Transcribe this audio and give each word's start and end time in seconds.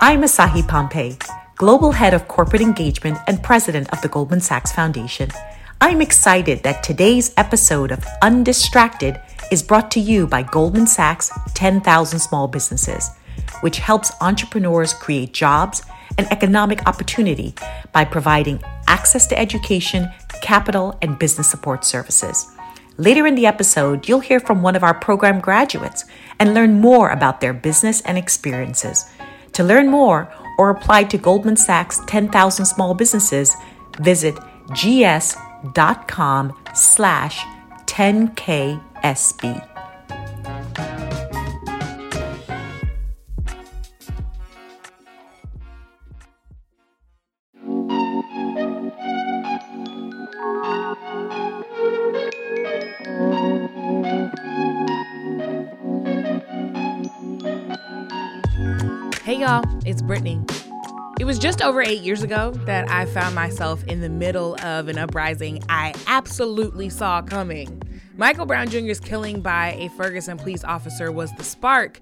I'm 0.00 0.22
Asahi 0.22 0.66
Pompey, 0.66 1.18
Global 1.56 1.90
Head 1.90 2.14
of 2.14 2.28
Corporate 2.28 2.62
Engagement 2.62 3.18
and 3.26 3.42
President 3.42 3.92
of 3.92 4.00
the 4.00 4.06
Goldman 4.06 4.40
Sachs 4.40 4.70
Foundation. 4.70 5.28
I'm 5.80 6.00
excited 6.00 6.62
that 6.62 6.84
today's 6.84 7.34
episode 7.36 7.90
of 7.90 8.06
Undistracted 8.22 9.20
is 9.50 9.64
brought 9.64 9.90
to 9.90 10.00
you 10.00 10.28
by 10.28 10.44
Goldman 10.44 10.86
Sachs 10.86 11.32
10,000 11.54 12.20
Small 12.20 12.46
Businesses, 12.46 13.10
which 13.60 13.78
helps 13.78 14.12
entrepreneurs 14.20 14.94
create 14.94 15.32
jobs 15.34 15.82
and 16.16 16.30
economic 16.30 16.86
opportunity 16.86 17.52
by 17.92 18.04
providing 18.04 18.62
access 18.86 19.26
to 19.26 19.38
education, 19.38 20.08
capital, 20.42 20.96
and 21.02 21.18
business 21.18 21.50
support 21.50 21.84
services. 21.84 22.46
Later 22.98 23.26
in 23.26 23.34
the 23.34 23.46
episode, 23.46 24.08
you'll 24.08 24.20
hear 24.20 24.38
from 24.38 24.62
one 24.62 24.76
of 24.76 24.84
our 24.84 24.94
program 24.94 25.40
graduates 25.40 26.04
and 26.38 26.54
learn 26.54 26.80
more 26.80 27.10
about 27.10 27.40
their 27.40 27.52
business 27.52 28.00
and 28.02 28.16
experiences. 28.16 29.10
To 29.58 29.64
learn 29.64 29.88
more 29.88 30.32
or 30.56 30.70
apply 30.70 31.02
to 31.10 31.18
Goldman 31.18 31.56
Sachs 31.56 32.00
10,000 32.06 32.64
Small 32.64 32.94
Businesses, 32.94 33.56
visit 33.98 34.38
gs.com 34.72 36.54
slash 36.74 37.44
10ksb. 37.86 39.67
Y'all, 59.48 59.64
it's 59.86 60.02
Brittany. 60.02 60.44
It 61.18 61.24
was 61.24 61.38
just 61.38 61.62
over 61.62 61.80
eight 61.80 62.02
years 62.02 62.22
ago 62.22 62.50
that 62.66 62.90
I 62.90 63.06
found 63.06 63.34
myself 63.34 63.82
in 63.84 64.02
the 64.02 64.10
middle 64.10 64.60
of 64.60 64.88
an 64.88 64.98
uprising 64.98 65.62
I 65.70 65.94
absolutely 66.06 66.90
saw 66.90 67.22
coming. 67.22 67.82
Michael 68.18 68.44
Brown 68.44 68.68
Jr.'s 68.68 69.00
killing 69.00 69.40
by 69.40 69.72
a 69.78 69.88
Ferguson 69.96 70.36
police 70.36 70.64
officer 70.64 71.10
was 71.10 71.32
the 71.36 71.44
spark, 71.44 71.98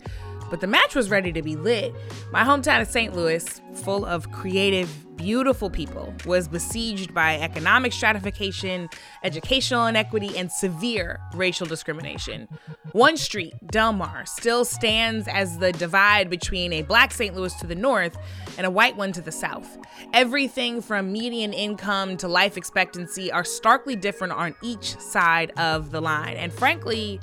but 0.50 0.61
the 0.61 0.67
match 0.67 0.97
was 0.97 1.08
ready 1.08 1.30
to 1.30 1.41
be 1.41 1.55
lit. 1.55 1.94
My 2.33 2.42
hometown 2.42 2.80
of 2.80 2.89
St. 2.89 3.14
Louis, 3.14 3.61
full 3.74 4.05
of 4.05 4.33
creative, 4.33 5.05
beautiful 5.17 5.70
people, 5.70 6.14
was 6.25 6.48
besieged 6.48 7.12
by 7.14 7.39
economic 7.39 7.92
stratification, 7.92 8.89
educational 9.23 9.86
inequity, 9.86 10.36
and 10.36 10.50
severe 10.50 11.20
racial 11.34 11.67
discrimination. 11.67 12.48
One 12.92 13.17
street, 13.17 13.55
Delmar, 13.67 14.25
still 14.27 14.64
stands 14.64 15.28
as 15.28 15.58
the 15.58 15.73
divide 15.73 16.31
between 16.31 16.73
a 16.73 16.83
black 16.83 17.12
St. 17.12 17.34
Louis 17.34 17.55
to 17.56 17.67
the 17.67 17.75
north 17.75 18.17
and 18.56 18.67
a 18.67 18.70
white 18.70 18.97
one 18.97 19.12
to 19.12 19.20
the 19.20 19.33
south. 19.33 19.78
Everything 20.12 20.81
from 20.81 21.12
median 21.12 21.53
income 21.53 22.17
to 22.19 22.28
life 22.28 22.56
expectancy 22.56 23.30
are 23.30 23.45
starkly 23.45 23.97
different 23.97 24.33
on 24.33 24.55
each 24.62 24.98
side 24.98 25.53
of 25.58 25.91
the 25.91 26.01
line. 26.01 26.36
And 26.36 26.53
frankly, 26.53 27.20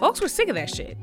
folks 0.00 0.20
were 0.20 0.28
sick 0.28 0.48
of 0.48 0.54
that 0.56 0.74
shit. 0.74 0.98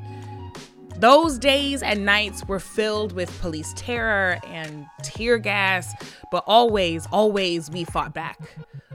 Those 1.02 1.40
days 1.40 1.82
and 1.82 2.06
nights 2.06 2.48
were 2.48 2.60
filled 2.60 3.14
with 3.14 3.42
police 3.42 3.74
terror 3.76 4.38
and 4.46 4.86
tear 5.02 5.40
gas, 5.40 5.92
but 6.32 6.44
always, 6.46 7.08
always 7.12 7.72
we 7.72 7.86
fought 7.86 8.14
back. 8.14 8.38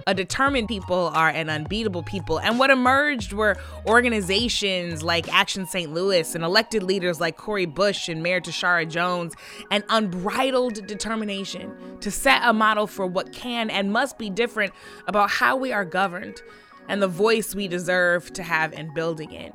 A 0.06 0.14
determined 0.14 0.68
people 0.68 1.10
are 1.14 1.30
an 1.30 1.50
unbeatable 1.50 2.04
people. 2.04 2.38
And 2.38 2.60
what 2.60 2.70
emerged 2.70 3.32
were 3.32 3.56
organizations 3.88 5.02
like 5.02 5.28
Action 5.34 5.66
St. 5.66 5.92
Louis 5.92 6.32
and 6.36 6.44
elected 6.44 6.84
leaders 6.84 7.20
like 7.20 7.36
Cori 7.36 7.66
Bush 7.66 8.08
and 8.08 8.22
Mayor 8.22 8.40
Tishaura 8.40 8.88
Jones, 8.88 9.34
and 9.72 9.82
unbridled 9.88 10.86
determination 10.86 11.98
to 12.02 12.12
set 12.12 12.40
a 12.44 12.52
model 12.52 12.86
for 12.86 13.04
what 13.08 13.32
can 13.32 13.68
and 13.68 13.90
must 13.90 14.16
be 14.16 14.30
different 14.30 14.72
about 15.08 15.28
how 15.28 15.56
we 15.56 15.72
are 15.72 15.84
governed 15.84 16.40
and 16.88 17.02
the 17.02 17.08
voice 17.08 17.52
we 17.52 17.66
deserve 17.66 18.32
to 18.34 18.44
have 18.44 18.72
in 18.74 18.94
building 18.94 19.32
it. 19.32 19.52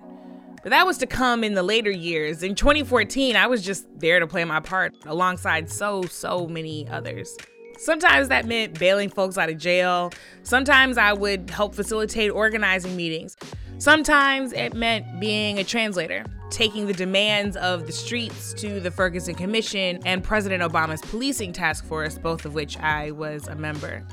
But 0.64 0.70
that 0.70 0.86
was 0.86 0.98
to 1.00 1.08
come 1.08 1.44
in 1.44 1.56
the 1.56 1.64
later 1.64 1.90
years. 1.90 2.44
In 2.44 2.54
2014, 2.54 3.36
I 3.36 3.48
was 3.48 3.64
just 3.64 3.88
there 4.00 4.20
to 4.20 4.28
play 4.28 4.46
my 4.46 4.60
part 4.60 4.94
alongside 5.06 5.70
so, 5.70 6.04
so 6.04 6.48
many 6.48 6.88
others. 6.90 7.36
Sometimes 7.80 8.28
that 8.28 8.46
meant 8.46 8.78
bailing 8.78 9.10
folks 9.10 9.40
out 9.40 9.50
of 9.50 9.58
jail. 9.58 10.12
Sometimes 10.44 11.00
I 11.00 11.14
would 11.14 11.50
help 11.50 11.74
facilitate 11.74 12.30
organizing 12.30 12.96
meetings. 12.96 13.36
Sometimes 13.80 14.54
it 14.54 14.76
meant 14.76 15.20
being 15.20 15.58
a 15.58 15.64
translator, 15.64 16.24
taking 16.52 16.86
the 16.86 16.94
demands 16.94 17.58
of 17.58 17.88
the 17.88 17.92
streets 17.92 18.54
to 18.54 18.80
the 18.80 18.92
Ferguson 18.92 19.34
Commission 19.34 20.00
and 20.06 20.24
President 20.24 20.62
Obama's 20.62 21.02
policing 21.02 21.54
task 21.54 21.84
force, 21.86 22.20
both 22.20 22.46
of 22.46 22.54
which 22.54 22.78
I 22.78 23.10
was 23.10 23.48
a 23.48 23.56
member. 23.56 24.06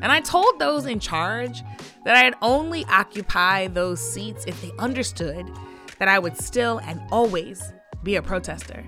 And 0.00 0.10
I 0.10 0.20
told 0.20 0.58
those 0.58 0.86
in 0.86 0.98
charge 0.98 1.62
that 2.06 2.16
I'd 2.16 2.34
only 2.40 2.86
occupy 2.86 3.66
those 3.66 4.00
seats 4.00 4.46
if 4.46 4.60
they 4.62 4.72
understood 4.78 5.46
that 6.02 6.08
I 6.08 6.18
would 6.18 6.36
still 6.36 6.78
and 6.78 7.00
always 7.12 7.72
be 8.02 8.16
a 8.16 8.22
protester. 8.22 8.84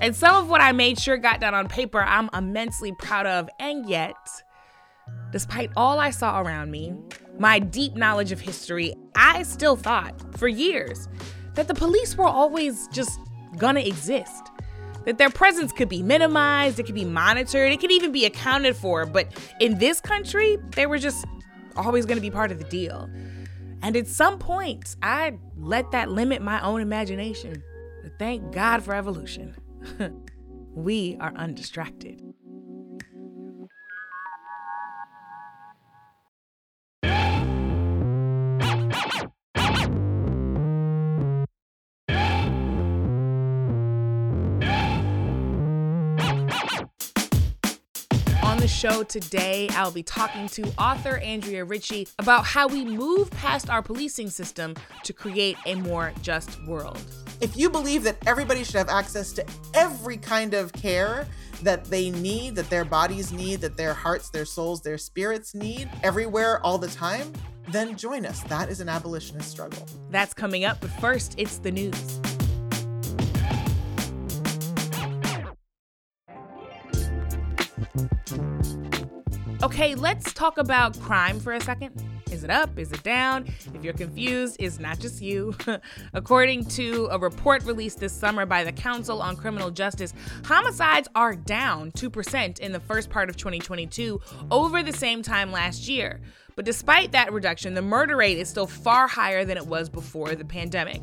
And 0.00 0.16
some 0.16 0.34
of 0.34 0.50
what 0.50 0.60
I 0.60 0.72
made 0.72 0.98
sure 0.98 1.16
got 1.16 1.40
done 1.40 1.54
on 1.54 1.68
paper, 1.68 2.02
I'm 2.02 2.28
immensely 2.34 2.90
proud 2.90 3.24
of. 3.24 3.48
And 3.60 3.88
yet, 3.88 4.16
despite 5.30 5.70
all 5.76 6.00
I 6.00 6.10
saw 6.10 6.40
around 6.40 6.72
me, 6.72 6.92
my 7.38 7.60
deep 7.60 7.94
knowledge 7.94 8.32
of 8.32 8.40
history, 8.40 8.94
I 9.14 9.44
still 9.44 9.76
thought 9.76 10.36
for 10.36 10.48
years 10.48 11.06
that 11.54 11.68
the 11.68 11.74
police 11.74 12.16
were 12.16 12.26
always 12.26 12.88
just 12.88 13.20
gonna 13.56 13.78
exist. 13.78 14.50
That 15.04 15.18
their 15.18 15.30
presence 15.30 15.70
could 15.70 15.88
be 15.88 16.02
minimized, 16.02 16.80
it 16.80 16.82
could 16.86 16.96
be 16.96 17.04
monitored, 17.04 17.70
it 17.70 17.78
could 17.78 17.92
even 17.92 18.10
be 18.10 18.24
accounted 18.24 18.74
for. 18.74 19.06
But 19.06 19.28
in 19.60 19.78
this 19.78 20.00
country, 20.00 20.58
they 20.74 20.86
were 20.86 20.98
just 20.98 21.26
always 21.76 22.06
gonna 22.06 22.20
be 22.20 22.32
part 22.32 22.50
of 22.50 22.58
the 22.58 22.64
deal. 22.64 23.08
And 23.84 23.96
at 23.96 24.06
some 24.08 24.38
point, 24.38 24.96
I 25.02 25.34
let 25.58 25.90
that 25.90 26.10
limit 26.10 26.40
my 26.40 26.58
own 26.62 26.80
imagination. 26.80 27.62
But 28.02 28.18
thank 28.18 28.50
God 28.50 28.82
for 28.82 28.94
evolution. 28.94 29.54
we 30.74 31.18
are 31.20 31.34
undistracted. 31.36 32.33
Show 48.84 49.02
today, 49.02 49.66
I'll 49.70 49.90
be 49.90 50.02
talking 50.02 50.46
to 50.48 50.62
author 50.76 51.16
Andrea 51.16 51.64
Ritchie 51.64 52.06
about 52.18 52.44
how 52.44 52.68
we 52.68 52.84
move 52.84 53.30
past 53.30 53.70
our 53.70 53.80
policing 53.80 54.28
system 54.28 54.74
to 55.04 55.14
create 55.14 55.56
a 55.64 55.74
more 55.76 56.12
just 56.20 56.62
world. 56.66 57.00
If 57.40 57.56
you 57.56 57.70
believe 57.70 58.02
that 58.02 58.18
everybody 58.26 58.62
should 58.62 58.74
have 58.74 58.90
access 58.90 59.32
to 59.32 59.46
every 59.72 60.18
kind 60.18 60.52
of 60.52 60.70
care 60.74 61.26
that 61.62 61.86
they 61.86 62.10
need, 62.10 62.56
that 62.56 62.68
their 62.68 62.84
bodies 62.84 63.32
need, 63.32 63.62
that 63.62 63.78
their 63.78 63.94
hearts, 63.94 64.28
their 64.28 64.44
souls, 64.44 64.82
their 64.82 64.98
spirits 64.98 65.54
need, 65.54 65.88
everywhere, 66.02 66.60
all 66.60 66.76
the 66.76 66.88
time, 66.88 67.32
then 67.68 67.96
join 67.96 68.26
us. 68.26 68.42
That 68.42 68.68
is 68.68 68.80
an 68.80 68.90
abolitionist 68.90 69.50
struggle. 69.50 69.86
That's 70.10 70.34
coming 70.34 70.66
up, 70.66 70.82
but 70.82 70.90
first, 71.00 71.36
it's 71.38 71.56
the 71.56 71.72
news. 71.72 72.20
Okay, 79.62 79.94
let's 79.94 80.32
talk 80.32 80.58
about 80.58 80.98
crime 81.00 81.40
for 81.40 81.52
a 81.52 81.60
second. 81.60 82.02
Is 82.30 82.42
it 82.42 82.50
up? 82.50 82.78
Is 82.78 82.90
it 82.90 83.02
down? 83.02 83.46
If 83.72 83.84
you're 83.84 83.94
confused, 83.94 84.56
it's 84.58 84.80
not 84.80 84.98
just 84.98 85.22
you. 85.22 85.54
According 86.12 86.64
to 86.70 87.08
a 87.12 87.18
report 87.18 87.62
released 87.64 88.00
this 88.00 88.12
summer 88.12 88.44
by 88.44 88.64
the 88.64 88.72
Council 88.72 89.22
on 89.22 89.36
Criminal 89.36 89.70
Justice, 89.70 90.12
homicides 90.44 91.08
are 91.14 91.34
down 91.34 91.92
2% 91.92 92.58
in 92.58 92.72
the 92.72 92.80
first 92.80 93.10
part 93.10 93.30
of 93.30 93.36
2022 93.36 94.20
over 94.50 94.82
the 94.82 94.92
same 94.92 95.22
time 95.22 95.52
last 95.52 95.88
year. 95.88 96.20
But 96.56 96.64
despite 96.64 97.12
that 97.12 97.32
reduction, 97.32 97.74
the 97.74 97.82
murder 97.82 98.16
rate 98.16 98.38
is 98.38 98.48
still 98.48 98.66
far 98.66 99.06
higher 99.06 99.44
than 99.44 99.56
it 99.56 99.66
was 99.66 99.88
before 99.88 100.34
the 100.34 100.44
pandemic. 100.44 101.02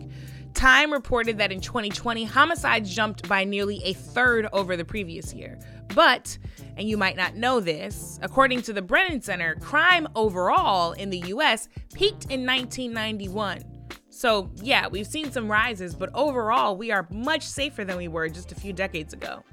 Time 0.53 0.91
reported 0.91 1.37
that 1.37 1.51
in 1.51 1.61
2020, 1.61 2.23
homicides 2.25 2.93
jumped 2.93 3.27
by 3.27 3.43
nearly 3.43 3.81
a 3.83 3.93
third 3.93 4.47
over 4.53 4.75
the 4.75 4.85
previous 4.85 5.33
year. 5.33 5.57
But, 5.95 6.37
and 6.77 6.87
you 6.87 6.97
might 6.97 7.15
not 7.15 7.35
know 7.35 7.59
this, 7.59 8.19
according 8.21 8.61
to 8.63 8.73
the 8.73 8.81
Brennan 8.81 9.21
Center, 9.21 9.55
crime 9.55 10.07
overall 10.15 10.93
in 10.93 11.09
the 11.09 11.19
US 11.27 11.67
peaked 11.93 12.25
in 12.25 12.45
1991. 12.45 13.63
So, 14.09 14.51
yeah, 14.61 14.87
we've 14.87 15.07
seen 15.07 15.31
some 15.31 15.49
rises, 15.49 15.95
but 15.95 16.09
overall, 16.13 16.75
we 16.75 16.91
are 16.91 17.07
much 17.09 17.43
safer 17.43 17.83
than 17.83 17.97
we 17.97 18.07
were 18.07 18.29
just 18.29 18.51
a 18.51 18.55
few 18.55 18.73
decades 18.73 19.13
ago. 19.13 19.43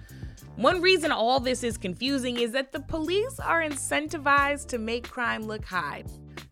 One 0.59 0.81
reason 0.81 1.13
all 1.13 1.39
this 1.39 1.63
is 1.63 1.79
confusing 1.79 2.41
is 2.41 2.51
that 2.51 2.73
the 2.73 2.81
police 2.81 3.39
are 3.39 3.63
incentivized 3.63 4.67
to 4.71 4.79
make 4.79 5.09
crime 5.09 5.43
look 5.43 5.65
high. 5.65 6.03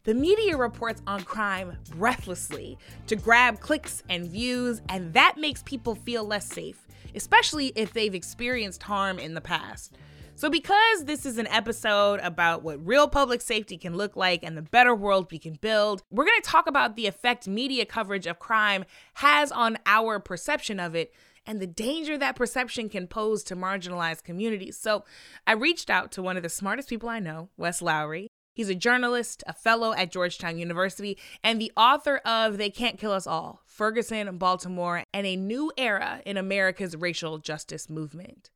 The 0.05 0.15
media 0.15 0.57
reports 0.57 1.03
on 1.09 1.25
crime 1.25 1.77
breathlessly 1.91 2.79
to 3.09 3.17
grab 3.17 3.59
clicks 3.59 4.05
and 4.09 4.25
views, 4.25 4.81
and 4.89 5.13
that 5.15 5.39
makes 5.39 5.65
people 5.65 5.97
feel 5.97 6.25
less 6.25 6.47
safe. 6.47 6.87
especially 7.17 7.73
if 7.75 7.95
they've 7.95 8.15
experienced 8.15 8.83
harm 8.83 9.19
in 9.19 9.35
the 9.35 9.41
past. 9.41 9.97
So, 10.35 10.51
because 10.51 11.07
this 11.07 11.25
is 11.25 11.39
an 11.39 11.47
episode 11.47 12.21
about 12.21 12.63
what 12.63 12.87
real 12.87 13.09
public 13.09 13.41
safety 13.41 13.79
can 13.79 13.97
look 13.97 14.17
like 14.17 14.43
and 14.43 14.55
the 14.55 14.63
better 14.63 14.95
world 14.95 15.33
we 15.33 15.39
can 15.39 15.55
build, 15.55 16.03
we're 16.11 16.27
to 16.27 16.43
talk 16.43 16.67
about 16.67 16.95
the 16.95 17.07
effect 17.07 17.49
media 17.49 17.87
coverage 17.87 18.27
of 18.27 18.39
crime 18.39 18.85
has 19.15 19.51
on 19.51 19.79
our 19.87 20.21
perception 20.21 20.79
of 20.79 20.95
it 20.95 21.13
and 21.47 21.61
the 21.61 21.67
danger 21.67 22.19
that 22.19 22.37
perception 22.37 22.89
can 22.89 23.07
pose 23.07 23.43
to 23.45 23.57
marginalized 23.57 24.25
communities. 24.25 24.77
So, 24.77 25.05
I 25.47 25.53
reached 25.53 25.91
out 25.91 26.13
to 26.13 26.23
one 26.23 26.37
of 26.37 26.43
the 26.43 26.49
smartest 26.49 26.89
people 26.89 27.09
I 27.09 27.19
know, 27.19 27.51
Wes 27.57 27.81
Lowery. 27.81 28.29
He's 28.57 28.71
a 28.71 28.75
journalist, 28.75 29.45
a 29.47 29.53
fellow 29.53 29.93
at 29.93 30.11
Georgetown 30.11 30.59
University, 30.59 31.19
and 31.45 31.61
the 31.61 31.71
author 31.77 32.17
of 32.25 32.57
They 32.57 32.71
Can't 32.71 32.99
Kill 32.99 33.13
Us 33.13 33.27
All 33.27 33.61
Ferguson, 33.67 34.39
Baltimore, 34.39 35.05
and 35.13 35.27
a 35.27 35.37
New 35.37 35.71
Era 35.77 36.23
in 36.25 36.39
America's 36.39 36.97
Racial 36.97 37.37
Justice 37.37 37.91
Movement. 37.91 38.49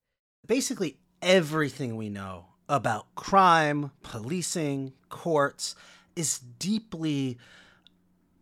Basically, 0.47 0.97
everything 1.21 1.97
we 1.97 2.09
know 2.09 2.47
about 2.67 3.15
crime, 3.15 3.91
policing, 4.03 4.95
courts 5.11 5.75
is 6.17 6.39
deeply 6.39 7.37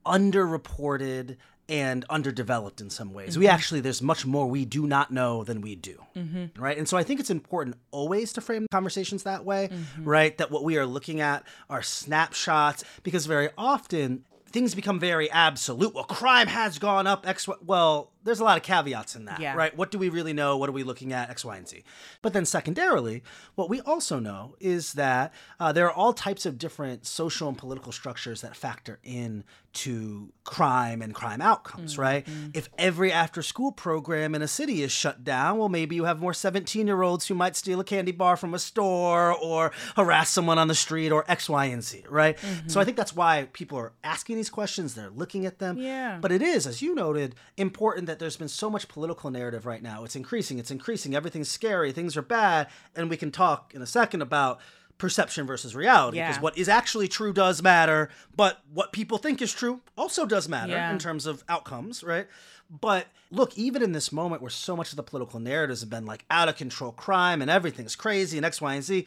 underreported 0.06 1.38
and 1.68 2.04
underdeveloped 2.08 2.80
in 2.80 2.90
some 2.90 3.12
ways. 3.12 3.30
Mm-hmm. 3.30 3.40
We 3.40 3.48
actually, 3.48 3.80
there's 3.80 4.00
much 4.00 4.24
more 4.24 4.46
we 4.46 4.64
do 4.64 4.86
not 4.86 5.10
know 5.10 5.44
than 5.44 5.60
we 5.60 5.74
do. 5.74 6.02
Mm-hmm. 6.16 6.60
Right. 6.60 6.78
And 6.78 6.88
so 6.88 6.96
I 6.96 7.02
think 7.02 7.20
it's 7.20 7.30
important 7.30 7.76
always 7.90 8.32
to 8.34 8.40
frame 8.40 8.66
conversations 8.70 9.24
that 9.24 9.44
way, 9.44 9.68
mm-hmm. 9.70 10.04
right? 10.04 10.36
That 10.38 10.50
what 10.50 10.64
we 10.64 10.78
are 10.78 10.86
looking 10.86 11.20
at 11.20 11.44
are 11.68 11.82
snapshots, 11.82 12.84
because 13.02 13.26
very 13.26 13.50
often 13.58 14.24
things 14.50 14.74
become 14.74 14.98
very 14.98 15.30
absolute. 15.30 15.94
Well, 15.94 16.04
crime 16.04 16.46
has 16.46 16.78
gone 16.78 17.06
up. 17.06 17.28
X. 17.28 17.46
Well, 17.62 18.10
there's 18.28 18.40
a 18.40 18.44
lot 18.44 18.56
of 18.56 18.62
caveats 18.62 19.16
in 19.16 19.24
that, 19.24 19.40
yeah. 19.40 19.54
right? 19.54 19.76
What 19.76 19.90
do 19.90 19.98
we 19.98 20.08
really 20.08 20.32
know? 20.32 20.56
What 20.56 20.68
are 20.68 20.72
we 20.72 20.84
looking 20.84 21.12
at? 21.12 21.30
X, 21.30 21.44
Y, 21.44 21.56
and 21.56 21.68
Z. 21.68 21.82
But 22.22 22.32
then, 22.32 22.44
secondarily, 22.44 23.22
what 23.54 23.68
we 23.68 23.80
also 23.80 24.18
know 24.18 24.54
is 24.60 24.92
that 24.94 25.32
uh, 25.58 25.72
there 25.72 25.86
are 25.86 25.92
all 25.92 26.12
types 26.12 26.46
of 26.46 26.58
different 26.58 27.06
social 27.06 27.48
and 27.48 27.58
political 27.58 27.92
structures 27.92 28.40
that 28.42 28.56
factor 28.56 28.98
in 29.02 29.44
to 29.78 30.32
crime 30.44 31.02
and 31.02 31.14
crime 31.14 31.40
outcomes, 31.40 31.92
mm-hmm. 31.92 32.02
right? 32.02 32.28
If 32.54 32.68
every 32.78 33.12
after 33.12 33.42
school 33.42 33.70
program 33.70 34.34
in 34.34 34.42
a 34.42 34.48
city 34.48 34.82
is 34.82 34.90
shut 34.90 35.22
down, 35.22 35.58
well, 35.58 35.68
maybe 35.68 35.94
you 35.94 36.04
have 36.04 36.20
more 36.20 36.34
17 36.34 36.86
year 36.86 37.02
olds 37.02 37.28
who 37.28 37.34
might 37.34 37.54
steal 37.54 37.78
a 37.78 37.84
candy 37.84 38.10
bar 38.10 38.36
from 38.36 38.54
a 38.54 38.58
store 38.58 39.32
or 39.32 39.70
harass 39.94 40.30
someone 40.30 40.58
on 40.58 40.68
the 40.68 40.74
street 40.74 41.12
or 41.12 41.24
X, 41.28 41.48
Y, 41.48 41.66
and 41.66 41.84
Z, 41.84 42.04
right? 42.08 42.36
Mm-hmm. 42.36 42.68
So 42.68 42.80
I 42.80 42.84
think 42.84 42.96
that's 42.96 43.14
why 43.14 43.48
people 43.52 43.78
are 43.78 43.92
asking 44.02 44.36
these 44.36 44.50
questions, 44.50 44.94
they're 44.94 45.10
looking 45.10 45.46
at 45.46 45.58
them. 45.58 45.78
Yeah. 45.78 46.18
But 46.20 46.32
it 46.32 46.42
is, 46.42 46.66
as 46.66 46.82
you 46.82 46.94
noted, 46.94 47.34
important 47.56 48.06
that 48.06 48.17
there's 48.18 48.36
been 48.36 48.48
so 48.48 48.70
much 48.70 48.88
political 48.88 49.30
narrative 49.30 49.66
right 49.66 49.82
now. 49.82 50.04
It's 50.04 50.16
increasing, 50.16 50.58
it's 50.58 50.70
increasing, 50.70 51.14
everything's 51.14 51.48
scary, 51.48 51.92
things 51.92 52.16
are 52.16 52.22
bad. 52.22 52.68
And 52.94 53.10
we 53.10 53.16
can 53.16 53.30
talk 53.30 53.74
in 53.74 53.82
a 53.82 53.86
second 53.86 54.22
about 54.22 54.60
perception 54.98 55.46
versus 55.46 55.74
reality 55.74 56.18
because 56.18 56.40
what 56.40 56.58
is 56.58 56.68
actually 56.68 57.08
true 57.08 57.32
does 57.32 57.62
matter, 57.62 58.10
but 58.34 58.58
what 58.74 58.92
people 58.92 59.16
think 59.16 59.40
is 59.40 59.52
true 59.52 59.80
also 59.96 60.26
does 60.26 60.48
matter 60.48 60.72
yeah. 60.72 60.90
in 60.90 60.98
terms 60.98 61.24
of 61.24 61.44
outcomes, 61.48 62.02
right? 62.02 62.26
But 62.68 63.06
look, 63.30 63.56
even 63.56 63.82
in 63.82 63.92
this 63.92 64.12
moment 64.12 64.42
where 64.42 64.50
so 64.50 64.76
much 64.76 64.90
of 64.90 64.96
the 64.96 65.02
political 65.02 65.40
narratives 65.40 65.80
have 65.80 65.90
been 65.90 66.04
like 66.04 66.24
out 66.30 66.48
of 66.48 66.56
control 66.56 66.92
crime 66.92 67.40
and 67.40 67.50
everything's 67.50 67.96
crazy 67.96 68.36
and 68.36 68.44
X, 68.44 68.60
Y, 68.60 68.74
and 68.74 68.84
Z, 68.84 69.06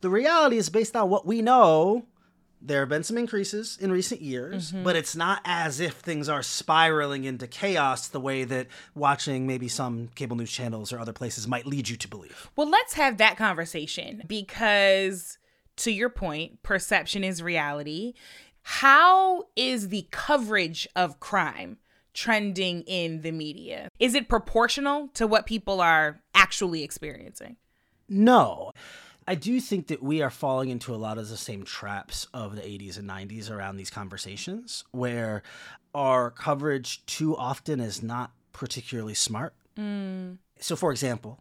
the 0.00 0.10
reality 0.10 0.56
is 0.56 0.68
based 0.68 0.96
on 0.96 1.08
what 1.08 1.24
we 1.24 1.40
know 1.40 2.04
there 2.60 2.80
have 2.80 2.88
been 2.88 3.04
some 3.04 3.18
increases 3.18 3.78
in 3.80 3.92
recent 3.92 4.20
years, 4.20 4.72
mm-hmm. 4.72 4.82
but 4.82 4.96
it's 4.96 5.14
not 5.14 5.40
as 5.44 5.80
if 5.80 5.94
things 5.94 6.28
are 6.28 6.42
spiraling 6.42 7.24
into 7.24 7.46
chaos 7.46 8.08
the 8.08 8.20
way 8.20 8.44
that 8.44 8.66
watching 8.94 9.46
maybe 9.46 9.68
some 9.68 10.08
cable 10.14 10.36
news 10.36 10.50
channels 10.50 10.92
or 10.92 10.98
other 10.98 11.12
places 11.12 11.46
might 11.46 11.66
lead 11.66 11.88
you 11.88 11.96
to 11.96 12.08
believe. 12.08 12.50
Well, 12.56 12.68
let's 12.68 12.94
have 12.94 13.18
that 13.18 13.36
conversation 13.36 14.22
because, 14.26 15.38
to 15.76 15.92
your 15.92 16.08
point, 16.08 16.62
perception 16.62 17.22
is 17.24 17.42
reality. 17.42 18.14
How 18.62 19.44
is 19.56 19.88
the 19.88 20.08
coverage 20.10 20.88
of 20.96 21.20
crime 21.20 21.78
trending 22.12 22.82
in 22.82 23.22
the 23.22 23.32
media? 23.32 23.88
Is 23.98 24.14
it 24.14 24.28
proportional 24.28 25.08
to 25.14 25.26
what 25.26 25.46
people 25.46 25.80
are 25.80 26.20
actually 26.34 26.82
experiencing? 26.82 27.56
No. 28.08 28.72
I 29.28 29.34
do 29.34 29.60
think 29.60 29.88
that 29.88 30.02
we 30.02 30.22
are 30.22 30.30
falling 30.30 30.70
into 30.70 30.94
a 30.94 30.96
lot 30.96 31.18
of 31.18 31.28
the 31.28 31.36
same 31.36 31.62
traps 31.62 32.26
of 32.32 32.56
the 32.56 32.62
80s 32.62 32.98
and 32.98 33.06
90s 33.06 33.50
around 33.50 33.76
these 33.76 33.90
conversations 33.90 34.84
where 34.90 35.42
our 35.94 36.30
coverage 36.30 37.04
too 37.04 37.36
often 37.36 37.78
is 37.78 38.02
not 38.02 38.32
particularly 38.54 39.12
smart. 39.12 39.52
Mm. 39.78 40.38
So, 40.60 40.76
for 40.76 40.90
example, 40.90 41.40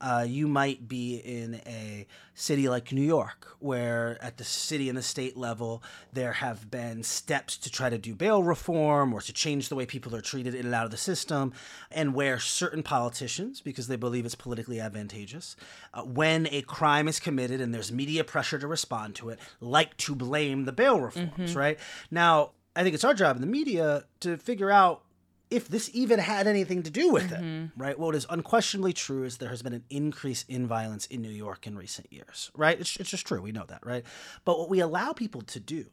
uh, 0.00 0.24
you 0.28 0.46
might 0.46 0.88
be 0.88 1.16
in 1.16 1.60
a 1.66 2.06
city 2.34 2.68
like 2.68 2.92
New 2.92 3.02
York, 3.02 3.56
where 3.60 4.18
at 4.20 4.36
the 4.36 4.44
city 4.44 4.88
and 4.88 4.98
the 4.98 5.02
state 5.02 5.36
level, 5.36 5.82
there 6.12 6.32
have 6.32 6.70
been 6.70 7.02
steps 7.02 7.56
to 7.56 7.70
try 7.70 7.88
to 7.88 7.96
do 7.96 8.14
bail 8.14 8.42
reform 8.42 9.14
or 9.14 9.20
to 9.20 9.32
change 9.32 9.68
the 9.68 9.74
way 9.74 9.86
people 9.86 10.14
are 10.14 10.20
treated 10.20 10.54
in 10.54 10.66
and 10.66 10.74
out 10.74 10.84
of 10.84 10.90
the 10.90 10.96
system, 10.96 11.52
and 11.90 12.14
where 12.14 12.38
certain 12.38 12.82
politicians, 12.82 13.60
because 13.60 13.86
they 13.86 13.96
believe 13.96 14.26
it's 14.26 14.34
politically 14.34 14.80
advantageous, 14.80 15.56
uh, 15.94 16.02
when 16.02 16.48
a 16.50 16.62
crime 16.62 17.08
is 17.08 17.20
committed 17.20 17.60
and 17.60 17.72
there's 17.74 17.92
media 17.92 18.24
pressure 18.24 18.58
to 18.58 18.66
respond 18.66 19.14
to 19.14 19.28
it, 19.28 19.38
like 19.60 19.96
to 19.96 20.14
blame 20.14 20.64
the 20.64 20.72
bail 20.72 21.00
reforms, 21.00 21.50
mm-hmm. 21.50 21.58
right? 21.58 21.78
Now, 22.10 22.50
I 22.76 22.82
think 22.82 22.94
it's 22.94 23.04
our 23.04 23.14
job 23.14 23.36
in 23.36 23.40
the 23.40 23.48
media 23.48 24.04
to 24.20 24.36
figure 24.36 24.70
out 24.70 25.02
if 25.50 25.68
this 25.68 25.90
even 25.92 26.18
had 26.18 26.46
anything 26.46 26.82
to 26.82 26.90
do 26.90 27.10
with 27.10 27.30
mm-hmm. 27.30 27.64
it, 27.64 27.70
right? 27.76 27.98
What 27.98 28.14
is 28.14 28.26
unquestionably 28.28 28.92
true 28.92 29.24
is 29.24 29.38
there 29.38 29.50
has 29.50 29.62
been 29.62 29.72
an 29.72 29.84
increase 29.90 30.44
in 30.48 30.66
violence 30.66 31.06
in 31.06 31.22
New 31.22 31.30
York 31.30 31.66
in 31.66 31.76
recent 31.76 32.12
years, 32.12 32.50
right? 32.56 32.78
It's, 32.78 32.96
it's 32.96 33.10
just 33.10 33.26
true. 33.26 33.42
We 33.42 33.52
know 33.52 33.64
that, 33.68 33.84
right? 33.84 34.04
But 34.44 34.58
what 34.58 34.70
we 34.70 34.80
allow 34.80 35.12
people 35.12 35.42
to 35.42 35.60
do 35.60 35.86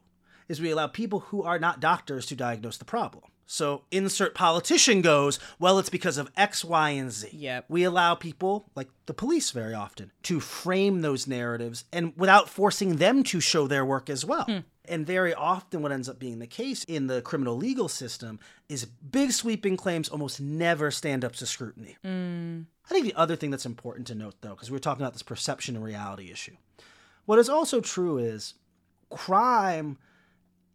is 0.48 0.60
we 0.60 0.72
allow 0.72 0.88
people 0.88 1.20
who 1.20 1.44
are 1.44 1.60
not 1.60 1.80
doctors 1.80 2.26
to 2.28 2.36
diagnose 2.36 2.78
the 2.78 2.86
problem. 2.86 3.24
So 3.52 3.84
insert 3.92 4.34
politician 4.34 5.02
goes, 5.02 5.38
well, 5.60 5.78
it's 5.78 5.90
because 5.90 6.18
of 6.18 6.32
X, 6.38 6.64
Y, 6.64 6.92
and 6.92 7.12
Z. 7.12 7.32
Yep. 7.34 7.66
We 7.68 7.84
allow 7.84 8.16
people, 8.16 8.70
like 8.76 8.88
the 9.08 9.14
police 9.14 9.52
very 9.52 9.74
often, 9.74 10.14
to 10.24 10.40
frame 10.40 11.02
those 11.02 11.28
narratives 11.28 11.84
and 11.92 12.14
without 12.16 12.48
forcing 12.48 12.96
them 12.96 13.26
to 13.26 13.42
show 13.42 13.68
their 13.68 13.84
work 13.84 14.10
as 14.10 14.24
well. 14.24 14.46
Hmm. 14.46 14.60
And 14.86 15.06
very 15.06 15.34
often, 15.34 15.82
what 15.82 15.92
ends 15.92 16.08
up 16.08 16.18
being 16.18 16.40
the 16.40 16.48
case 16.48 16.86
in 16.86 17.08
the 17.08 17.22
criminal 17.22 17.58
legal 17.58 17.90
system 17.90 18.40
is 18.70 18.86
big 18.86 19.34
sweeping 19.34 19.76
claims 19.76 20.08
almost 20.08 20.40
never 20.40 20.90
stand 20.90 21.26
up 21.26 21.34
to 21.36 21.46
scrutiny. 21.46 21.98
Mm. 22.06 22.68
I 22.86 22.94
think 22.94 23.06
the 23.06 23.20
other 23.20 23.36
thing 23.36 23.52
that's 23.52 23.66
important 23.66 24.08
to 24.08 24.16
note, 24.16 24.36
though, 24.40 24.52
because 24.52 24.72
we 24.72 24.76
we're 24.76 24.80
talking 24.80 25.04
about 25.04 25.12
this 25.12 25.24
perception 25.24 25.76
and 25.76 25.84
reality 25.84 26.32
issue, 26.32 26.56
what 27.26 27.38
is 27.38 27.50
also 27.50 27.82
true 27.82 28.18
is 28.18 28.54
crime 29.10 29.98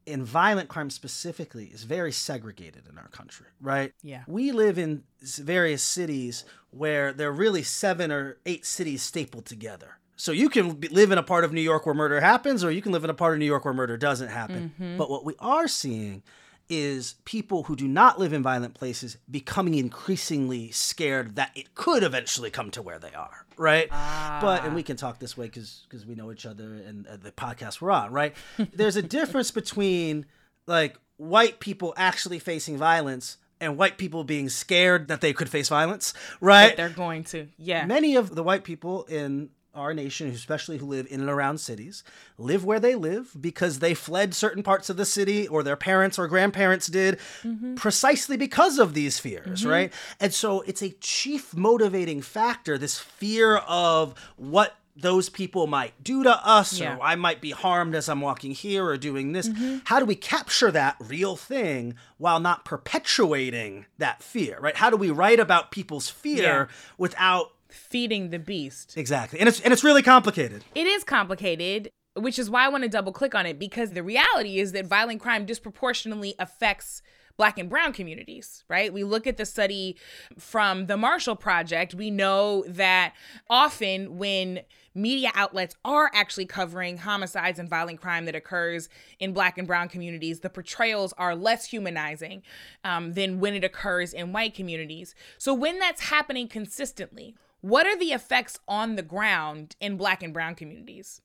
and 0.06 0.24
violent 0.24 0.68
crime 0.68 0.90
specifically 0.90 1.66
is 1.66 1.84
very 1.84 2.12
segregated 2.12 2.86
in 2.90 2.98
our 2.98 3.08
country, 3.08 3.46
right? 3.60 3.92
Yeah. 4.02 4.22
We 4.26 4.52
live 4.52 4.78
in 4.78 5.02
various 5.20 5.82
cities 5.82 6.44
where 6.70 7.12
there 7.12 7.28
are 7.28 7.32
really 7.32 7.62
seven 7.62 8.12
or 8.12 8.38
eight 8.46 8.64
cities 8.66 9.02
stapled 9.02 9.46
together. 9.46 9.98
So 10.16 10.32
you 10.32 10.48
can 10.48 10.72
be, 10.72 10.88
live 10.88 11.12
in 11.12 11.18
a 11.18 11.22
part 11.22 11.44
of 11.44 11.52
New 11.52 11.60
York 11.60 11.84
where 11.84 11.94
murder 11.94 12.20
happens, 12.20 12.64
or 12.64 12.70
you 12.70 12.80
can 12.80 12.92
live 12.92 13.04
in 13.04 13.10
a 13.10 13.14
part 13.14 13.34
of 13.34 13.38
New 13.38 13.46
York 13.46 13.64
where 13.64 13.74
murder 13.74 13.96
doesn't 13.96 14.28
happen. 14.28 14.72
Mm-hmm. 14.80 14.96
But 14.96 15.10
what 15.10 15.24
we 15.24 15.34
are 15.38 15.68
seeing 15.68 16.22
is 16.68 17.14
people 17.24 17.64
who 17.64 17.76
do 17.76 17.86
not 17.86 18.18
live 18.18 18.32
in 18.32 18.42
violent 18.42 18.74
places 18.74 19.16
becoming 19.30 19.74
increasingly 19.74 20.70
scared 20.70 21.36
that 21.36 21.50
it 21.54 21.74
could 21.74 22.02
eventually 22.02 22.50
come 22.50 22.70
to 22.70 22.82
where 22.82 22.98
they 22.98 23.12
are 23.12 23.46
right 23.56 23.88
ah. 23.90 24.38
but 24.40 24.64
and 24.64 24.74
we 24.74 24.82
can 24.82 24.96
talk 24.96 25.18
this 25.18 25.36
way 25.36 25.46
because 25.46 25.86
because 25.88 26.04
we 26.04 26.14
know 26.14 26.30
each 26.32 26.46
other 26.46 26.64
and 26.64 27.06
uh, 27.06 27.16
the 27.16 27.30
podcast 27.30 27.80
we're 27.80 27.90
on 27.90 28.12
right 28.12 28.34
there's 28.74 28.96
a 28.96 29.02
difference 29.02 29.50
between 29.50 30.26
like 30.66 30.96
white 31.16 31.60
people 31.60 31.94
actually 31.96 32.38
facing 32.38 32.76
violence 32.76 33.38
and 33.60 33.76
white 33.76 33.98
people 33.98 34.24
being 34.24 34.48
scared 34.48 35.08
that 35.08 35.20
they 35.20 35.32
could 35.32 35.48
face 35.48 35.68
violence, 35.68 36.12
right? 36.40 36.68
That 36.68 36.76
they're 36.76 36.88
going 36.90 37.24
to, 37.24 37.48
yeah. 37.58 37.86
Many 37.86 38.16
of 38.16 38.34
the 38.34 38.42
white 38.42 38.64
people 38.64 39.04
in 39.04 39.50
our 39.76 39.94
nation, 39.94 40.28
especially 40.28 40.78
who 40.78 40.86
live 40.86 41.06
in 41.10 41.20
and 41.20 41.30
around 41.30 41.58
cities, 41.58 42.02
live 42.38 42.64
where 42.64 42.80
they 42.80 42.94
live 42.94 43.36
because 43.40 43.78
they 43.78 43.94
fled 43.94 44.34
certain 44.34 44.62
parts 44.62 44.90
of 44.90 44.96
the 44.96 45.04
city 45.04 45.46
or 45.46 45.62
their 45.62 45.76
parents 45.76 46.18
or 46.18 46.26
grandparents 46.26 46.86
did 46.86 47.18
mm-hmm. 47.42 47.74
precisely 47.74 48.36
because 48.36 48.78
of 48.78 48.94
these 48.94 49.18
fears, 49.18 49.60
mm-hmm. 49.60 49.70
right? 49.70 49.92
And 50.20 50.32
so 50.32 50.62
it's 50.62 50.82
a 50.82 50.90
chief 51.00 51.54
motivating 51.54 52.22
factor 52.22 52.78
this 52.78 52.98
fear 52.98 53.56
of 53.58 54.14
what 54.36 54.76
those 54.96 55.28
people 55.28 55.66
might 55.66 55.92
do 56.02 56.22
to 56.22 56.46
us 56.46 56.80
yeah. 56.80 56.96
or 56.96 57.02
I 57.02 57.16
might 57.16 57.40
be 57.40 57.50
harmed 57.50 57.94
as 57.94 58.08
I'm 58.08 58.22
walking 58.22 58.52
here 58.52 58.86
or 58.86 58.96
doing 58.96 59.32
this. 59.32 59.48
Mm-hmm. 59.48 59.78
How 59.84 59.98
do 59.98 60.06
we 60.06 60.14
capture 60.14 60.70
that 60.70 60.96
real 60.98 61.36
thing 61.36 61.94
while 62.16 62.40
not 62.40 62.64
perpetuating 62.64 63.84
that 63.98 64.22
fear, 64.22 64.58
right? 64.58 64.74
How 64.74 64.88
do 64.88 64.96
we 64.96 65.10
write 65.10 65.38
about 65.38 65.70
people's 65.70 66.08
fear 66.08 66.42
yeah. 66.42 66.66
without 66.96 67.52
feeding 67.68 68.30
the 68.30 68.38
beast. 68.38 68.96
Exactly. 68.96 69.40
And 69.40 69.48
it's 69.48 69.60
and 69.60 69.72
it's 69.72 69.84
really 69.84 70.02
complicated. 70.02 70.64
It 70.74 70.86
is 70.86 71.04
complicated, 71.04 71.90
which 72.14 72.38
is 72.38 72.50
why 72.50 72.64
I 72.64 72.68
want 72.68 72.84
to 72.84 72.88
double 72.88 73.12
click 73.12 73.34
on 73.34 73.46
it 73.46 73.58
because 73.58 73.92
the 73.92 74.02
reality 74.02 74.58
is 74.58 74.72
that 74.72 74.86
violent 74.86 75.20
crime 75.20 75.46
disproportionately 75.46 76.34
affects 76.38 77.02
black 77.36 77.58
and 77.58 77.68
brown 77.68 77.92
communities, 77.92 78.64
right? 78.68 78.92
We 78.92 79.04
look 79.04 79.26
at 79.26 79.36
the 79.36 79.44
study 79.44 79.96
from 80.38 80.86
the 80.86 80.96
Marshall 80.96 81.36
Project, 81.36 81.94
we 81.94 82.10
know 82.10 82.64
that 82.68 83.14
often 83.50 84.16
when 84.18 84.60
media 84.94 85.30
outlets 85.34 85.76
are 85.84 86.10
actually 86.14 86.46
covering 86.46 86.98
homicides 86.98 87.58
and 87.58 87.68
violent 87.68 88.00
crime 88.00 88.24
that 88.24 88.34
occurs 88.34 88.88
in 89.18 89.32
black 89.32 89.58
and 89.58 89.66
brown 89.66 89.88
communities, 89.88 90.40
the 90.40 90.48
portrayals 90.48 91.12
are 91.18 91.36
less 91.36 91.66
humanizing 91.66 92.42
um, 92.82 93.12
than 93.12 93.38
when 93.38 93.54
it 93.54 93.62
occurs 93.62 94.14
in 94.14 94.32
white 94.32 94.54
communities. 94.54 95.14
So 95.36 95.52
when 95.52 95.78
that's 95.78 96.04
happening 96.04 96.48
consistently, 96.48 97.34
what 97.66 97.86
are 97.86 97.98
the 97.98 98.12
effects 98.12 98.58
on 98.68 98.94
the 98.94 99.02
ground 99.02 99.74
in 99.80 99.96
black 99.96 100.22
and 100.22 100.32
brown 100.32 100.54
communities? 100.54 101.20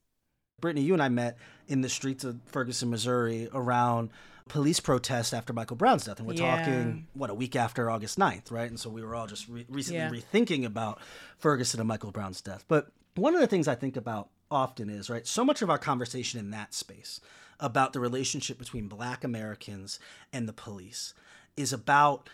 Brittany, 0.60 0.84
you 0.84 0.92
and 0.92 1.02
I 1.02 1.08
met 1.08 1.38
in 1.68 1.82
the 1.82 1.88
streets 1.88 2.24
of 2.24 2.40
Ferguson, 2.46 2.90
Missouri 2.90 3.48
around 3.52 4.10
police 4.48 4.80
protest 4.80 5.32
after 5.32 5.52
Michael 5.52 5.76
Brown's 5.76 6.04
death. 6.04 6.18
And 6.18 6.26
we're 6.26 6.34
yeah. 6.34 6.56
talking, 6.56 7.06
what, 7.14 7.30
a 7.30 7.34
week 7.34 7.54
after 7.54 7.88
August 7.88 8.18
9th, 8.18 8.50
right? 8.50 8.68
And 8.68 8.78
so 8.78 8.90
we 8.90 9.02
were 9.02 9.14
all 9.14 9.28
just 9.28 9.48
re- 9.48 9.66
recently 9.68 10.00
yeah. 10.00 10.10
rethinking 10.10 10.64
about 10.64 11.00
Ferguson 11.38 11.78
and 11.78 11.86
Michael 11.86 12.10
Brown's 12.10 12.40
death. 12.40 12.64
But 12.66 12.88
one 13.14 13.34
of 13.34 13.40
the 13.40 13.46
things 13.46 13.68
I 13.68 13.76
think 13.76 13.96
about 13.96 14.28
often 14.50 14.90
is, 14.90 15.08
right, 15.08 15.26
so 15.26 15.44
much 15.44 15.62
of 15.62 15.70
our 15.70 15.78
conversation 15.78 16.40
in 16.40 16.50
that 16.50 16.74
space 16.74 17.20
about 17.60 17.92
the 17.92 18.00
relationship 18.00 18.58
between 18.58 18.88
black 18.88 19.22
Americans 19.22 20.00
and 20.32 20.48
the 20.48 20.52
police 20.52 21.14
is 21.56 21.72
about 21.72 22.28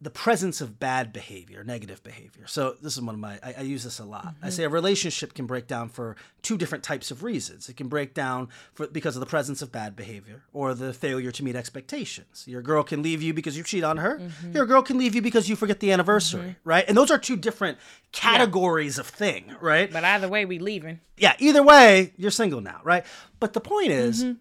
the 0.00 0.10
presence 0.10 0.60
of 0.60 0.78
bad 0.78 1.12
behavior, 1.12 1.64
negative 1.64 2.02
behavior. 2.04 2.46
So 2.46 2.76
this 2.80 2.96
is 2.96 3.02
one 3.02 3.14
of 3.16 3.20
my 3.20 3.38
I, 3.42 3.54
I 3.58 3.60
use 3.62 3.82
this 3.82 3.98
a 3.98 4.04
lot. 4.04 4.26
Mm-hmm. 4.26 4.44
I 4.44 4.50
say 4.50 4.64
a 4.64 4.68
relationship 4.68 5.34
can 5.34 5.46
break 5.46 5.66
down 5.66 5.88
for 5.88 6.16
two 6.42 6.56
different 6.56 6.84
types 6.84 7.10
of 7.10 7.24
reasons. 7.24 7.68
It 7.68 7.76
can 7.76 7.88
break 7.88 8.14
down 8.14 8.48
for 8.74 8.86
because 8.86 9.16
of 9.16 9.20
the 9.20 9.26
presence 9.26 9.60
of 9.60 9.72
bad 9.72 9.96
behavior 9.96 10.42
or 10.52 10.74
the 10.74 10.92
failure 10.92 11.32
to 11.32 11.44
meet 11.44 11.56
expectations. 11.56 12.44
Your 12.46 12.62
girl 12.62 12.84
can 12.84 13.02
leave 13.02 13.22
you 13.22 13.34
because 13.34 13.56
you 13.56 13.64
cheat 13.64 13.82
on 13.82 13.96
her. 13.96 14.18
Mm-hmm. 14.18 14.52
Your 14.52 14.66
girl 14.66 14.82
can 14.82 14.98
leave 14.98 15.14
you 15.14 15.22
because 15.22 15.48
you 15.48 15.56
forget 15.56 15.80
the 15.80 15.90
anniversary, 15.90 16.50
mm-hmm. 16.50 16.68
right? 16.68 16.84
And 16.86 16.96
those 16.96 17.10
are 17.10 17.18
two 17.18 17.36
different 17.36 17.78
categories 18.12 18.96
yeah. 18.96 19.00
of 19.00 19.08
thing, 19.08 19.56
right? 19.60 19.92
But 19.92 20.04
either 20.04 20.28
way, 20.28 20.44
we 20.44 20.60
leaving. 20.60 21.00
Yeah, 21.16 21.34
either 21.40 21.62
way, 21.62 22.12
you're 22.16 22.30
single 22.30 22.60
now, 22.60 22.80
right? 22.84 23.04
But 23.40 23.52
the 23.52 23.60
point 23.60 23.90
is 23.90 24.22
mm-hmm 24.22 24.32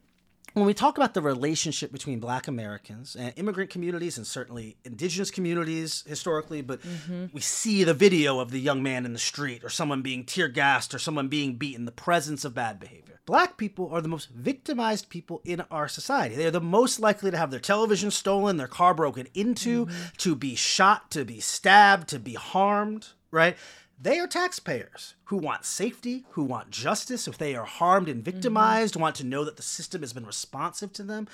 when 0.57 0.65
we 0.65 0.73
talk 0.73 0.97
about 0.97 1.13
the 1.13 1.21
relationship 1.21 1.91
between 1.91 2.19
black 2.19 2.47
Americans 2.47 3.15
and 3.15 3.31
immigrant 3.35 3.69
communities 3.69 4.17
and 4.17 4.25
certainly 4.25 4.77
indigenous 4.83 5.29
communities 5.29 6.03
historically, 6.07 6.61
but 6.61 6.81
mm-hmm. 6.81 7.25
we 7.31 7.41
see 7.41 7.83
the 7.83 7.93
video 7.93 8.39
of 8.39 8.49
the 8.49 8.59
young 8.59 8.81
man 8.81 9.05
in 9.05 9.13
the 9.13 9.19
street 9.19 9.63
or 9.63 9.69
someone 9.69 10.01
being 10.01 10.25
tear 10.25 10.47
gassed 10.47 10.95
or 10.95 10.99
someone 10.99 11.27
being 11.27 11.55
beaten, 11.55 11.85
the 11.85 11.91
presence 11.91 12.43
of 12.43 12.55
bad 12.55 12.79
behavior. 12.79 13.19
Black 13.27 13.57
people 13.57 13.89
are 13.91 14.01
the 14.01 14.07
most 14.07 14.29
victimized 14.29 15.09
people 15.09 15.41
in 15.43 15.61
our 15.69 15.87
society. 15.87 16.33
They 16.33 16.45
are 16.47 16.51
the 16.51 16.61
most 16.61 16.99
likely 16.99 17.29
to 17.29 17.37
have 17.37 17.51
their 17.51 17.59
television 17.59 18.09
stolen, 18.09 18.57
their 18.57 18.67
car 18.67 18.93
broken 18.93 19.27
into, 19.33 19.85
mm-hmm. 19.85 20.07
to 20.17 20.35
be 20.35 20.55
shot, 20.55 21.11
to 21.11 21.23
be 21.23 21.39
stabbed, 21.39 22.07
to 22.09 22.19
be 22.19 22.33
harmed, 22.33 23.09
right? 23.29 23.57
They 23.99 24.19
are 24.19 24.27
taxpayers 24.27 25.15
who 25.25 25.37
want 25.37 25.65
safety, 25.65 26.25
who 26.31 26.43
want 26.43 26.69
justice. 26.69 27.27
If 27.27 27.37
they 27.37 27.55
are 27.55 27.65
harmed 27.65 28.09
and 28.09 28.23
victimized, 28.23 28.93
mm-hmm. 28.93 29.01
want 29.01 29.15
to 29.15 29.25
know 29.25 29.43
that 29.43 29.57
the 29.57 29.63
system 29.63 30.01
has 30.01 30.13
been 30.13 30.25
responsive 30.25 30.93
to 30.93 31.03
them. 31.03 31.27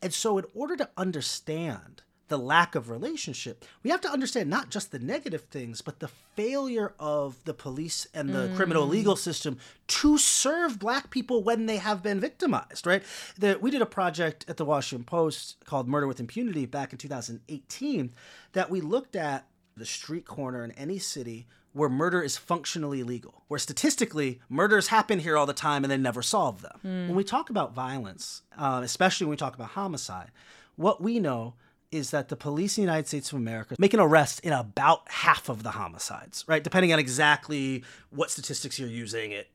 And 0.00 0.14
so, 0.14 0.38
in 0.38 0.44
order 0.54 0.76
to 0.76 0.90
understand 0.96 2.02
the 2.28 2.38
lack 2.38 2.74
of 2.74 2.88
relationship, 2.88 3.64
we 3.82 3.90
have 3.90 4.00
to 4.00 4.10
understand 4.10 4.48
not 4.48 4.70
just 4.70 4.92
the 4.92 4.98
negative 4.98 5.42
things, 5.42 5.82
but 5.82 5.98
the 5.98 6.08
failure 6.08 6.94
of 6.98 7.36
the 7.44 7.52
police 7.52 8.06
and 8.14 8.30
the 8.30 8.48
mm. 8.48 8.56
criminal 8.56 8.86
legal 8.86 9.16
system 9.16 9.58
to 9.86 10.16
serve 10.16 10.78
black 10.78 11.10
people 11.10 11.42
when 11.42 11.66
they 11.66 11.76
have 11.76 12.02
been 12.02 12.20
victimized, 12.20 12.86
right? 12.86 13.02
The, 13.38 13.58
we 13.60 13.70
did 13.70 13.82
a 13.82 13.86
project 13.86 14.44
at 14.48 14.56
the 14.56 14.64
Washington 14.64 15.04
Post 15.04 15.56
called 15.64 15.88
Murder 15.88 16.06
with 16.06 16.20
Impunity 16.20 16.64
back 16.64 16.92
in 16.92 16.98
2018 16.98 18.12
that 18.52 18.70
we 18.70 18.80
looked 18.80 19.16
at 19.16 19.46
the 19.76 19.86
street 19.86 20.26
corner 20.26 20.64
in 20.64 20.70
any 20.72 20.98
city 20.98 21.46
where 21.72 21.88
murder 21.88 22.22
is 22.22 22.36
functionally 22.36 23.02
legal, 23.02 23.42
where 23.48 23.58
statistically 23.58 24.40
murders 24.48 24.88
happen 24.88 25.18
here 25.18 25.36
all 25.36 25.46
the 25.46 25.52
time 25.52 25.82
and 25.84 25.90
they 25.90 25.96
never 25.96 26.22
solve 26.22 26.62
them. 26.62 26.78
Mm. 26.84 27.08
When 27.08 27.16
we 27.16 27.24
talk 27.24 27.50
about 27.50 27.74
violence, 27.74 28.42
uh, 28.56 28.80
especially 28.84 29.26
when 29.26 29.32
we 29.32 29.36
talk 29.36 29.56
about 29.56 29.70
homicide, 29.70 30.30
what 30.76 31.02
we 31.02 31.18
know 31.18 31.54
is 31.90 32.10
that 32.10 32.28
the 32.28 32.36
police 32.36 32.76
in 32.76 32.82
the 32.82 32.86
United 32.90 33.06
States 33.08 33.32
of 33.32 33.38
America 33.38 33.76
make 33.78 33.94
an 33.94 34.00
arrest 34.00 34.40
in 34.40 34.52
about 34.52 35.02
half 35.10 35.48
of 35.48 35.62
the 35.62 35.70
homicides, 35.72 36.44
right? 36.48 36.62
Depending 36.62 36.92
on 36.92 36.98
exactly 36.98 37.84
what 38.10 38.30
statistics 38.30 38.78
you're 38.78 38.88
using, 38.88 39.32
it 39.32 39.48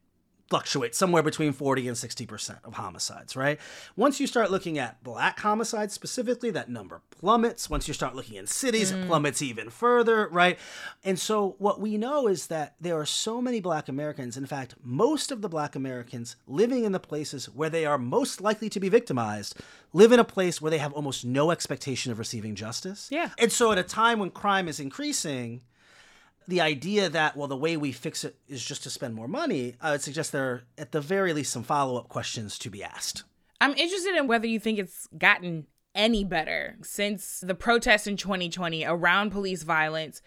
fluctuates 0.49 0.97
somewhere 0.97 1.21
between 1.21 1.53
40 1.53 1.87
and 1.87 1.97
60% 1.97 2.63
of 2.63 2.73
homicides, 2.73 3.35
right? 3.35 3.59
Once 3.95 4.19
you 4.19 4.25
start 4.25 4.49
looking 4.49 4.79
at 4.79 5.03
black 5.03 5.39
homicides 5.39 5.93
specifically, 5.93 6.49
that 6.51 6.69
number 6.69 7.01
plummets. 7.11 7.69
Once 7.69 7.87
you 7.87 7.93
start 7.93 8.15
looking 8.15 8.35
in 8.35 8.47
cities, 8.47 8.91
mm. 8.91 9.03
it 9.03 9.07
plummets 9.07 9.41
even 9.41 9.69
further, 9.69 10.27
right? 10.29 10.57
And 11.03 11.19
so 11.19 11.55
what 11.59 11.79
we 11.79 11.97
know 11.97 12.27
is 12.27 12.47
that 12.47 12.75
there 12.81 12.99
are 12.99 13.05
so 13.05 13.41
many 13.41 13.59
black 13.61 13.87
Americans, 13.87 14.37
in 14.37 14.47
fact, 14.47 14.73
most 14.83 15.31
of 15.31 15.41
the 15.41 15.49
black 15.49 15.75
Americans 15.75 16.35
living 16.47 16.83
in 16.83 16.93
the 16.93 16.99
places 16.99 17.45
where 17.47 17.69
they 17.69 17.85
are 17.85 17.99
most 17.99 18.41
likely 18.41 18.69
to 18.69 18.79
be 18.79 18.89
victimized 18.89 19.55
live 19.93 20.11
in 20.11 20.19
a 20.19 20.23
place 20.23 20.61
where 20.61 20.71
they 20.71 20.77
have 20.79 20.93
almost 20.93 21.25
no 21.25 21.51
expectation 21.51 22.11
of 22.11 22.17
receiving 22.17 22.55
justice. 22.55 23.07
Yeah. 23.11 23.29
And 23.37 23.51
so 23.51 23.71
at 23.71 23.77
a 23.77 23.83
time 23.83 24.19
when 24.19 24.31
crime 24.31 24.67
is 24.67 24.79
increasing, 24.79 25.61
the 26.49 26.61
idea 26.61 27.09
that 27.09 27.37
well 27.37 27.47
the 27.47 27.55
way 27.55 27.77
we 27.77 27.91
fix 27.91 28.23
it 28.23 28.35
is 28.47 28.63
just 28.63 28.83
to 28.83 28.89
spend 28.89 29.13
more 29.13 29.27
money 29.27 29.75
i 29.81 29.91
would 29.91 30.01
suggest 30.01 30.31
there 30.31 30.49
are 30.51 30.63
at 30.77 30.91
the 30.91 30.99
very 31.01 31.31
least 31.31 31.53
some 31.53 31.63
follow-up 31.63 32.09
questions 32.09 32.57
to 32.59 32.69
be 32.69 32.83
asked. 32.83 33.23
I'm 33.61 33.73
interested 33.73 34.15
in 34.15 34.27
whether 34.27 34.47
you 34.47 34.59
think 34.59 34.79
it's 34.79 35.07
gotten 35.17 35.67
any 35.93 36.23
better 36.23 36.77
since 36.81 37.41
the 37.41 37.55
protests 37.55 38.07
in 38.07 38.15
2020 38.15 38.85
around 38.85 39.31
police 39.31 39.63
violence. 39.63 40.21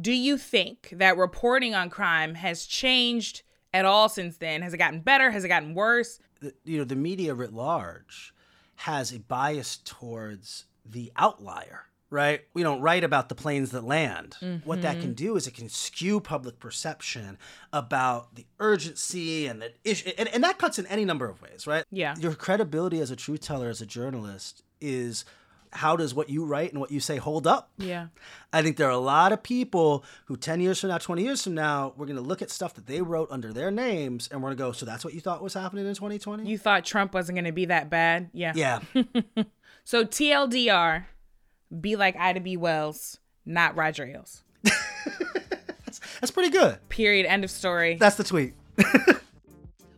Do 0.00 0.12
you 0.12 0.38
think 0.38 0.88
that 0.92 1.16
reporting 1.16 1.74
on 1.74 1.90
crime 1.90 2.34
has 2.36 2.64
changed 2.64 3.42
at 3.74 3.84
all 3.84 4.08
since 4.08 4.38
then? 4.38 4.62
Has 4.62 4.72
it 4.72 4.78
gotten 4.78 5.00
better? 5.00 5.30
Has 5.30 5.44
it 5.44 5.48
gotten 5.48 5.74
worse? 5.74 6.18
You 6.64 6.78
know 6.78 6.84
the 6.84 6.96
media 6.96 7.34
writ 7.34 7.52
large 7.52 8.32
has 8.76 9.12
a 9.12 9.18
bias 9.18 9.78
towards 9.84 10.64
the 10.86 11.12
outlier 11.16 11.86
right? 12.10 12.40
We 12.54 12.62
don't 12.62 12.80
write 12.80 13.04
about 13.04 13.28
the 13.28 13.34
planes 13.34 13.70
that 13.70 13.84
land. 13.84 14.36
Mm-hmm. 14.40 14.66
What 14.68 14.82
that 14.82 14.96
can 14.96 15.10
mm-hmm. 15.10 15.12
do 15.12 15.36
is 15.36 15.46
it 15.46 15.54
can 15.54 15.68
skew 15.68 16.20
public 16.20 16.58
perception 16.58 17.38
about 17.72 18.34
the 18.34 18.46
urgency 18.58 19.46
and 19.46 19.60
the 19.60 19.72
issue. 19.84 20.10
And, 20.16 20.28
and 20.28 20.42
that 20.44 20.58
cuts 20.58 20.78
in 20.78 20.86
any 20.86 21.04
number 21.04 21.28
of 21.28 21.42
ways, 21.42 21.66
right? 21.66 21.84
Yeah. 21.90 22.16
Your 22.18 22.34
credibility 22.34 23.00
as 23.00 23.10
a 23.10 23.16
truth 23.16 23.40
teller, 23.40 23.68
as 23.68 23.80
a 23.80 23.86
journalist, 23.86 24.62
is 24.80 25.24
how 25.72 25.96
does 25.96 26.14
what 26.14 26.30
you 26.30 26.44
write 26.44 26.70
and 26.70 26.80
what 26.80 26.90
you 26.90 27.00
say 27.00 27.16
hold 27.16 27.46
up? 27.46 27.70
Yeah. 27.76 28.06
I 28.52 28.62
think 28.62 28.76
there 28.76 28.88
are 28.88 28.92
a 28.92 28.96
lot 28.96 29.32
of 29.32 29.42
people 29.42 30.04
who 30.26 30.36
10 30.36 30.60
years 30.60 30.80
from 30.80 30.90
now, 30.90 30.98
20 30.98 31.22
years 31.22 31.44
from 31.44 31.54
now, 31.54 31.92
we're 31.96 32.06
going 32.06 32.16
to 32.16 32.22
look 32.22 32.42
at 32.42 32.50
stuff 32.50 32.74
that 32.74 32.86
they 32.86 33.02
wrote 33.02 33.28
under 33.30 33.52
their 33.52 33.70
names 33.70 34.28
and 34.30 34.42
we're 34.42 34.48
going 34.48 34.56
to 34.56 34.62
go, 34.62 34.72
so 34.72 34.86
that's 34.86 35.04
what 35.04 35.14
you 35.14 35.20
thought 35.20 35.42
was 35.42 35.54
happening 35.54 35.86
in 35.86 35.94
2020? 35.94 36.48
You 36.48 36.58
thought 36.58 36.84
Trump 36.84 37.12
wasn't 37.12 37.36
going 37.36 37.44
to 37.44 37.52
be 37.52 37.66
that 37.66 37.90
bad? 37.90 38.30
Yeah. 38.32 38.52
Yeah. 38.54 38.80
so 39.84 40.04
TLDR, 40.04 41.04
be 41.80 41.96
like 41.96 42.16
Ida 42.16 42.40
B. 42.40 42.56
Wells, 42.56 43.18
not 43.44 43.76
Roger 43.76 44.06
Ailes. 44.06 44.42
that's, 44.62 46.00
that's 46.20 46.30
pretty 46.30 46.50
good. 46.50 46.78
Period. 46.88 47.26
End 47.26 47.44
of 47.44 47.50
story. 47.50 47.96
That's 47.96 48.16
the 48.16 48.24
tweet. 48.24 48.54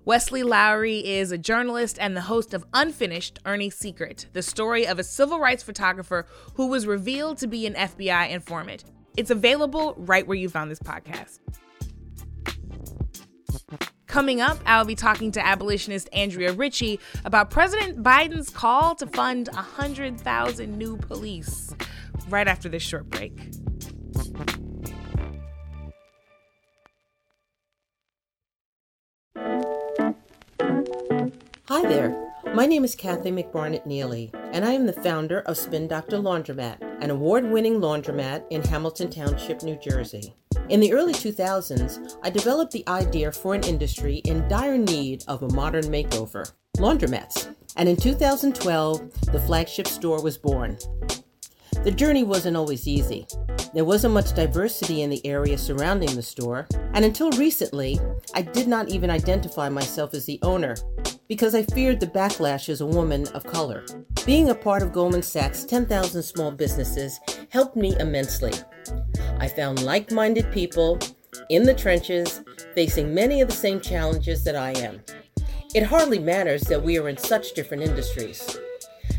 Wesley 0.05 0.43
Lowery 0.43 1.07
is 1.07 1.31
a 1.31 1.39
journalist 1.39 1.99
and 2.01 2.17
the 2.17 2.23
host 2.23 2.55
of 2.55 2.65
Unfinished 2.73 3.39
Ernie's 3.45 3.77
Secret, 3.77 4.27
the 4.33 4.43
story 4.43 4.87
of 4.87 4.99
a 4.99 5.05
civil 5.05 5.39
rights 5.39 5.63
photographer 5.63 6.27
who 6.55 6.67
was 6.69 6.87
revealed 6.87 7.39
to 7.39 7.47
be 7.47 7.67
an 7.67 7.75
FBI 7.75 8.31
informant. 8.31 8.85
It's 9.17 9.31
available 9.31 9.95
right 9.99 10.27
where 10.27 10.37
you 10.37 10.49
found 10.49 10.71
this 10.71 10.81
podcast. 10.81 11.39
Coming 14.11 14.41
up, 14.41 14.59
I'll 14.67 14.85
be 14.85 14.97
talking 14.97 15.31
to 15.33 15.47
abolitionist 15.47 16.09
Andrea 16.13 16.53
Ritchie 16.53 16.99
about 17.25 17.49
President 17.49 18.03
Biden's 18.03 18.51
call 18.51 18.97
to 18.97 19.07
fund 19.07 19.49
100,000 19.53 20.77
new 20.77 20.97
police 20.97 21.73
right 22.29 22.49
after 22.49 22.69
this 22.69 22.83
short 22.83 23.09
break. 23.09 23.39
Hi 31.69 31.83
there. 31.83 32.33
My 32.53 32.67
name 32.67 32.83
is 32.83 32.97
Kathy 32.97 33.31
McBarnett 33.31 33.87
Neely, 33.87 34.33
and 34.51 34.65
I 34.65 34.73
am 34.73 34.87
the 34.87 34.93
founder 34.93 35.43
of 35.43 35.57
Spin 35.57 35.87
Doctor 35.87 36.17
Laundromat, 36.17 36.83
an 37.01 37.11
award 37.11 37.49
winning 37.49 37.75
laundromat 37.75 38.43
in 38.51 38.63
Hamilton 38.63 39.09
Township, 39.09 39.63
New 39.63 39.77
Jersey. 39.77 40.35
In 40.69 40.81
the 40.81 40.93
early 40.93 41.13
2000s, 41.15 42.17
I 42.23 42.31
developed 42.31 42.73
the 42.73 42.87
idea 42.89 43.33
for 43.33 43.55
an 43.55 43.65
industry 43.65 44.17
in 44.19 44.47
dire 44.49 44.79
need 44.79 45.25
of 45.27 45.43
a 45.43 45.53
modern 45.53 45.85
makeover 45.85 46.53
laundromats. 46.77 47.55
And 47.77 47.89
in 47.89 47.97
2012, 47.97 49.33
the 49.33 49.41
flagship 49.41 49.87
store 49.87 50.23
was 50.23 50.39
born. 50.39 50.79
The 51.83 51.91
journey 51.91 52.25
wasn't 52.25 52.57
always 52.57 52.87
easy. 52.87 53.27
There 53.73 53.85
wasn't 53.85 54.15
much 54.15 54.35
diversity 54.35 55.03
in 55.03 55.11
the 55.11 55.25
area 55.25 55.57
surrounding 55.57 56.15
the 56.15 56.23
store, 56.23 56.67
and 56.95 57.05
until 57.05 57.31
recently, 57.33 58.01
I 58.35 58.43
did 58.43 58.67
not 58.69 58.89
even 58.89 59.11
identify 59.11 59.69
myself 59.69 60.15
as 60.15 60.27
the 60.27 60.39
owner. 60.43 60.75
because 61.31 61.55
I 61.55 61.63
feared 61.63 62.01
the 62.01 62.09
backlash 62.09 62.69
as 62.69 62.81
a 62.81 62.87
woman 62.87 63.29
of 63.29 63.45
color. 63.45 63.85
Being 64.27 64.49
a 64.49 64.55
part 64.55 64.83
of 64.83 64.93
Goldman 64.93 65.23
Sachs' 65.23 65.63
10,000 65.65 66.25
small 66.25 66.51
businesses 66.51 67.21
helped 67.51 67.77
me 67.77 67.97
immensely. 68.01 68.53
I 69.41 69.49
found 69.49 69.83
like 69.83 70.13
minded 70.13 70.53
people 70.53 70.99
in 71.49 71.65
the 71.65 71.75
trenches 71.75 72.43
facing 72.75 73.15
many 73.15 73.41
of 73.41 73.49
the 73.49 73.55
same 73.55 73.81
challenges 73.81 74.45
that 74.45 74.55
I 74.55 74.73
am. 74.73 75.01
It 75.75 75.83
hardly 75.83 76.19
matters 76.19 76.63
that 76.63 76.83
we 76.83 76.99
are 76.99 77.09
in 77.09 77.17
such 77.17 77.55
different 77.55 77.83
industries. 77.83 78.59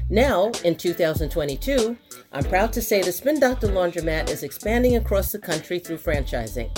Now, 0.10 0.52
in 0.64 0.76
2022, 0.76 1.98
I'm 2.34 2.44
proud 2.44 2.72
to 2.74 2.82
say 2.82 3.02
the 3.02 3.12
Spin 3.12 3.40
Doctor 3.40 3.68
Laundromat 3.68 4.30
is 4.30 4.44
expanding 4.44 4.98
across 4.98 5.32
the 5.32 5.40
country 5.40 5.80
through 5.80 5.98
franchising. 5.98 6.70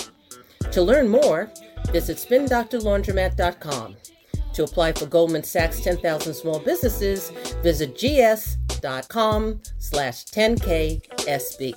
To 0.71 0.81
learn 0.81 1.09
more, 1.09 1.51
visit 1.91 2.17
spindoctorlaundromat.com. 2.17 3.95
To 4.53 4.63
apply 4.63 4.91
for 4.93 5.07
Goldman 5.07 5.43
Sachs 5.43 5.81
10,000 5.81 6.33
Small 6.33 6.59
Businesses, 6.59 7.31
visit 7.63 7.97
gs.com 7.97 9.61
slash 9.79 10.25
10ksb. 10.25 11.73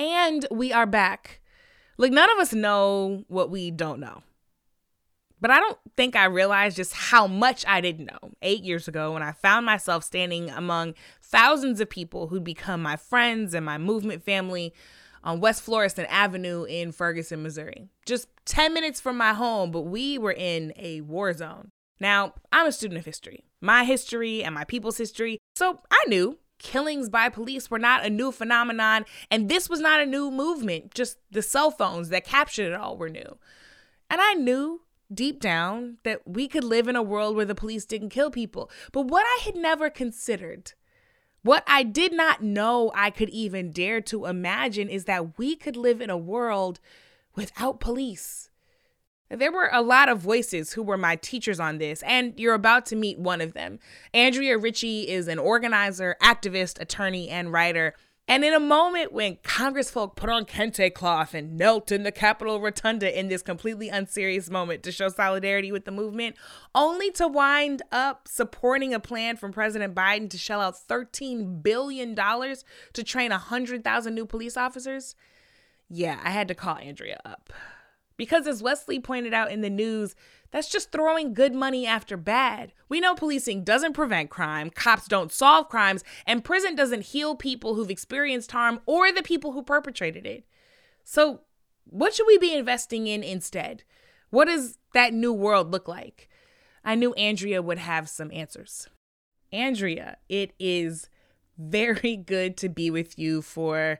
And 0.00 0.46
we 0.50 0.72
are 0.72 0.86
back. 0.86 1.42
Like, 1.98 2.10
none 2.10 2.30
of 2.30 2.38
us 2.38 2.54
know 2.54 3.22
what 3.28 3.50
we 3.50 3.70
don't 3.70 4.00
know. 4.00 4.22
But 5.42 5.50
I 5.50 5.60
don't 5.60 5.76
think 5.94 6.16
I 6.16 6.24
realized 6.24 6.78
just 6.78 6.94
how 6.94 7.26
much 7.26 7.66
I 7.68 7.82
didn't 7.82 8.06
know 8.06 8.30
eight 8.40 8.62
years 8.62 8.88
ago 8.88 9.12
when 9.12 9.22
I 9.22 9.32
found 9.32 9.66
myself 9.66 10.02
standing 10.02 10.48
among 10.48 10.94
thousands 11.20 11.82
of 11.82 11.90
people 11.90 12.28
who'd 12.28 12.44
become 12.44 12.80
my 12.80 12.96
friends 12.96 13.52
and 13.52 13.66
my 13.66 13.76
movement 13.76 14.24
family 14.24 14.72
on 15.22 15.40
West 15.40 15.60
Florissant 15.60 16.08
Avenue 16.10 16.64
in 16.64 16.92
Ferguson, 16.92 17.42
Missouri. 17.42 17.90
Just 18.06 18.28
10 18.46 18.72
minutes 18.72 19.02
from 19.02 19.18
my 19.18 19.34
home, 19.34 19.70
but 19.70 19.82
we 19.82 20.16
were 20.16 20.32
in 20.32 20.72
a 20.76 21.02
war 21.02 21.34
zone. 21.34 21.72
Now, 22.00 22.32
I'm 22.50 22.66
a 22.66 22.72
student 22.72 22.98
of 23.00 23.04
history, 23.04 23.44
my 23.60 23.84
history 23.84 24.42
and 24.42 24.54
my 24.54 24.64
people's 24.64 24.96
history, 24.96 25.36
so 25.56 25.82
I 25.90 26.02
knew 26.08 26.38
killings 26.60 27.08
by 27.08 27.28
police 27.28 27.68
were 27.68 27.78
not 27.80 28.04
a 28.04 28.10
new 28.10 28.30
phenomenon, 28.30 29.04
and 29.30 29.48
this 29.48 29.68
was 29.68 29.80
not 29.80 30.00
a 30.00 30.06
new 30.06 30.30
movement. 30.30 30.94
Just 30.94 31.18
the 31.32 31.42
cell 31.42 31.72
phones 31.72 32.10
that 32.10 32.24
captured 32.24 32.72
it 32.72 32.74
all 32.74 32.96
were 32.96 33.08
new. 33.08 33.38
And 34.08 34.20
I 34.20 34.34
knew 34.34 34.82
deep 35.12 35.40
down 35.40 35.96
that 36.04 36.22
we 36.24 36.46
could 36.46 36.62
live 36.62 36.86
in 36.86 36.94
a 36.94 37.02
world 37.02 37.34
where 37.34 37.44
the 37.44 37.54
police 37.54 37.84
didn't 37.84 38.10
kill 38.10 38.30
people. 38.30 38.70
But 38.92 39.06
what 39.06 39.26
I 39.26 39.40
had 39.44 39.56
never 39.56 39.90
considered 39.90 40.74
what 41.42 41.64
I 41.66 41.82
did 41.82 42.12
not 42.12 42.42
know 42.42 42.92
I 42.94 43.10
could 43.10 43.30
even 43.30 43.72
dare 43.72 44.02
to 44.02 44.26
imagine 44.26 44.88
is 44.88 45.06
that 45.06 45.38
we 45.38 45.56
could 45.56 45.76
live 45.76 46.00
in 46.00 46.10
a 46.10 46.18
world 46.18 46.80
without 47.34 47.80
police. 47.80 48.49
There 49.30 49.52
were 49.52 49.70
a 49.72 49.80
lot 49.80 50.08
of 50.08 50.18
voices 50.18 50.72
who 50.72 50.82
were 50.82 50.98
my 50.98 51.14
teachers 51.14 51.60
on 51.60 51.78
this, 51.78 52.02
and 52.02 52.34
you're 52.36 52.54
about 52.54 52.84
to 52.86 52.96
meet 52.96 53.16
one 53.16 53.40
of 53.40 53.52
them. 53.54 53.78
Andrea 54.12 54.58
Ritchie 54.58 55.08
is 55.08 55.28
an 55.28 55.38
organizer, 55.38 56.16
activist, 56.20 56.80
attorney, 56.80 57.28
and 57.28 57.52
writer. 57.52 57.94
And 58.26 58.44
in 58.44 58.54
a 58.54 58.60
moment 58.60 59.12
when 59.12 59.36
Congressfolk 59.36 60.14
put 60.14 60.30
on 60.30 60.44
kente 60.44 60.92
cloth 60.94 61.34
and 61.34 61.56
knelt 61.56 61.90
in 61.90 62.02
the 62.02 62.12
Capitol 62.12 62.60
Rotunda 62.60 63.18
in 63.18 63.28
this 63.28 63.42
completely 63.42 63.88
unserious 63.88 64.50
moment 64.50 64.82
to 64.84 64.92
show 64.92 65.08
solidarity 65.08 65.70
with 65.70 65.84
the 65.84 65.90
movement, 65.90 66.36
only 66.74 67.10
to 67.12 67.26
wind 67.26 67.82
up 67.90 68.26
supporting 68.26 68.94
a 68.94 69.00
plan 69.00 69.36
from 69.36 69.52
President 69.52 69.94
Biden 69.94 70.28
to 70.30 70.38
shell 70.38 70.60
out 70.60 70.74
$13 70.74 71.62
billion 71.62 72.16
to 72.16 73.04
train 73.04 73.30
100,000 73.30 74.14
new 74.14 74.26
police 74.26 74.56
officers, 74.56 75.14
yeah, 75.88 76.20
I 76.22 76.30
had 76.30 76.48
to 76.48 76.54
call 76.54 76.76
Andrea 76.76 77.18
up. 77.24 77.52
Because 78.20 78.46
as 78.46 78.62
Wesley 78.62 79.00
pointed 79.00 79.32
out 79.32 79.50
in 79.50 79.62
the 79.62 79.70
news, 79.70 80.14
that's 80.50 80.68
just 80.68 80.92
throwing 80.92 81.32
good 81.32 81.54
money 81.54 81.86
after 81.86 82.18
bad. 82.18 82.74
We 82.86 83.00
know 83.00 83.14
policing 83.14 83.64
doesn't 83.64 83.94
prevent 83.94 84.28
crime, 84.28 84.68
cops 84.68 85.08
don't 85.08 85.32
solve 85.32 85.70
crimes, 85.70 86.04
and 86.26 86.44
prison 86.44 86.74
doesn't 86.74 87.06
heal 87.06 87.34
people 87.34 87.76
who've 87.76 87.88
experienced 87.88 88.52
harm 88.52 88.80
or 88.84 89.10
the 89.10 89.22
people 89.22 89.52
who 89.52 89.62
perpetrated 89.62 90.26
it. 90.26 90.44
So, 91.02 91.40
what 91.86 92.12
should 92.12 92.26
we 92.26 92.36
be 92.36 92.52
investing 92.52 93.06
in 93.06 93.22
instead? 93.22 93.84
What 94.28 94.48
does 94.48 94.76
that 94.92 95.14
new 95.14 95.32
world 95.32 95.72
look 95.72 95.88
like? 95.88 96.28
I 96.84 96.96
knew 96.96 97.14
Andrea 97.14 97.62
would 97.62 97.78
have 97.78 98.06
some 98.10 98.30
answers. 98.34 98.86
Andrea, 99.50 100.18
it 100.28 100.52
is 100.58 101.08
very 101.56 102.16
good 102.26 102.58
to 102.58 102.68
be 102.68 102.90
with 102.90 103.18
you 103.18 103.40
for 103.40 103.98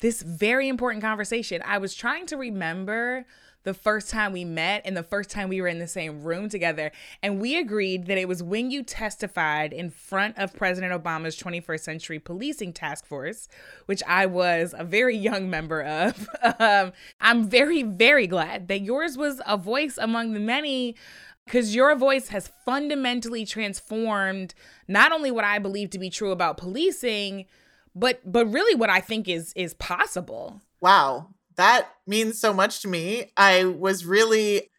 this 0.00 0.22
very 0.22 0.68
important 0.68 1.02
conversation. 1.02 1.62
I 1.64 1.78
was 1.78 1.94
trying 1.94 2.26
to 2.26 2.36
remember 2.36 3.26
the 3.66 3.74
first 3.74 4.08
time 4.08 4.32
we 4.32 4.44
met 4.44 4.80
and 4.84 4.96
the 4.96 5.02
first 5.02 5.28
time 5.28 5.48
we 5.48 5.60
were 5.60 5.66
in 5.66 5.80
the 5.80 5.88
same 5.88 6.22
room 6.22 6.48
together. 6.48 6.92
And 7.20 7.40
we 7.40 7.58
agreed 7.58 8.06
that 8.06 8.16
it 8.16 8.28
was 8.28 8.40
when 8.40 8.70
you 8.70 8.84
testified 8.84 9.72
in 9.72 9.90
front 9.90 10.38
of 10.38 10.54
President 10.54 10.92
Obama's 10.92 11.36
21st 11.36 11.80
Century 11.80 12.20
Policing 12.20 12.72
Task 12.72 13.04
Force, 13.04 13.48
which 13.86 14.04
I 14.06 14.24
was 14.26 14.72
a 14.78 14.84
very 14.84 15.16
young 15.16 15.50
member 15.50 15.82
of. 15.82 16.28
um, 16.60 16.92
I'm 17.20 17.50
very, 17.50 17.82
very 17.82 18.28
glad 18.28 18.68
that 18.68 18.82
yours 18.82 19.18
was 19.18 19.42
a 19.44 19.56
voice 19.56 19.98
among 19.98 20.32
the 20.32 20.40
many 20.40 20.94
because 21.44 21.74
your 21.74 21.96
voice 21.96 22.28
has 22.28 22.52
fundamentally 22.64 23.44
transformed 23.44 24.54
not 24.86 25.10
only 25.10 25.32
what 25.32 25.44
I 25.44 25.58
believe 25.58 25.90
to 25.90 25.98
be 25.98 26.08
true 26.08 26.30
about 26.30 26.56
policing, 26.56 27.46
but 27.96 28.20
but 28.24 28.46
really 28.46 28.76
what 28.76 28.90
I 28.90 29.00
think 29.00 29.28
is 29.28 29.52
is 29.56 29.74
possible. 29.74 30.60
Wow 30.80 31.30
that 31.56 31.88
means 32.06 32.40
so 32.40 32.52
much 32.52 32.80
to 32.82 32.88
me. 32.88 33.32
I 33.36 33.64
was 33.64 34.04
really 34.04 34.70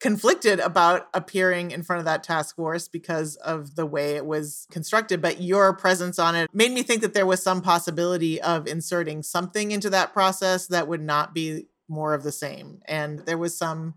conflicted 0.00 0.60
about 0.60 1.08
appearing 1.12 1.70
in 1.70 1.82
front 1.82 1.98
of 1.98 2.04
that 2.04 2.22
task 2.22 2.56
force 2.56 2.86
because 2.88 3.36
of 3.36 3.74
the 3.74 3.86
way 3.86 4.14
it 4.14 4.24
was 4.24 4.66
constructed 4.70 5.20
but 5.20 5.40
your 5.40 5.74
presence 5.76 6.18
on 6.18 6.36
it 6.36 6.48
made 6.52 6.70
me 6.70 6.82
think 6.82 7.02
that 7.02 7.14
there 7.14 7.26
was 7.26 7.42
some 7.42 7.60
possibility 7.60 8.40
of 8.40 8.66
inserting 8.66 9.22
something 9.22 9.72
into 9.72 9.90
that 9.90 10.12
process 10.12 10.68
that 10.68 10.86
would 10.86 11.02
not 11.02 11.34
be 11.34 11.66
more 11.88 12.14
of 12.14 12.22
the 12.22 12.32
same 12.32 12.80
and 12.86 13.20
there 13.26 13.38
was 13.38 13.56
some 13.56 13.94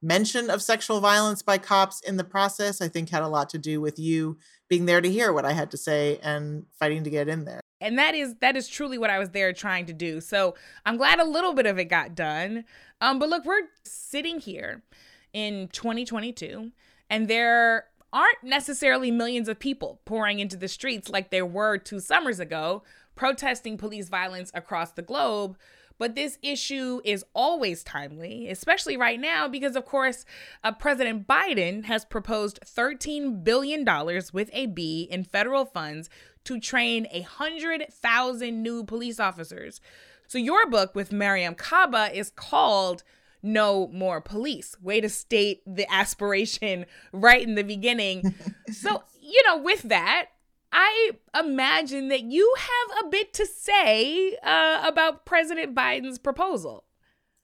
mention 0.00 0.48
of 0.48 0.62
sexual 0.62 1.00
violence 1.00 1.42
by 1.42 1.58
cops 1.58 2.00
in 2.02 2.16
the 2.16 2.24
process 2.24 2.80
i 2.80 2.86
think 2.86 3.08
had 3.08 3.22
a 3.22 3.28
lot 3.28 3.48
to 3.48 3.58
do 3.58 3.80
with 3.80 3.98
you 3.98 4.38
being 4.68 4.86
there 4.86 5.00
to 5.00 5.10
hear 5.10 5.32
what 5.32 5.44
i 5.44 5.52
had 5.52 5.72
to 5.72 5.76
say 5.76 6.20
and 6.22 6.66
fighting 6.78 7.02
to 7.02 7.10
get 7.10 7.28
in 7.28 7.44
there 7.44 7.61
and 7.82 7.98
that 7.98 8.14
is 8.14 8.36
that 8.36 8.56
is 8.56 8.68
truly 8.68 8.96
what 8.96 9.10
I 9.10 9.18
was 9.18 9.30
there 9.30 9.52
trying 9.52 9.86
to 9.86 9.92
do. 9.92 10.20
So 10.20 10.54
I'm 10.86 10.96
glad 10.96 11.18
a 11.18 11.24
little 11.24 11.52
bit 11.52 11.66
of 11.66 11.78
it 11.78 11.86
got 11.86 12.14
done. 12.14 12.64
Um, 13.00 13.18
but 13.18 13.28
look, 13.28 13.44
we're 13.44 13.68
sitting 13.82 14.38
here 14.38 14.82
in 15.32 15.68
2022, 15.68 16.70
and 17.10 17.28
there 17.28 17.86
aren't 18.12 18.42
necessarily 18.42 19.10
millions 19.10 19.48
of 19.48 19.58
people 19.58 20.00
pouring 20.04 20.38
into 20.38 20.56
the 20.56 20.68
streets 20.68 21.08
like 21.08 21.30
there 21.30 21.46
were 21.46 21.78
two 21.78 21.98
summers 21.98 22.38
ago, 22.38 22.82
protesting 23.16 23.76
police 23.76 24.08
violence 24.08 24.50
across 24.54 24.92
the 24.92 25.02
globe. 25.02 25.56
But 25.98 26.14
this 26.14 26.38
issue 26.42 27.00
is 27.04 27.24
always 27.34 27.84
timely, 27.84 28.48
especially 28.48 28.96
right 28.96 29.20
now, 29.20 29.46
because 29.46 29.76
of 29.76 29.84
course, 29.84 30.24
uh, 30.64 30.72
President 30.72 31.28
Biden 31.28 31.84
has 31.84 32.04
proposed 32.04 32.58
$13 32.64 33.44
billion 33.44 33.84
with 34.32 34.50
a 34.52 34.66
B 34.66 35.06
in 35.10 35.22
federal 35.22 35.64
funds 35.64 36.10
to 36.44 36.60
train 36.60 37.06
a 37.10 37.22
hundred 37.22 37.86
thousand 37.92 38.62
new 38.62 38.84
police 38.84 39.20
officers. 39.20 39.80
So 40.26 40.38
your 40.38 40.68
book 40.68 40.94
with 40.94 41.10
Mariame 41.10 41.56
Kaba 41.56 42.10
is 42.16 42.30
called 42.30 43.02
No 43.42 43.88
More 43.88 44.20
Police. 44.20 44.76
Way 44.80 45.00
to 45.00 45.08
state 45.08 45.62
the 45.66 45.90
aspiration 45.92 46.86
right 47.12 47.46
in 47.46 47.54
the 47.54 47.64
beginning. 47.64 48.34
so, 48.72 49.02
you 49.20 49.42
know, 49.46 49.58
with 49.58 49.82
that, 49.82 50.28
I 50.72 51.10
imagine 51.38 52.08
that 52.08 52.22
you 52.22 52.54
have 52.56 53.04
a 53.04 53.08
bit 53.10 53.34
to 53.34 53.46
say 53.46 54.36
uh, 54.42 54.84
about 54.86 55.26
President 55.26 55.74
Biden's 55.74 56.18
proposal. 56.18 56.84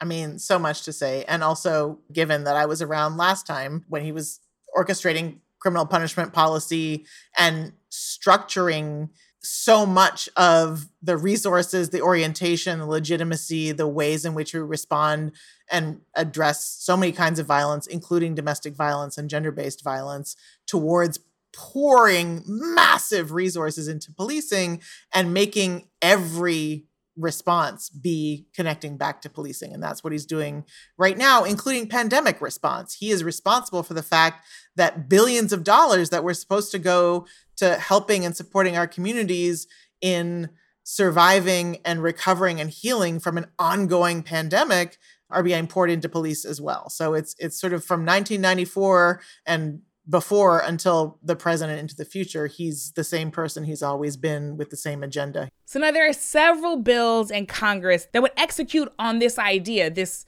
I 0.01 0.05
mean, 0.05 0.39
so 0.39 0.59
much 0.59 0.85
to 0.85 0.93
say. 0.93 1.25
And 1.29 1.43
also, 1.43 1.99
given 2.13 2.45
that 2.45 2.57
I 2.57 2.67
was 2.67 2.81
around 2.81 3.17
last 3.17 3.47
time 3.47 3.85
when 3.89 4.03
he 4.03 4.13
was 4.13 4.41
orchestrating 4.77 5.41
criminal 5.59 5.87
punishment 5.87 6.33
policy 6.33 7.07
and 7.37 7.73
structuring 7.91 9.09
so 9.41 9.87
much 9.87 10.29
of 10.37 10.89
the 11.01 11.17
resources, 11.17 11.91
the 11.91 12.03
orientation, 12.03 12.81
the 12.81 12.87
legitimacy, 12.87 13.73
the 13.73 13.87
ways 13.89 14.25
in 14.25 14.35
which 14.35 14.53
we 14.53 14.61
respond 14.61 15.33
and 15.71 16.01
address 16.15 16.65
so 16.81 16.97
many 16.97 17.13
kinds 17.13 17.39
of 17.39 17.47
violence, 17.47 17.87
including 17.87 18.35
domestic 18.35 18.75
violence 18.75 19.17
and 19.17 19.31
gender 19.31 19.53
based 19.53 19.83
violence, 19.83 20.37
towards 20.67 21.21
pouring 21.55 22.43
massive 22.47 23.33
resources 23.33 23.89
into 23.89 24.13
policing 24.13 24.83
and 25.15 25.33
making 25.33 25.89
every 26.03 26.85
response 27.17 27.91
be 27.91 28.47
connecting 28.55 28.97
back 28.97 29.21
to 29.23 29.29
policing. 29.29 29.73
And 29.73 29.83
that's 29.83 30.05
what 30.05 30.13
he's 30.13 30.27
doing 30.27 30.65
right 30.97 31.19
now, 31.19 31.45
including 31.45 31.89
pandemic 31.89 32.41
response. 32.41 32.95
He 32.95 33.11
is 33.11 33.25
responsible 33.25 33.83
for 33.83 33.95
the 33.95 34.03
fact 34.03 34.47
that 34.79 35.09
billions 35.09 35.53
of 35.53 35.63
dollars 35.65 36.11
that 36.11 36.25
were 36.25 36.35
supposed 36.35 36.71
to 36.73 36.79
go 36.79 37.27
to 37.57 37.75
helping 37.75 38.25
and 38.25 38.37
supporting 38.37 38.77
our 38.77 38.87
communities 38.87 39.67
in 40.01 40.49
surviving 40.85 41.79
and 41.85 42.03
recovering 42.03 42.61
and 42.61 42.71
healing 42.71 43.21
from 43.21 43.37
an 43.37 43.47
ongoing 43.59 44.23
pandemic 44.23 44.97
are 45.31 45.43
being 45.43 45.67
poured 45.67 45.91
into 45.91 46.09
police 46.09 46.45
as 46.47 46.61
well. 46.61 46.89
So 46.89 47.13
it's 47.13 47.35
it's 47.39 47.61
sort 47.61 47.75
of 47.75 47.85
from 47.85 48.01
1994 48.01 49.21
and 49.45 49.83
before 50.09 50.61
until 50.61 51.19
the 51.23 51.37
president 51.37 51.79
into 51.79 51.95
the 51.95 52.05
future, 52.05 52.47
he's 52.47 52.93
the 52.93 53.05
same 53.05 53.31
person 53.31 53.65
he's 53.65 53.83
always 53.83 54.17
been 54.17 54.57
with 54.57 54.71
the 54.71 54.77
same 54.77 55.03
agenda. 55.03 55.51
So 55.67 55.79
now 55.79 55.91
there 55.91 56.09
are 56.09 56.15
several 56.15 56.79
bills 56.79 57.31
in 57.31 57.45
Congress 57.45 58.09
that 58.13 58.23
would 58.23 58.33
execute 58.39 58.91
on 58.99 59.19
this 59.19 59.39
idea, 59.39 59.91
this 59.91 60.25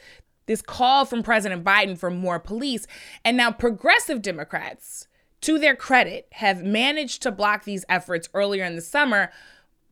this 0.51 0.63
call 0.63 1.05
from 1.05 1.23
President 1.23 1.63
Biden 1.63 1.97
for 1.97 2.11
more 2.11 2.41
police. 2.41 2.89
And 3.25 3.37
now 3.37 3.53
progressive 3.53 4.21
Democrats, 4.21 5.07
to 5.43 5.61
their 5.61 5.77
credit, 5.77 6.27
have 6.33 6.65
managed 6.65 7.23
to 7.23 7.31
block 7.31 7.63
these 7.63 7.85
efforts 7.89 8.29
earlier 8.35 8.65
in 8.65 8.75
the 8.75 8.83
summer, 8.83 9.31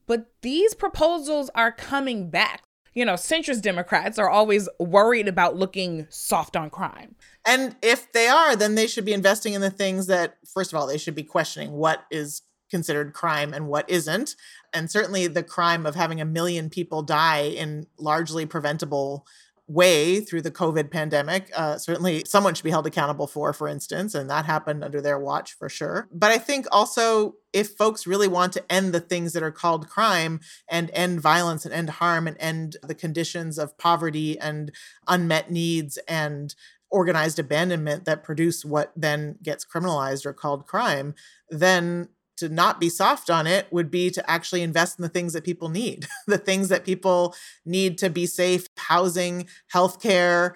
but 0.08 0.26
these 0.42 0.74
proposals 0.74 1.48
are 1.54 1.70
coming 1.70 2.28
back 2.28 2.64
you 2.94 3.04
know, 3.04 3.14
centrist 3.14 3.62
Democrats 3.62 4.18
are 4.18 4.28
always 4.28 4.68
worried 4.80 5.28
about 5.28 5.54
looking 5.54 6.08
soft 6.10 6.56
on 6.56 6.68
crime. 6.68 7.14
And 7.46 7.76
if 7.80 8.10
they 8.10 8.26
are, 8.26 8.56
then 8.56 8.74
they 8.74 8.88
should 8.88 9.04
be 9.04 9.12
investing 9.12 9.52
in 9.52 9.60
the 9.60 9.70
things 9.70 10.08
that, 10.08 10.38
first 10.52 10.72
of 10.72 10.80
all, 10.80 10.88
they 10.88 10.98
should 10.98 11.14
be 11.14 11.22
questioning 11.22 11.74
what 11.74 12.06
is 12.10 12.42
considered 12.70 13.12
crime 13.12 13.54
and 13.54 13.68
what 13.68 13.88
isn't. 13.88 14.34
And 14.72 14.90
certainly 14.90 15.28
the 15.28 15.44
crime 15.44 15.86
of 15.86 15.94
having 15.94 16.20
a 16.20 16.24
million 16.24 16.70
people 16.70 17.02
die 17.02 17.42
in 17.42 17.86
largely 17.98 18.46
preventable 18.46 19.24
way 19.68 20.20
through 20.20 20.40
the 20.40 20.50
COVID 20.50 20.90
pandemic. 20.90 21.50
Uh, 21.54 21.76
certainly, 21.76 22.24
someone 22.26 22.54
should 22.54 22.64
be 22.64 22.70
held 22.70 22.86
accountable 22.86 23.26
for, 23.26 23.52
for 23.52 23.68
instance, 23.68 24.14
and 24.14 24.28
that 24.30 24.46
happened 24.46 24.82
under 24.82 25.00
their 25.00 25.18
watch 25.18 25.52
for 25.52 25.68
sure. 25.68 26.08
But 26.10 26.30
I 26.30 26.38
think 26.38 26.66
also, 26.72 27.34
if 27.52 27.76
folks 27.76 28.06
really 28.06 28.28
want 28.28 28.54
to 28.54 28.72
end 28.72 28.92
the 28.92 29.00
things 29.00 29.34
that 29.34 29.42
are 29.42 29.52
called 29.52 29.88
crime 29.88 30.40
and 30.70 30.90
end 30.94 31.20
violence 31.20 31.64
and 31.64 31.74
end 31.74 31.90
harm 31.90 32.26
and 32.26 32.36
end 32.40 32.76
the 32.82 32.94
conditions 32.94 33.58
of 33.58 33.76
poverty 33.78 34.38
and 34.40 34.72
unmet 35.06 35.50
needs 35.50 35.98
and 36.08 36.54
organized 36.90 37.38
abandonment 37.38 38.06
that 38.06 38.24
produce 38.24 38.64
what 38.64 38.92
then 38.96 39.36
gets 39.42 39.66
criminalized 39.66 40.24
or 40.24 40.32
called 40.32 40.66
crime, 40.66 41.14
then 41.50 42.08
to 42.38 42.48
not 42.48 42.80
be 42.80 42.88
soft 42.88 43.30
on 43.30 43.46
it 43.46 43.66
would 43.72 43.90
be 43.90 44.10
to 44.10 44.30
actually 44.30 44.62
invest 44.62 44.98
in 44.98 45.02
the 45.02 45.08
things 45.08 45.32
that 45.32 45.44
people 45.44 45.68
need, 45.68 46.06
the 46.26 46.38
things 46.38 46.68
that 46.68 46.84
people 46.84 47.34
need 47.64 47.98
to 47.98 48.10
be 48.10 48.26
safe 48.26 48.66
housing, 48.76 49.46
healthcare, 49.72 50.54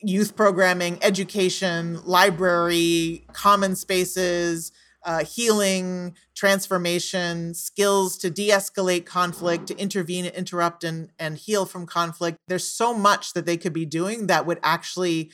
youth 0.00 0.36
programming, 0.36 0.98
education, 1.02 2.04
library, 2.04 3.24
common 3.32 3.76
spaces. 3.76 4.72
Uh, 5.04 5.24
healing, 5.24 6.14
transformation, 6.36 7.52
skills 7.54 8.16
to 8.16 8.30
de 8.30 8.50
escalate 8.50 9.04
conflict, 9.04 9.66
to 9.66 9.76
intervene, 9.76 10.26
interrupt, 10.26 10.84
and, 10.84 11.10
and 11.18 11.38
heal 11.38 11.66
from 11.66 11.86
conflict. 11.86 12.38
There's 12.46 12.68
so 12.68 12.94
much 12.94 13.32
that 13.32 13.44
they 13.44 13.56
could 13.56 13.72
be 13.72 13.84
doing 13.84 14.28
that 14.28 14.46
would 14.46 14.60
actually 14.62 15.32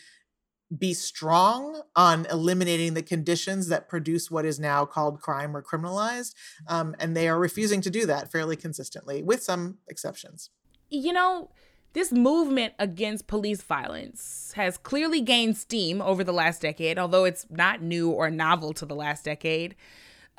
be 0.76 0.92
strong 0.92 1.80
on 1.96 2.26
eliminating 2.30 2.94
the 2.94 3.02
conditions 3.02 3.68
that 3.68 3.88
produce 3.88 4.30
what 4.30 4.44
is 4.44 4.60
now 4.60 4.84
called 4.84 5.20
crime 5.20 5.56
or 5.56 5.62
criminalized. 5.62 6.34
Um, 6.66 6.94
and 6.98 7.16
they 7.16 7.28
are 7.28 7.38
refusing 7.38 7.80
to 7.82 7.90
do 7.90 8.06
that 8.06 8.30
fairly 8.30 8.56
consistently, 8.56 9.22
with 9.22 9.42
some 9.42 9.78
exceptions. 9.88 10.50
You 10.90 11.12
know, 11.12 11.50
this 11.94 12.12
movement 12.12 12.74
against 12.78 13.26
police 13.26 13.62
violence 13.62 14.52
has 14.56 14.76
clearly 14.76 15.20
gained 15.20 15.56
steam 15.56 16.02
over 16.02 16.22
the 16.22 16.32
last 16.32 16.60
decade, 16.62 16.98
although 16.98 17.24
it's 17.24 17.46
not 17.50 17.82
new 17.82 18.10
or 18.10 18.30
novel 18.30 18.74
to 18.74 18.86
the 18.86 18.94
last 18.94 19.24
decade. 19.24 19.74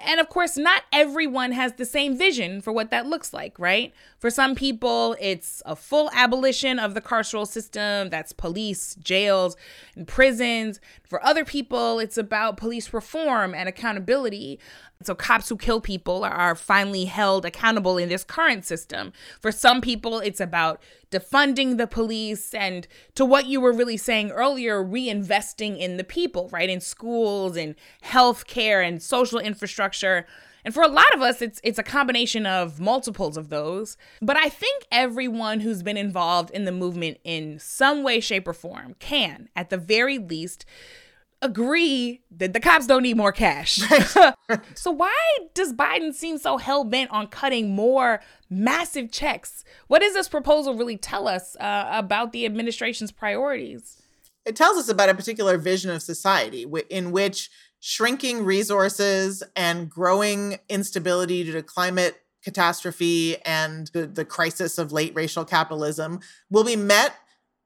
And 0.05 0.19
of 0.19 0.29
course, 0.29 0.57
not 0.57 0.83
everyone 0.91 1.51
has 1.51 1.73
the 1.73 1.85
same 1.85 2.17
vision 2.17 2.62
for 2.62 2.71
what 2.71 2.91
that 2.91 3.05
looks 3.05 3.33
like, 3.33 3.57
right? 3.59 3.93
For 4.17 4.29
some 4.29 4.55
people, 4.55 5.15
it's 5.19 5.62
a 5.65 5.75
full 5.75 6.09
abolition 6.13 6.79
of 6.79 6.93
the 6.93 7.01
carceral 7.01 7.47
system 7.47 8.09
that's 8.09 8.33
police, 8.33 8.95
jails, 8.95 9.55
and 9.95 10.07
prisons. 10.07 10.79
For 11.07 11.23
other 11.25 11.45
people, 11.45 11.99
it's 11.99 12.17
about 12.17 12.57
police 12.57 12.93
reform 12.93 13.53
and 13.55 13.69
accountability. 13.69 14.59
So, 15.01 15.15
cops 15.15 15.47
who 15.47 15.55
kill 15.55 15.79
people 15.79 16.25
are 16.25 16.55
finally 16.55 17.05
held 17.05 17.45
accountable 17.45 17.97
in 17.97 18.09
this 18.09 18.25
current 18.25 18.65
system. 18.65 19.13
For 19.39 19.49
some 19.49 19.79
people, 19.79 20.19
it's 20.19 20.41
about 20.41 20.81
defunding 21.09 21.77
the 21.77 21.88
police 21.88 22.53
and, 22.53 22.85
to 23.15 23.25
what 23.25 23.45
you 23.45 23.62
were 23.62 23.71
really 23.71 23.95
saying 23.95 24.31
earlier, 24.31 24.83
reinvesting 24.83 25.79
in 25.79 25.95
the 25.95 26.03
people, 26.03 26.49
right? 26.49 26.69
In 26.69 26.81
schools 26.81 27.55
and 27.55 27.75
healthcare 28.03 28.85
and 28.85 29.01
social 29.01 29.39
infrastructure. 29.39 29.88
And 30.65 30.73
for 30.73 30.84
a 30.84 30.88
lot 30.88 31.13
of 31.15 31.21
us, 31.21 31.41
it's 31.41 31.62
it's 31.63 31.80
a 31.80 31.84
combination 31.84 32.45
of 32.45 32.80
multiples 32.80 33.38
of 33.38 33.49
those. 33.49 33.97
But 34.21 34.38
I 34.38 34.49
think 34.49 34.86
everyone 34.91 35.62
who's 35.62 35.84
been 35.84 35.97
involved 35.97 36.52
in 36.52 36.65
the 36.65 36.71
movement 36.71 37.17
in 37.23 37.60
some 37.60 38.04
way, 38.04 38.19
shape, 38.19 38.47
or 38.47 38.54
form 38.54 38.95
can, 38.99 39.49
at 39.56 39.69
the 39.69 39.78
very 39.78 40.17
least, 40.17 40.65
agree 41.41 42.21
that 42.32 42.54
the 42.54 42.60
cops 42.60 42.88
don't 42.88 43.04
need 43.04 43.17
more 43.17 43.32
cash. 43.32 43.80
so 44.75 44.91
why 44.91 45.15
does 45.54 45.73
Biden 45.73 46.13
seem 46.13 46.38
so 46.38 46.58
hell 46.58 46.84
bent 46.84 47.12
on 47.12 47.28
cutting 47.28 47.73
more 47.73 48.19
massive 48.49 49.12
checks? 49.12 49.63
What 49.88 49.99
does 49.99 50.13
this 50.13 50.28
proposal 50.28 50.75
really 50.75 50.97
tell 50.97 51.28
us 51.28 51.56
uh, 51.58 51.88
about 51.91 52.34
the 52.34 52.45
administration's 52.45 53.12
priorities? 53.12 54.02
It 54.45 54.56
tells 54.56 54.78
us 54.78 54.89
about 54.89 55.10
a 55.10 55.13
particular 55.13 55.58
vision 55.58 55.91
of 55.91 56.02
society 56.02 56.65
in 56.89 57.12
which 57.12 57.49
shrinking 57.80 58.44
resources 58.44 59.44
and 59.56 59.89
growing 59.89 60.60
instability 60.68 61.44
due 61.44 61.54
to 61.54 61.63
climate 61.63 62.22
catastrophe 62.44 63.38
and 63.44 63.88
the, 63.94 64.08
the 64.08 64.26
crisis 64.26 64.78
of 64.78 64.92
late 64.92 65.13
racial 65.15 65.46
capitalism 65.46 66.20
will 66.50 66.63
be 66.63 66.76
met 66.76 67.13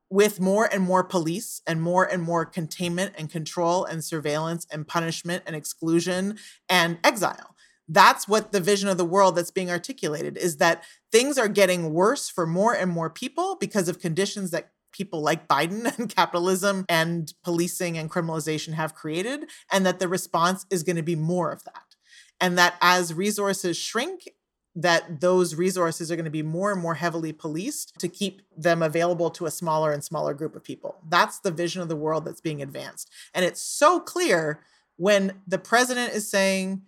with 0.10 0.40
more 0.40 0.70
and 0.72 0.84
more 0.84 1.04
police 1.04 1.62
and 1.66 1.82
more 1.82 2.06
and 2.06 2.22
more 2.22 2.46
containment 2.46 3.14
and 3.18 3.32
control 3.32 3.84
and 3.84 4.04
surveillance 4.04 4.68
and 4.72 4.88
punishment 4.88 5.44
and 5.48 5.56
exclusion 5.56 6.38
and 6.70 7.00
exile. 7.04 7.56
That's 7.88 8.28
what 8.28 8.52
the 8.52 8.60
vision 8.60 8.90
of 8.90 8.98
the 8.98 9.06
world 9.06 9.36
that's 9.36 9.52
being 9.52 9.72
articulated 9.72 10.38
is 10.38 10.58
that 10.58 10.84
things 11.12 11.38
are 11.38 11.48
getting 11.48 11.94
worse 11.94 12.30
for 12.30 12.46
more 12.46 12.74
and 12.74 12.92
more 12.92 13.10
people 13.10 13.58
because 13.60 13.90
of 13.90 14.00
conditions 14.00 14.52
that 14.52 14.73
people 14.94 15.22
like 15.22 15.48
Biden 15.48 15.98
and 15.98 16.14
capitalism 16.14 16.86
and 16.88 17.34
policing 17.44 17.98
and 17.98 18.10
criminalization 18.10 18.74
have 18.74 18.96
created, 18.96 19.46
and 19.72 19.86
that 19.86 20.00
the 20.00 20.08
response 20.08 20.66
is 20.70 20.84
going 20.84 20.96
to 20.96 21.04
be 21.04 21.16
more 21.16 21.52
of 21.52 21.64
that. 21.66 21.96
And 22.40 22.58
that 22.58 22.76
as 22.82 23.14
resources 23.14 23.78
shrink 23.78 24.30
that 24.76 25.22
those 25.22 25.56
resources 25.56 26.12
are 26.12 26.16
going 26.16 26.26
to 26.26 26.32
be 26.32 26.42
more 26.42 26.72
and 26.72 26.82
more 26.82 26.96
heavily 26.96 27.32
policed 27.32 27.98
to 28.00 28.08
keep 28.08 28.42
them 28.58 28.82
available 28.82 29.30
to 29.30 29.46
a 29.46 29.52
smaller 29.52 29.92
and 29.92 30.04
smaller 30.04 30.34
group 30.34 30.56
of 30.56 30.64
people. 30.64 30.98
That's 31.08 31.40
the 31.40 31.52
vision 31.52 31.82
of 31.82 31.90
the 31.90 31.96
world 31.96 32.26
that's 32.26 32.42
being 32.42 32.62
advanced. 32.62 33.10
And 33.36 33.46
it's 33.46 33.62
so 33.62 34.00
clear 34.00 34.62
when 34.96 35.42
the 35.48 35.60
president 35.60 36.14
is 36.14 36.30
saying 36.30 36.82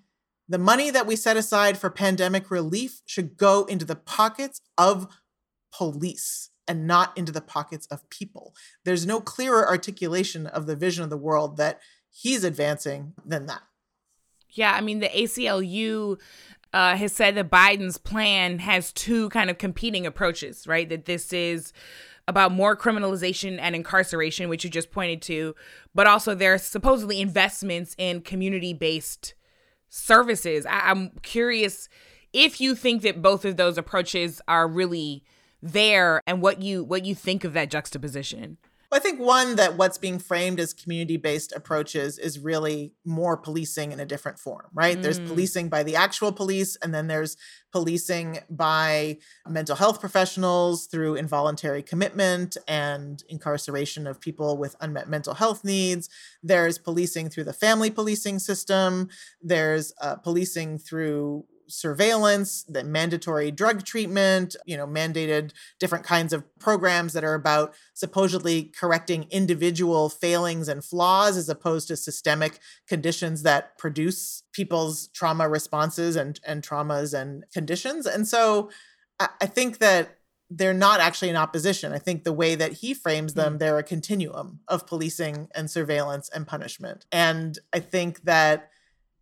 the 0.47 0.57
money 0.57 0.89
that 0.89 1.07
we 1.07 1.15
set 1.15 1.37
aside 1.37 1.77
for 1.77 1.89
pandemic 1.89 2.49
relief 2.49 3.01
should 3.05 3.37
go 3.37 3.65
into 3.65 3.85
the 3.85 3.95
pockets 3.95 4.61
of 4.77 5.07
police 5.71 6.49
and 6.67 6.87
not 6.87 7.17
into 7.17 7.31
the 7.31 7.41
pockets 7.41 7.87
of 7.87 8.09
people. 8.09 8.55
There's 8.83 9.05
no 9.05 9.19
clearer 9.19 9.67
articulation 9.67 10.47
of 10.47 10.65
the 10.65 10.75
vision 10.75 11.03
of 11.03 11.09
the 11.09 11.17
world 11.17 11.57
that 11.57 11.79
he's 12.09 12.43
advancing 12.43 13.13
than 13.25 13.45
that. 13.47 13.61
Yeah, 14.51 14.73
I 14.73 14.81
mean, 14.81 14.99
the 14.99 15.09
ACLU 15.09 16.19
uh, 16.73 16.95
has 16.95 17.11
said 17.11 17.35
that 17.35 17.49
Biden's 17.49 17.97
plan 17.97 18.59
has 18.59 18.91
two 18.93 19.29
kind 19.29 19.49
of 19.49 19.57
competing 19.57 20.05
approaches, 20.05 20.65
right? 20.65 20.87
That 20.87 21.05
this 21.05 21.33
is 21.33 21.73
about 22.27 22.51
more 22.51 22.75
criminalization 22.75 23.59
and 23.59 23.75
incarceration, 23.75 24.49
which 24.49 24.63
you 24.63 24.69
just 24.69 24.91
pointed 24.91 25.21
to, 25.23 25.55
but 25.93 26.07
also 26.07 26.33
there's 26.33 26.63
supposedly 26.63 27.21
investments 27.21 27.95
in 27.97 28.21
community 28.21 28.73
based 28.73 29.35
services. 29.89 30.65
I- 30.65 30.89
I'm 30.89 31.11
curious 31.21 31.87
if 32.33 32.59
you 32.59 32.75
think 32.75 33.03
that 33.03 33.21
both 33.21 33.45
of 33.45 33.57
those 33.57 33.77
approaches 33.77 34.41
are 34.47 34.67
really 34.67 35.23
there 35.65 36.21
and 36.27 36.41
what 36.41 36.61
you 36.61 36.83
what 36.83 37.05
you 37.05 37.15
think 37.15 37.43
of 37.43 37.53
that 37.53 37.69
juxtaposition. 37.69 38.57
I 38.91 38.99
think 38.99 39.19
one 39.19 39.57
that 39.57 39.75
what's 39.75 39.97
being 39.97 40.19
framed 40.19 40.57
as 40.57 40.73
community 40.73 41.17
based 41.17 41.51
approaches 41.51 42.17
is 42.17 42.39
really 42.39 42.93
more 43.03 43.35
policing 43.35 43.91
in 43.91 43.99
a 43.99 44.05
different 44.05 44.39
form, 44.39 44.67
right? 44.73 44.97
Mm. 44.97 45.01
There's 45.01 45.19
policing 45.19 45.67
by 45.67 45.83
the 45.83 45.97
actual 45.97 46.31
police, 46.31 46.77
and 46.77 46.93
then 46.93 47.07
there's 47.07 47.35
policing 47.73 48.39
by 48.49 49.17
mental 49.49 49.75
health 49.75 49.99
professionals 49.99 50.85
through 50.85 51.15
involuntary 51.15 51.83
commitment 51.83 52.55
and 52.69 53.21
incarceration 53.27 54.07
of 54.07 54.21
people 54.21 54.57
with 54.57 54.77
unmet 54.79 55.09
mental 55.09 55.33
health 55.33 55.65
needs. 55.65 56.07
There's 56.41 56.77
policing 56.77 57.29
through 57.31 57.45
the 57.45 57.53
family 57.53 57.89
policing 57.89 58.39
system. 58.39 59.09
There's 59.41 59.93
uh, 59.99 60.15
policing 60.17 60.77
through 60.77 61.45
surveillance, 61.67 62.63
the 62.63 62.83
mandatory 62.83 63.51
drug 63.51 63.83
treatment, 63.83 64.55
you 64.65 64.77
know, 64.77 64.87
mandated 64.87 65.51
different 65.79 66.05
kinds 66.05 66.33
of 66.33 66.43
programs 66.59 67.13
that 67.13 67.23
are 67.23 67.33
about 67.33 67.73
supposedly 67.93 68.63
correcting 68.63 69.27
individual 69.29 70.09
failings 70.09 70.67
and 70.67 70.83
flaws 70.83 71.37
as 71.37 71.49
opposed 71.49 71.87
to 71.87 71.97
systemic 71.97 72.59
conditions 72.87 73.43
that 73.43 73.77
produce 73.77 74.43
people's 74.51 75.07
trauma 75.09 75.47
responses 75.49 76.15
and, 76.15 76.39
and 76.45 76.63
traumas 76.63 77.19
and 77.19 77.45
conditions. 77.53 78.05
And 78.05 78.27
so 78.27 78.69
I, 79.19 79.29
I 79.41 79.45
think 79.45 79.79
that 79.79 80.17
they're 80.49 80.73
not 80.73 80.99
actually 80.99 81.29
in 81.29 81.35
opposition. 81.35 81.91
I 81.91 81.97
think 81.97 82.23
the 82.23 82.33
way 82.33 82.55
that 82.55 82.73
he 82.73 82.93
frames 82.93 83.33
them, 83.33 83.55
mm. 83.55 83.59
they're 83.59 83.79
a 83.79 83.83
continuum 83.83 84.59
of 84.67 84.85
policing 84.85 85.47
and 85.55 85.69
surveillance 85.69 86.29
and 86.29 86.45
punishment. 86.45 87.05
And 87.11 87.57
I 87.73 87.79
think 87.79 88.23
that 88.23 88.69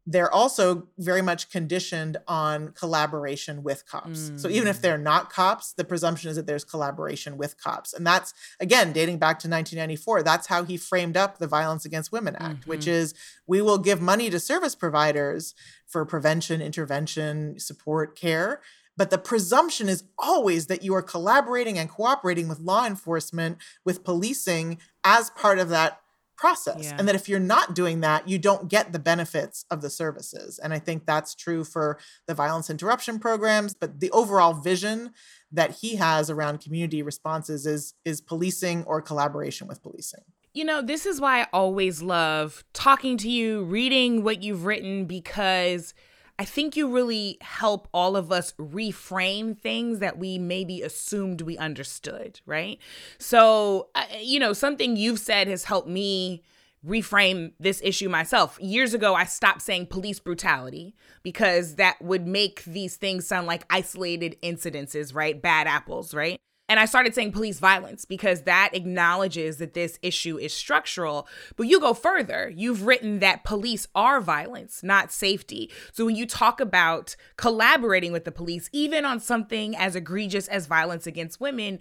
they're 0.05 0.33
also 0.33 0.87
very 0.97 1.21
much 1.21 1.49
conditioned 1.49 2.17
on 2.27 2.69
collaboration 2.73 3.63
with 3.63 3.85
cops. 3.85 4.29
Mm. 4.29 4.39
So 4.39 4.49
even 4.49 4.67
if 4.67 4.79
mm. 4.79 4.81
they're 4.81 4.97
not 4.97 5.31
cops, 5.31 5.71
the 5.73 5.85
presumption 5.85 6.29
is 6.29 6.35
that 6.35 6.45
there's 6.45 6.65
collaboration 6.65 7.37
with 7.37 7.61
cops. 7.61 7.93
And 7.93 8.05
that's, 8.05 8.33
again, 8.59 8.91
dating 8.91 9.19
back 9.19 9.39
to 9.39 9.47
1994. 9.47 10.23
That's 10.23 10.47
how 10.47 10.63
he 10.65 10.75
framed 10.75 11.15
up 11.15 11.37
the 11.37 11.47
Violence 11.47 11.85
Against 11.85 12.11
Women 12.11 12.35
Act, 12.35 12.61
mm-hmm. 12.61 12.69
which 12.69 12.85
is 12.85 13.13
we 13.47 13.61
will 13.61 13.77
give 13.77 14.01
money 14.01 14.29
to 14.29 14.39
service 14.39 14.75
providers 14.75 15.55
for 15.87 16.05
prevention, 16.05 16.61
intervention, 16.61 17.57
support, 17.59 18.17
care. 18.17 18.61
But 18.95 19.09
the 19.09 19.17
presumption 19.17 19.89
is 19.89 20.03
always 20.19 20.67
that 20.67 20.83
you 20.83 20.93
are 20.93 21.01
collaborating 21.01 21.79
and 21.79 21.89
cooperating 21.89 22.47
with 22.47 22.59
law 22.59 22.85
enforcement, 22.85 23.57
with 23.85 24.03
policing 24.03 24.79
as 25.03 25.29
part 25.31 25.59
of 25.59 25.69
that 25.69 26.02
process. 26.37 26.85
Yeah. 26.85 26.95
And 26.97 27.07
that 27.07 27.15
if 27.15 27.29
you're 27.29 27.39
not 27.39 27.75
doing 27.75 28.01
that, 28.01 28.27
you 28.27 28.37
don't 28.37 28.67
get 28.69 28.91
the 28.91 28.99
benefits 28.99 29.65
of 29.69 29.81
the 29.81 29.89
services. 29.89 30.59
And 30.59 30.73
I 30.73 30.79
think 30.79 31.05
that's 31.05 31.35
true 31.35 31.63
for 31.63 31.99
the 32.27 32.33
violence 32.33 32.69
interruption 32.69 33.19
programs, 33.19 33.73
but 33.73 33.99
the 33.99 34.11
overall 34.11 34.53
vision 34.53 35.11
that 35.51 35.77
he 35.81 35.95
has 35.95 36.29
around 36.29 36.59
community 36.59 37.01
responses 37.01 37.65
is 37.65 37.93
is 38.05 38.21
policing 38.21 38.83
or 38.85 39.01
collaboration 39.01 39.67
with 39.67 39.81
policing. 39.81 40.23
You 40.53 40.65
know, 40.65 40.81
this 40.81 41.05
is 41.05 41.19
why 41.19 41.41
I 41.41 41.47
always 41.51 42.03
love 42.03 42.63
talking 42.73 43.17
to 43.17 43.29
you, 43.29 43.63
reading 43.63 44.23
what 44.23 44.43
you've 44.43 44.65
written 44.65 45.05
because 45.05 45.95
I 46.39 46.45
think 46.45 46.75
you 46.75 46.89
really 46.89 47.37
help 47.41 47.87
all 47.93 48.15
of 48.15 48.31
us 48.31 48.53
reframe 48.53 49.57
things 49.57 49.99
that 49.99 50.17
we 50.17 50.37
maybe 50.37 50.81
assumed 50.81 51.41
we 51.41 51.57
understood, 51.57 52.41
right? 52.45 52.79
So, 53.19 53.89
you 54.19 54.39
know, 54.39 54.51
something 54.53 54.95
you've 54.97 55.19
said 55.19 55.47
has 55.47 55.65
helped 55.65 55.87
me 55.87 56.41
reframe 56.85 57.53
this 57.59 57.81
issue 57.83 58.09
myself. 58.09 58.57
Years 58.59 58.93
ago, 58.93 59.13
I 59.13 59.25
stopped 59.25 59.61
saying 59.61 59.87
police 59.87 60.19
brutality 60.19 60.95
because 61.21 61.75
that 61.75 62.01
would 62.01 62.27
make 62.27 62.63
these 62.65 62.97
things 62.97 63.25
sound 63.27 63.47
like 63.47 63.63
isolated 63.69 64.35
incidences, 64.41 65.13
right? 65.15 65.41
Bad 65.41 65.67
apples, 65.67 66.13
right? 66.13 66.39
And 66.73 66.79
I 66.79 66.85
started 66.85 67.13
saying 67.13 67.33
police 67.33 67.59
violence 67.59 68.03
because 68.03 68.41
that 68.41 68.71
acknowledges 68.73 69.57
that 69.57 69.75
this 69.75 69.99
issue 70.01 70.39
is 70.39 70.51
structural. 70.51 71.27
But 71.55 71.67
you 71.67 71.79
go 71.79 71.93
further. 71.93 72.51
You've 72.55 72.87
written 72.87 73.19
that 73.19 73.43
police 73.43 73.87
are 73.93 74.19
violence, 74.19 74.81
not 74.81 75.11
safety. 75.11 75.69
So 75.91 76.03
when 76.03 76.15
you 76.15 76.25
talk 76.25 76.59
about 76.59 77.15
collaborating 77.37 78.11
with 78.11 78.25
the 78.25 78.31
police, 78.31 78.71
even 78.73 79.05
on 79.05 79.19
something 79.19 79.75
as 79.77 79.95
egregious 79.95 80.47
as 80.47 80.65
violence 80.65 81.05
against 81.05 81.39
women, 81.39 81.77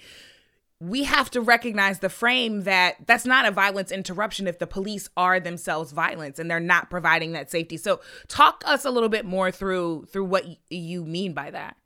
we 0.78 1.04
have 1.04 1.30
to 1.30 1.40
recognize 1.40 2.00
the 2.00 2.10
frame 2.10 2.64
that 2.64 2.96
that's 3.06 3.24
not 3.24 3.46
a 3.46 3.50
violence 3.50 3.90
interruption 3.90 4.46
if 4.46 4.58
the 4.58 4.66
police 4.66 5.08
are 5.16 5.40
themselves 5.40 5.92
violence 5.92 6.38
and 6.38 6.50
they're 6.50 6.60
not 6.60 6.90
providing 6.90 7.32
that 7.32 7.50
safety. 7.50 7.78
So 7.78 8.02
talk 8.28 8.62
us 8.66 8.84
a 8.84 8.90
little 8.90 9.08
bit 9.08 9.24
more 9.24 9.50
through 9.50 10.04
through 10.12 10.26
what 10.26 10.44
you 10.68 11.06
mean 11.06 11.32
by 11.32 11.50
that. 11.50 11.78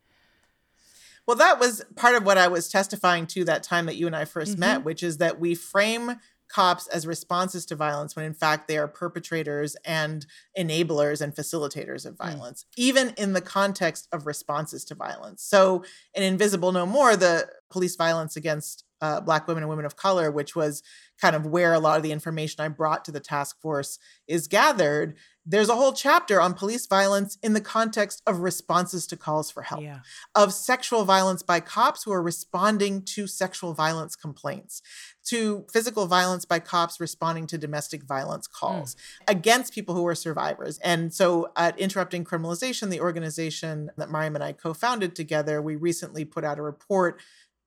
Well, 1.27 1.37
that 1.37 1.59
was 1.59 1.83
part 1.95 2.15
of 2.15 2.25
what 2.25 2.37
I 2.37 2.47
was 2.47 2.69
testifying 2.69 3.27
to 3.27 3.43
that 3.45 3.61
time 3.61 3.85
that 3.87 3.97
you 3.97 4.07
and 4.07 4.15
I 4.15 4.23
1st 4.23 4.51
mm-hmm. 4.51 4.59
met, 4.59 4.85
which 4.85 5.03
is 5.03 5.17
that 5.17 5.39
we 5.39 5.55
frame 5.55 6.15
cops 6.49 6.87
as 6.87 7.05
responses 7.05 7.65
to 7.65 7.75
violence 7.75 8.15
when 8.15 8.23
in 8.23 8.33
fact 8.33 8.67
they 8.67 8.77
are 8.77 8.87
perpetrators 8.87 9.75
and 9.83 10.25
enablers 10.57 11.21
and 11.21 11.35
facilitators 11.35 12.05
of 12.05 12.13
mm. 12.13 12.17
violence, 12.17 12.63
mm. 12.63 12.67
even 12.77 13.13
in 13.17 13.33
the 13.33 13.41
context 13.41 14.07
of 14.11 14.25
responses 14.25 14.85
to 14.85 14.95
violence. 14.95 15.43
So, 15.43 15.83
in 16.13 16.23
Invisible 16.23 16.71
No 16.71 16.85
More, 16.85 17.15
the 17.15 17.49
police 17.69 17.95
violence 17.95 18.35
against 18.35 18.85
uh, 19.01 19.21
Black 19.21 19.47
women 19.47 19.63
and 19.63 19.69
women 19.69 19.85
of 19.85 19.95
color, 19.95 20.31
which 20.31 20.55
was 20.55 20.81
kind 21.21 21.35
of 21.35 21.45
where 21.45 21.73
a 21.73 21.79
lot 21.79 21.97
of 21.97 22.03
the 22.03 22.11
information 22.11 22.63
I 22.63 22.67
brought 22.69 23.05
to 23.05 23.11
the 23.11 23.19
task 23.19 23.59
force 23.61 23.99
is 24.27 24.47
gathered, 24.47 25.15
there's 25.49 25.69
a 25.69 25.75
whole 25.75 25.93
chapter 25.93 26.41
on 26.41 26.53
police 26.53 26.85
violence 26.87 27.37
in 27.41 27.53
the 27.53 27.61
context 27.61 28.21
of 28.27 28.39
responses 28.39 29.07
to 29.07 29.15
calls 29.15 29.49
for 29.49 29.63
help, 29.63 29.81
yeah. 29.81 29.99
of 30.35 30.53
sexual 30.53 31.05
violence 31.05 31.41
by 31.41 31.61
cops 31.61 32.03
who 32.03 32.11
are 32.11 32.21
responding 32.21 33.01
to 33.01 33.27
sexual 33.27 33.73
violence 33.73 34.17
complaints, 34.17 34.81
to 35.23 35.65
physical 35.71 36.05
violence 36.05 36.43
by 36.43 36.59
cops 36.59 36.99
responding 36.99 37.47
to 37.47 37.57
domestic 37.57 38.03
violence 38.03 38.45
calls 38.45 38.95
mm. 38.95 38.99
against 39.29 39.73
people 39.73 39.95
who 39.95 40.05
are 40.05 40.15
survivors. 40.15 40.79
And 40.79 41.13
so 41.13 41.49
at 41.55 41.79
Interrupting 41.79 42.25
Criminalization, 42.25 42.89
the 42.89 42.99
organization 42.99 43.89
that 43.95 44.09
Mariame 44.09 44.35
and 44.35 44.43
I 44.43 44.51
co 44.51 44.73
founded 44.73 45.15
together, 45.15 45.61
we 45.61 45.77
recently 45.77 46.25
put 46.25 46.43
out 46.43 46.59
a 46.59 46.61
report 46.61 47.21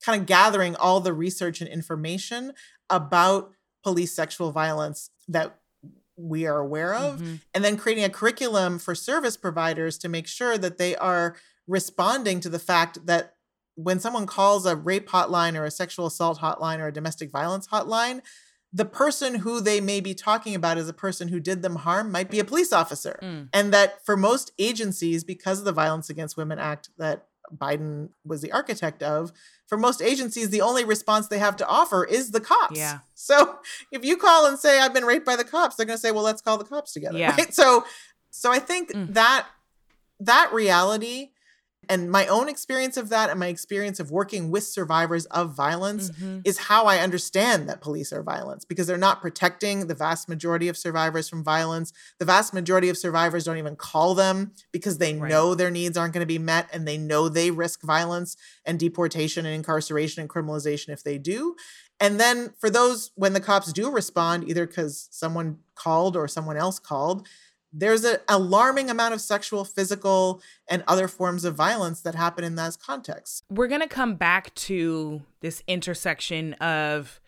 kind 0.05 0.21
of 0.21 0.27
gathering 0.27 0.77
all 0.77 1.01
the 1.01 1.15
research 1.15 1.63
and 1.63 1.69
information 1.69 2.53
about 2.91 3.53
police 3.83 4.13
sexual 4.13 4.53
violence 4.53 5.11
that 5.29 5.60
we 6.21 6.47
are 6.47 6.59
aware 6.59 6.95
of, 6.95 7.21
mm-hmm. 7.21 7.37
and 7.55 7.65
then 7.65 7.77
creating 7.77 8.05
a 8.05 8.11
curriculum 8.11 8.79
for 8.79 8.95
service 8.95 9.37
providers 9.37 9.99
to 9.99 10.09
make 10.09 10.27
sure 10.27 10.59
that 10.59 10.79
they 10.79 10.97
are 10.97 11.37
responding 11.67 12.41
to 12.41 12.49
the 12.49 12.59
fact 12.59 13.07
that 13.07 13.35
when 13.77 14.01
someone 14.01 14.27
calls 14.27 14.67
a 14.67 14.77
rape 14.77 15.09
hotline 15.09 15.59
or 15.59 15.65
a 15.65 15.71
sexual 15.71 16.07
assault 16.07 16.41
hotline 16.41 16.79
or 16.79 16.89
a 16.89 16.93
domestic 16.93 17.31
violence 17.31 17.69
hotline, 17.69 18.21
the 18.73 18.85
person 18.85 19.37
who 19.37 19.61
they 19.61 19.81
may 19.81 20.01
be 20.01 20.15
talking 20.15 20.55
about 20.55 20.79
as 20.79 20.89
a 20.89 20.93
person 20.93 21.29
who 21.29 21.41
did 21.41 21.63
them 21.63 21.77
harm 21.77 22.13
might 22.13 22.31
be 22.31 22.39
a 22.39 22.45
police 22.45 22.73
officer. 22.73 23.19
Mm. 23.23 23.49
And 23.53 23.73
that 23.73 24.05
for 24.05 24.17
most 24.17 24.53
agencies, 24.59 25.25
because 25.25 25.59
of 25.59 25.65
the 25.65 25.73
Violence 25.73 26.09
Against 26.09 26.37
Women 26.37 26.59
Act 26.59 26.91
that 26.99 27.27
Biden 27.57 28.11
was 28.25 28.41
the 28.41 28.53
architect 28.53 29.03
of, 29.03 29.33
for 29.67 29.79
most 29.79 30.03
agencies, 30.03 30.51
the 30.51 30.61
only 30.61 30.85
response 30.85 31.29
they 31.29 31.39
have 31.39 31.57
to 31.57 31.67
offer 31.67 32.05
is 32.05 32.31
the 32.31 32.41
cops. 32.41 32.79
Yeah. 32.79 32.99
So 33.23 33.59
if 33.93 34.03
you 34.03 34.17
call 34.17 34.47
and 34.47 34.59
say 34.59 34.81
I've 34.81 34.95
been 34.95 35.05
raped 35.05 35.27
by 35.27 35.37
the 35.37 35.45
cops, 35.45 35.77
they're 35.77 35.85
going 35.85 35.99
to 35.99 36.01
say, 36.01 36.11
well, 36.11 36.25
let's 36.25 36.41
call 36.41 36.57
the 36.57 36.65
cops 36.65 36.95
together. 36.95 37.19
Yeah. 37.19 37.37
Right? 37.37 37.53
So, 37.53 37.85
so 38.31 38.51
I 38.51 38.59
think 38.59 38.93
mm. 38.93 39.13
that 39.13 39.47
that 40.21 40.51
reality 40.55 41.29
and 41.91 42.09
my 42.09 42.29
own 42.29 42.49
experience 42.49 42.97
of 42.97 43.09
that 43.09 43.31
and 43.31 43.41
my 43.41 43.49
experience 43.49 43.99
of 43.99 44.13
working 44.13 44.53
with 44.53 44.63
survivors 44.63 45.27
of 45.27 45.55
violence 45.55 46.11
mm-hmm. 46.11 46.39
is 46.45 46.57
how 46.57 46.87
I 46.87 46.99
understand 46.99 47.69
that 47.69 47.81
police 47.81 48.13
are 48.13 48.23
violence 48.23 48.65
because 48.65 48.87
they're 48.87 48.97
not 48.97 49.21
protecting 49.21 49.89
the 49.89 49.95
vast 49.95 50.29
majority 50.29 50.69
of 50.69 50.77
survivors 50.77 51.29
from 51.29 51.43
violence. 51.43 51.93
The 52.19 52.25
vast 52.25 52.55
majority 52.55 52.91
of 52.91 52.97
survivors 52.97 53.43
don't 53.43 53.59
even 53.59 53.75
call 53.75 54.15
them 54.15 54.53
because 54.71 54.99
they 54.99 55.17
right. 55.17 55.29
know 55.29 55.57
their 55.57 55.71
needs 55.71 55.99
aren't 55.99 56.15
going 56.15 56.23
to 56.23 56.27
be 56.27 56.39
met 56.39 56.69
and 56.73 56.87
they 56.87 56.97
know 56.97 57.29
they 57.29 57.51
risk 57.51 57.83
violence 57.83 58.37
and 58.65 58.79
deportation 58.79 59.45
and 59.45 59.55
incarceration 59.55 60.21
and 60.21 60.31
criminalization 60.31 60.91
if 60.91 61.03
they 61.03 61.19
do. 61.19 61.57
And 61.99 62.21
then 62.21 62.55
for 62.59 62.71
those, 62.71 63.11
when 63.17 63.33
the 63.33 63.41
cops 63.41 63.73
do 63.73 63.91
respond, 63.91 64.49
either 64.49 64.67
because 64.67 65.09
someone 65.11 65.59
called 65.75 66.17
or 66.17 66.29
someone 66.29 66.57
else 66.57 66.79
called, 66.79 67.27
there's 67.73 68.05
an 68.05 68.19
alarming 68.29 68.91
amount 68.91 69.15
of 69.15 69.21
sexual, 69.21 69.65
physical, 69.65 70.43
and 70.69 70.83
other 70.89 71.09
forms 71.09 71.45
of 71.45 71.55
violence 71.55 72.01
that 72.03 72.15
happen 72.15 72.45
in 72.45 72.57
those 72.57 72.77
contexts. 72.77 73.43
We're 73.49 73.69
going 73.69 73.81
to 73.81 73.87
come 73.87 74.17
back 74.17 74.55
to 74.57 75.23
this 75.41 75.63
intersection 75.67 76.55
of 76.55 77.21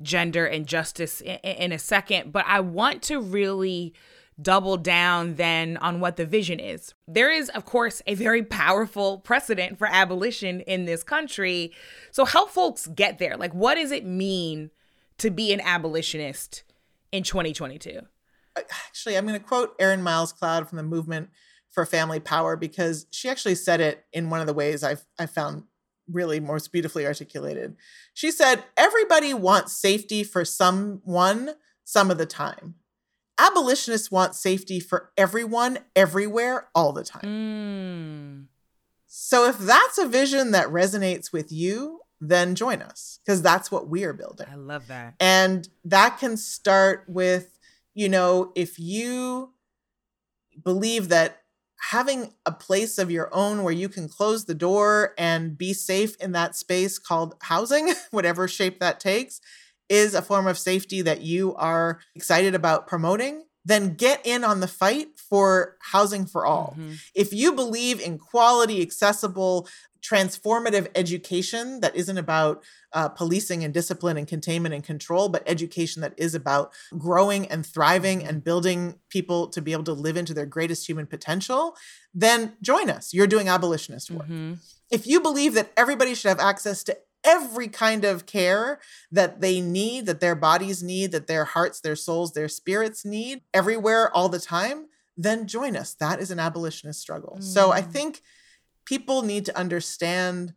gender 0.00 0.46
and 0.46 0.66
justice 0.66 1.20
in, 1.20 1.36
in, 1.36 1.72
a 1.72 1.78
second, 1.78 2.32
but 2.32 2.44
I 2.46 2.60
want 2.60 3.02
to 3.04 3.20
really 3.20 3.92
double 4.40 4.78
down 4.78 5.34
then 5.34 5.76
on 5.78 6.00
what 6.00 6.16
the 6.16 6.24
vision 6.24 6.58
is. 6.58 6.94
There 7.06 7.30
is, 7.30 7.50
of 7.50 7.66
course, 7.66 8.00
a 8.06 8.14
very 8.14 8.42
powerful 8.42 9.18
precedent 9.18 9.78
for 9.78 9.86
abolition 9.86 10.60
in 10.62 10.86
this 10.86 11.02
country. 11.02 11.72
So 12.10 12.24
help 12.24 12.50
folks 12.50 12.86
get 12.86 13.18
there. 13.18 13.36
Like, 13.36 13.52
what 13.52 13.74
does 13.74 13.90
it 13.90 14.06
mean 14.06 14.70
to 15.18 15.30
be 15.30 15.52
an 15.52 15.60
abolitionist 15.60 16.62
in 17.12 17.22
2022? 17.22 18.00
Actually, 18.56 19.16
I'm 19.16 19.26
going 19.26 19.38
to 19.38 19.44
quote 19.44 19.74
Erin 19.78 20.02
Miles 20.02 20.32
Cloud 20.32 20.68
from 20.68 20.76
the 20.76 20.82
Movement 20.82 21.30
for 21.70 21.86
Family 21.86 22.20
Power 22.20 22.56
because 22.56 23.06
she 23.10 23.28
actually 23.28 23.54
said 23.54 23.80
it 23.80 24.04
in 24.12 24.30
one 24.30 24.40
of 24.40 24.46
the 24.46 24.54
ways 24.54 24.82
I've 24.82 25.04
I 25.18 25.26
found 25.26 25.64
really 26.10 26.40
most 26.40 26.72
beautifully 26.72 27.06
articulated. 27.06 27.76
She 28.12 28.30
said, 28.30 28.64
"Everybody 28.76 29.32
wants 29.34 29.76
safety 29.76 30.24
for 30.24 30.44
someone 30.44 31.54
some 31.84 32.10
of 32.10 32.18
the 32.18 32.26
time. 32.26 32.74
Abolitionists 33.38 34.10
want 34.10 34.34
safety 34.34 34.80
for 34.80 35.12
everyone, 35.16 35.78
everywhere, 35.94 36.68
all 36.74 36.92
the 36.92 37.04
time." 37.04 37.22
Mm. 37.22 38.46
So 39.06 39.48
if 39.48 39.58
that's 39.58 39.98
a 39.98 40.06
vision 40.06 40.50
that 40.52 40.68
resonates 40.68 41.32
with 41.32 41.50
you, 41.50 42.00
then 42.20 42.54
join 42.54 42.82
us 42.82 43.18
because 43.24 43.42
that's 43.42 43.70
what 43.70 43.88
we 43.88 44.04
are 44.04 44.12
building. 44.12 44.46
I 44.50 44.56
love 44.56 44.88
that. 44.88 45.14
And 45.18 45.68
that 45.84 46.18
can 46.18 46.36
start 46.36 47.04
with 47.08 47.58
you 47.94 48.08
know, 48.08 48.52
if 48.54 48.78
you 48.78 49.52
believe 50.62 51.08
that 51.08 51.42
having 51.90 52.32
a 52.44 52.52
place 52.52 52.98
of 52.98 53.10
your 53.10 53.34
own 53.34 53.62
where 53.62 53.72
you 53.72 53.88
can 53.88 54.08
close 54.08 54.44
the 54.44 54.54
door 54.54 55.14
and 55.16 55.56
be 55.56 55.72
safe 55.72 56.14
in 56.16 56.32
that 56.32 56.54
space 56.54 56.98
called 56.98 57.34
housing, 57.42 57.92
whatever 58.10 58.46
shape 58.46 58.80
that 58.80 59.00
takes, 59.00 59.40
is 59.88 60.14
a 60.14 60.22
form 60.22 60.46
of 60.46 60.58
safety 60.58 61.02
that 61.02 61.22
you 61.22 61.54
are 61.56 62.00
excited 62.14 62.54
about 62.54 62.86
promoting, 62.86 63.44
then 63.64 63.94
get 63.94 64.24
in 64.24 64.44
on 64.44 64.60
the 64.60 64.68
fight 64.68 65.08
for 65.18 65.76
housing 65.80 66.26
for 66.26 66.46
all. 66.46 66.76
Mm-hmm. 66.78 66.94
If 67.14 67.32
you 67.32 67.52
believe 67.52 68.00
in 68.00 68.18
quality, 68.18 68.82
accessible, 68.82 69.68
transformative 70.02 70.88
education 70.94 71.80
that 71.80 71.94
isn't 71.94 72.18
about 72.18 72.62
uh, 72.92 73.08
policing 73.08 73.62
and 73.62 73.72
discipline 73.72 74.16
and 74.16 74.26
containment 74.26 74.74
and 74.74 74.82
control, 74.82 75.28
but 75.28 75.42
education 75.46 76.02
that 76.02 76.14
is 76.16 76.34
about 76.34 76.72
growing 76.98 77.46
and 77.48 77.64
thriving 77.64 78.24
and 78.24 78.42
building 78.42 78.98
people 79.08 79.48
to 79.48 79.62
be 79.62 79.72
able 79.72 79.84
to 79.84 79.92
live 79.92 80.16
into 80.16 80.34
their 80.34 80.46
greatest 80.46 80.88
human 80.88 81.06
potential, 81.06 81.76
then 82.14 82.54
join 82.62 82.90
us. 82.90 83.14
You're 83.14 83.26
doing 83.26 83.48
abolitionist 83.48 84.10
work. 84.10 84.24
Mm-hmm. 84.24 84.54
If 84.90 85.06
you 85.06 85.20
believe 85.20 85.54
that 85.54 85.72
everybody 85.76 86.14
should 86.14 86.28
have 86.28 86.40
access 86.40 86.82
to 86.84 86.98
every 87.22 87.68
kind 87.68 88.04
of 88.04 88.26
care 88.26 88.80
that 89.12 89.40
they 89.40 89.60
need, 89.60 90.06
that 90.06 90.20
their 90.20 90.34
bodies 90.34 90.82
need, 90.82 91.12
that 91.12 91.26
their 91.26 91.44
hearts, 91.44 91.80
their 91.80 91.96
souls, 91.96 92.32
their 92.32 92.48
spirits 92.48 93.04
need 93.04 93.42
everywhere 93.52 94.10
all 94.14 94.28
the 94.28 94.40
time, 94.40 94.86
then 95.16 95.46
join 95.46 95.76
us. 95.76 95.94
That 95.94 96.20
is 96.20 96.30
an 96.30 96.38
abolitionist 96.38 97.00
struggle. 97.00 97.36
Mm. 97.38 97.44
So 97.44 97.72
I 97.72 97.82
mm. 97.82 97.92
think 97.92 98.22
people 98.90 99.22
need 99.22 99.44
to 99.44 99.56
understand 99.56 100.52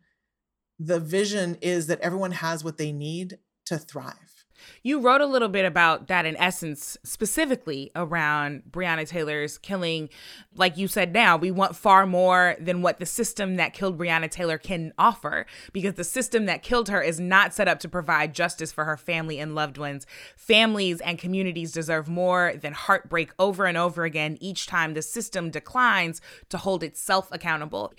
the 0.80 1.00
vision 1.00 1.56
is 1.62 1.86
that 1.86 2.02
everyone 2.02 2.32
has 2.32 2.64
what 2.64 2.80
they 2.80 2.92
need 2.92 3.38
to 3.64 3.78
thrive. 3.78 4.33
You 4.82 5.00
wrote 5.00 5.22
a 5.22 5.26
little 5.26 5.50
bit 5.50 5.66
about 5.66 6.08
that 6.08 6.26
in 6.26 6.36
essence, 6.38 6.98
specifically 7.04 7.92
around 7.96 8.64
Breonna 8.70 9.08
Taylor's 9.08 9.58
killing. 9.58 10.10
Like 10.56 10.78
you 10.78 10.88
said 10.88 11.14
now, 11.14 11.38
we 11.38 11.52
want 11.52 11.76
far 11.76 12.06
more 12.06 12.56
than 12.60 12.82
what 12.82 13.00
the 13.00 13.06
system 13.06 13.56
that 13.56 13.74
killed 13.74 13.98
Breonna 13.98 14.30
Taylor 14.30 14.58
can 14.58 14.94
offer 14.98 15.46
because 15.72 15.94
the 15.94 16.04
system 16.04 16.46
that 16.46 16.64
killed 16.64 16.90
her 16.90 17.02
is 17.02 17.20
not 17.20 17.54
set 17.54 17.68
up 17.68 17.80
to 17.80 17.90
provide 17.90 18.34
justice 18.34 18.72
for 18.72 18.86
her 18.86 18.98
family 18.98 19.40
and 19.40 19.56
loved 19.56 19.78
ones. 19.78 20.06
Families 20.36 21.02
and 21.02 21.18
communities 21.18 21.72
deserve 21.72 22.08
more 22.08 22.54
than 22.62 22.74
heartbreak 22.74 23.32
over 23.40 23.66
and 23.66 23.78
over 23.78 24.04
again 24.04 24.38
each 24.42 24.68
time 24.68 24.94
the 24.94 25.02
system 25.02 25.50
declines 25.50 26.22
to 26.50 26.58
hold 26.58 26.84
itself 26.84 27.30
accountable. 27.32 27.94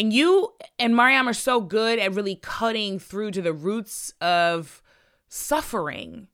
And 0.00 0.12
you 0.12 0.54
and 0.78 0.94
Mariame 0.94 1.26
are 1.26 1.34
so 1.34 1.60
good 1.60 1.98
at 1.98 2.14
really 2.14 2.36
cutting 2.36 2.98
through 2.98 3.32
to 3.32 3.42
the 3.42 3.52
roots 3.52 4.14
of 4.20 4.82
suffering 5.30 6.28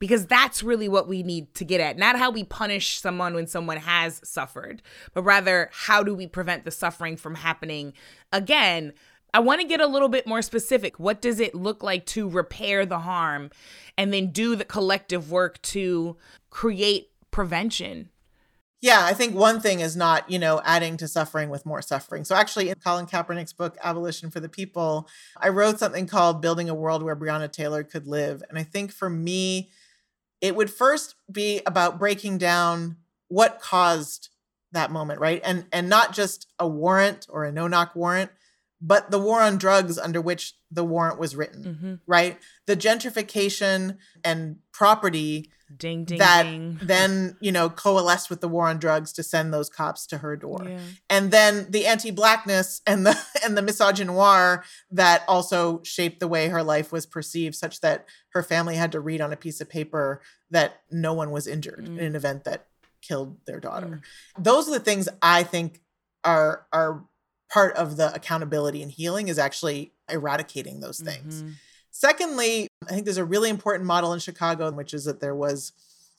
because 0.00 0.26
that's 0.26 0.62
really 0.62 0.88
what 0.88 1.08
we 1.08 1.22
need 1.22 1.54
to 1.54 1.64
get 1.64 1.80
at. 1.80 1.98
Not 1.98 2.18
how 2.18 2.30
we 2.30 2.44
punish 2.44 3.00
someone 3.00 3.34
when 3.34 3.46
someone 3.46 3.78
has 3.78 4.20
suffered, 4.24 4.82
but 5.12 5.22
rather 5.22 5.70
how 5.72 6.02
do 6.02 6.14
we 6.14 6.26
prevent 6.26 6.64
the 6.64 6.70
suffering 6.70 7.16
from 7.16 7.36
happening 7.36 7.92
again. 8.32 8.92
I 9.34 9.40
want 9.40 9.60
to 9.60 9.66
get 9.66 9.80
a 9.80 9.86
little 9.86 10.08
bit 10.08 10.26
more 10.26 10.40
specific. 10.40 10.98
What 10.98 11.20
does 11.20 11.38
it 11.38 11.54
look 11.54 11.82
like 11.82 12.06
to 12.06 12.28
repair 12.28 12.86
the 12.86 13.00
harm 13.00 13.50
and 13.96 14.12
then 14.12 14.28
do 14.30 14.56
the 14.56 14.64
collective 14.64 15.30
work 15.30 15.60
to 15.62 16.16
create 16.50 17.10
prevention 17.30 18.08
yeah, 18.80 19.00
I 19.02 19.12
think 19.12 19.34
one 19.34 19.60
thing 19.60 19.80
is 19.80 19.96
not, 19.96 20.30
you 20.30 20.38
know, 20.38 20.62
adding 20.64 20.96
to 20.98 21.08
suffering 21.08 21.50
with 21.50 21.66
more 21.66 21.82
suffering. 21.82 22.24
So 22.24 22.36
actually 22.36 22.68
in 22.68 22.76
Colin 22.76 23.06
Kaepernick's 23.06 23.52
book 23.52 23.76
Abolition 23.82 24.30
for 24.30 24.38
the 24.38 24.48
People, 24.48 25.08
I 25.36 25.48
wrote 25.48 25.80
something 25.80 26.06
called 26.06 26.40
Building 26.40 26.70
a 26.70 26.74
World 26.74 27.02
Where 27.02 27.16
Breonna 27.16 27.50
Taylor 27.50 27.82
Could 27.82 28.06
Live. 28.06 28.42
And 28.48 28.58
I 28.58 28.62
think 28.62 28.92
for 28.92 29.10
me, 29.10 29.70
it 30.40 30.54
would 30.54 30.70
first 30.70 31.16
be 31.30 31.60
about 31.66 31.98
breaking 31.98 32.38
down 32.38 32.96
what 33.26 33.60
caused 33.60 34.28
that 34.72 34.90
moment, 34.90 35.20
right? 35.20 35.40
And 35.44 35.66
and 35.72 35.88
not 35.88 36.12
just 36.12 36.46
a 36.58 36.68
warrant 36.68 37.26
or 37.28 37.44
a 37.44 37.52
no-knock 37.52 37.96
warrant, 37.96 38.30
but 38.80 39.10
the 39.10 39.18
war 39.18 39.40
on 39.40 39.58
drugs 39.58 39.98
under 39.98 40.20
which 40.20 40.54
the 40.70 40.84
warrant 40.84 41.18
was 41.18 41.34
written, 41.34 41.64
mm-hmm. 41.64 41.94
right? 42.06 42.38
The 42.66 42.76
gentrification 42.76 43.96
and 44.22 44.56
property 44.72 45.50
ding, 45.76 46.04
ding, 46.04 46.18
that 46.18 46.44
ding. 46.44 46.78
then, 46.82 47.36
you 47.40 47.52
know, 47.52 47.68
coalesced 47.68 48.30
with 48.30 48.40
the 48.40 48.48
war 48.48 48.68
on 48.68 48.78
drugs 48.78 49.12
to 49.14 49.22
send 49.22 49.52
those 49.52 49.68
cops 49.68 50.06
to 50.08 50.18
her 50.18 50.36
door. 50.36 50.64
Yeah. 50.64 50.80
And 51.10 51.30
then 51.30 51.66
the 51.70 51.86
anti-blackness 51.86 52.82
and 52.86 53.06
the 53.06 53.18
and 53.44 53.56
the 53.56 53.62
misogynoir 53.62 54.62
that 54.90 55.24
also 55.28 55.82
shaped 55.84 56.20
the 56.20 56.28
way 56.28 56.48
her 56.48 56.62
life 56.62 56.92
was 56.92 57.06
perceived, 57.06 57.54
such 57.54 57.80
that 57.80 58.06
her 58.30 58.42
family 58.42 58.76
had 58.76 58.92
to 58.92 59.00
read 59.00 59.20
on 59.20 59.32
a 59.32 59.36
piece 59.36 59.60
of 59.60 59.68
paper 59.68 60.20
that 60.50 60.80
no 60.90 61.12
one 61.12 61.30
was 61.30 61.46
injured 61.46 61.84
mm. 61.84 61.98
in 61.98 62.04
an 62.04 62.16
event 62.16 62.44
that 62.44 62.66
killed 63.02 63.36
their 63.46 63.60
daughter. 63.60 64.00
Mm. 64.38 64.44
Those 64.44 64.68
are 64.68 64.72
the 64.72 64.80
things 64.80 65.08
I 65.22 65.42
think 65.42 65.80
are 66.24 66.66
are 66.72 67.04
part 67.50 67.74
of 67.76 67.96
the 67.96 68.14
accountability 68.14 68.82
and 68.82 68.90
healing 68.90 69.28
is 69.28 69.38
actually 69.38 69.92
eradicating 70.10 70.80
those 70.80 71.00
things. 71.00 71.42
Mm-hmm. 71.42 71.52
Secondly, 71.98 72.68
I 72.88 72.92
think 72.92 73.06
there's 73.06 73.16
a 73.16 73.24
really 73.24 73.50
important 73.50 73.84
model 73.84 74.12
in 74.12 74.20
Chicago, 74.20 74.70
which 74.70 74.94
is 74.94 75.04
that 75.06 75.18
there 75.18 75.34
was 75.34 75.72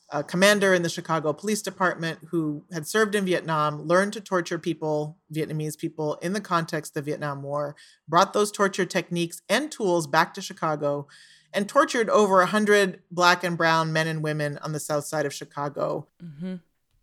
a 0.10 0.22
commander 0.22 0.74
in 0.74 0.82
the 0.82 0.90
Chicago 0.90 1.32
Police 1.32 1.62
Department 1.62 2.20
who 2.32 2.66
had 2.74 2.86
served 2.86 3.16
in 3.16 3.24
Vietnam, 3.24 3.84
learned 3.84 4.12
to 4.12 4.20
torture 4.20 4.60
people, 4.60 5.16
Vietnamese 5.34 5.78
people, 5.78 6.16
in 6.16 6.34
the 6.34 6.42
context 6.42 6.92
of 6.92 7.06
the 7.06 7.10
Vietnam 7.10 7.44
War, 7.44 7.78
brought 8.10 8.34
those 8.34 8.52
torture 8.52 8.84
techniques 8.86 9.42
and 9.48 9.72
tools 9.72 10.06
back 10.06 10.34
to 10.34 10.42
Chicago, 10.42 11.08
and 11.54 11.70
tortured 11.70 12.10
over 12.10 12.40
100 12.40 13.02
Black 13.10 13.46
and 13.46 13.58
Brown 13.58 13.94
men 13.94 14.08
and 14.08 14.22
women 14.22 14.58
on 14.58 14.74
the 14.74 14.82
south 14.82 15.06
side 15.06 15.26
of 15.26 15.34
Chicago. 15.34 16.10
Mm-hmm 16.22 16.56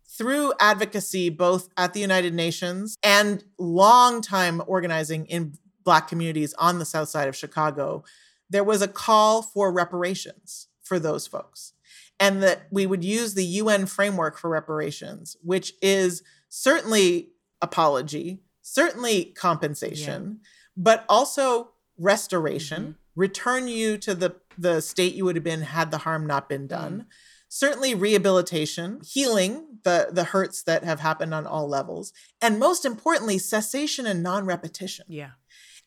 through 0.09 0.53
advocacy 0.57 1.29
both 1.29 1.67
at 1.75 1.93
the 1.93 1.99
United 1.99 2.33
Nations 2.33 2.97
and 3.03 3.43
long 3.59 4.21
time 4.21 4.63
organizing 4.65 5.25
in 5.25 5.53
Black 5.83 6.07
communities 6.07 6.53
on 6.57 6.79
the 6.79 6.85
south 6.85 7.09
side 7.09 7.27
of 7.27 7.35
Chicago, 7.35 8.05
there 8.49 8.63
was 8.63 8.81
a 8.81 8.87
call 8.87 9.41
for 9.41 9.71
reparations 9.71 10.67
for 10.83 10.99
those 10.99 11.27
folks. 11.27 11.73
And 12.19 12.41
that 12.41 12.67
we 12.71 12.87
would 12.87 13.03
use 13.03 13.33
the 13.33 13.45
UN 13.45 13.85
framework 13.85 14.37
for 14.39 14.49
reparations, 14.49 15.37
which 15.43 15.73
is 15.81 16.23
certainly 16.49 17.29
apology, 17.61 18.41
certainly 18.63 19.25
compensation, 19.25 20.39
yeah. 20.41 20.49
but 20.75 21.05
also 21.07 21.71
restoration, 21.99 22.81
mm-hmm. 22.81 23.19
return 23.19 23.67
you 23.67 23.97
to 23.99 24.15
the, 24.15 24.35
the 24.57 24.81
state 24.81 25.13
you 25.13 25.25
would 25.25 25.35
have 25.35 25.43
been 25.43 25.61
had 25.61 25.91
the 25.91 25.99
harm 25.99 26.25
not 26.25 26.49
been 26.49 26.65
done. 26.67 26.93
Mm-hmm 26.93 27.09
certainly 27.49 27.95
rehabilitation, 27.95 29.01
healing 29.05 29.79
the 29.83 30.09
the 30.11 30.25
hurts 30.25 30.63
that 30.63 30.83
have 30.83 30.99
happened 30.99 31.33
on 31.33 31.45
all 31.45 31.67
levels, 31.67 32.13
and 32.41 32.59
most 32.59 32.85
importantly, 32.85 33.37
cessation 33.37 34.05
and 34.05 34.21
non-repetition. 34.21 35.05
Yeah. 35.07 35.31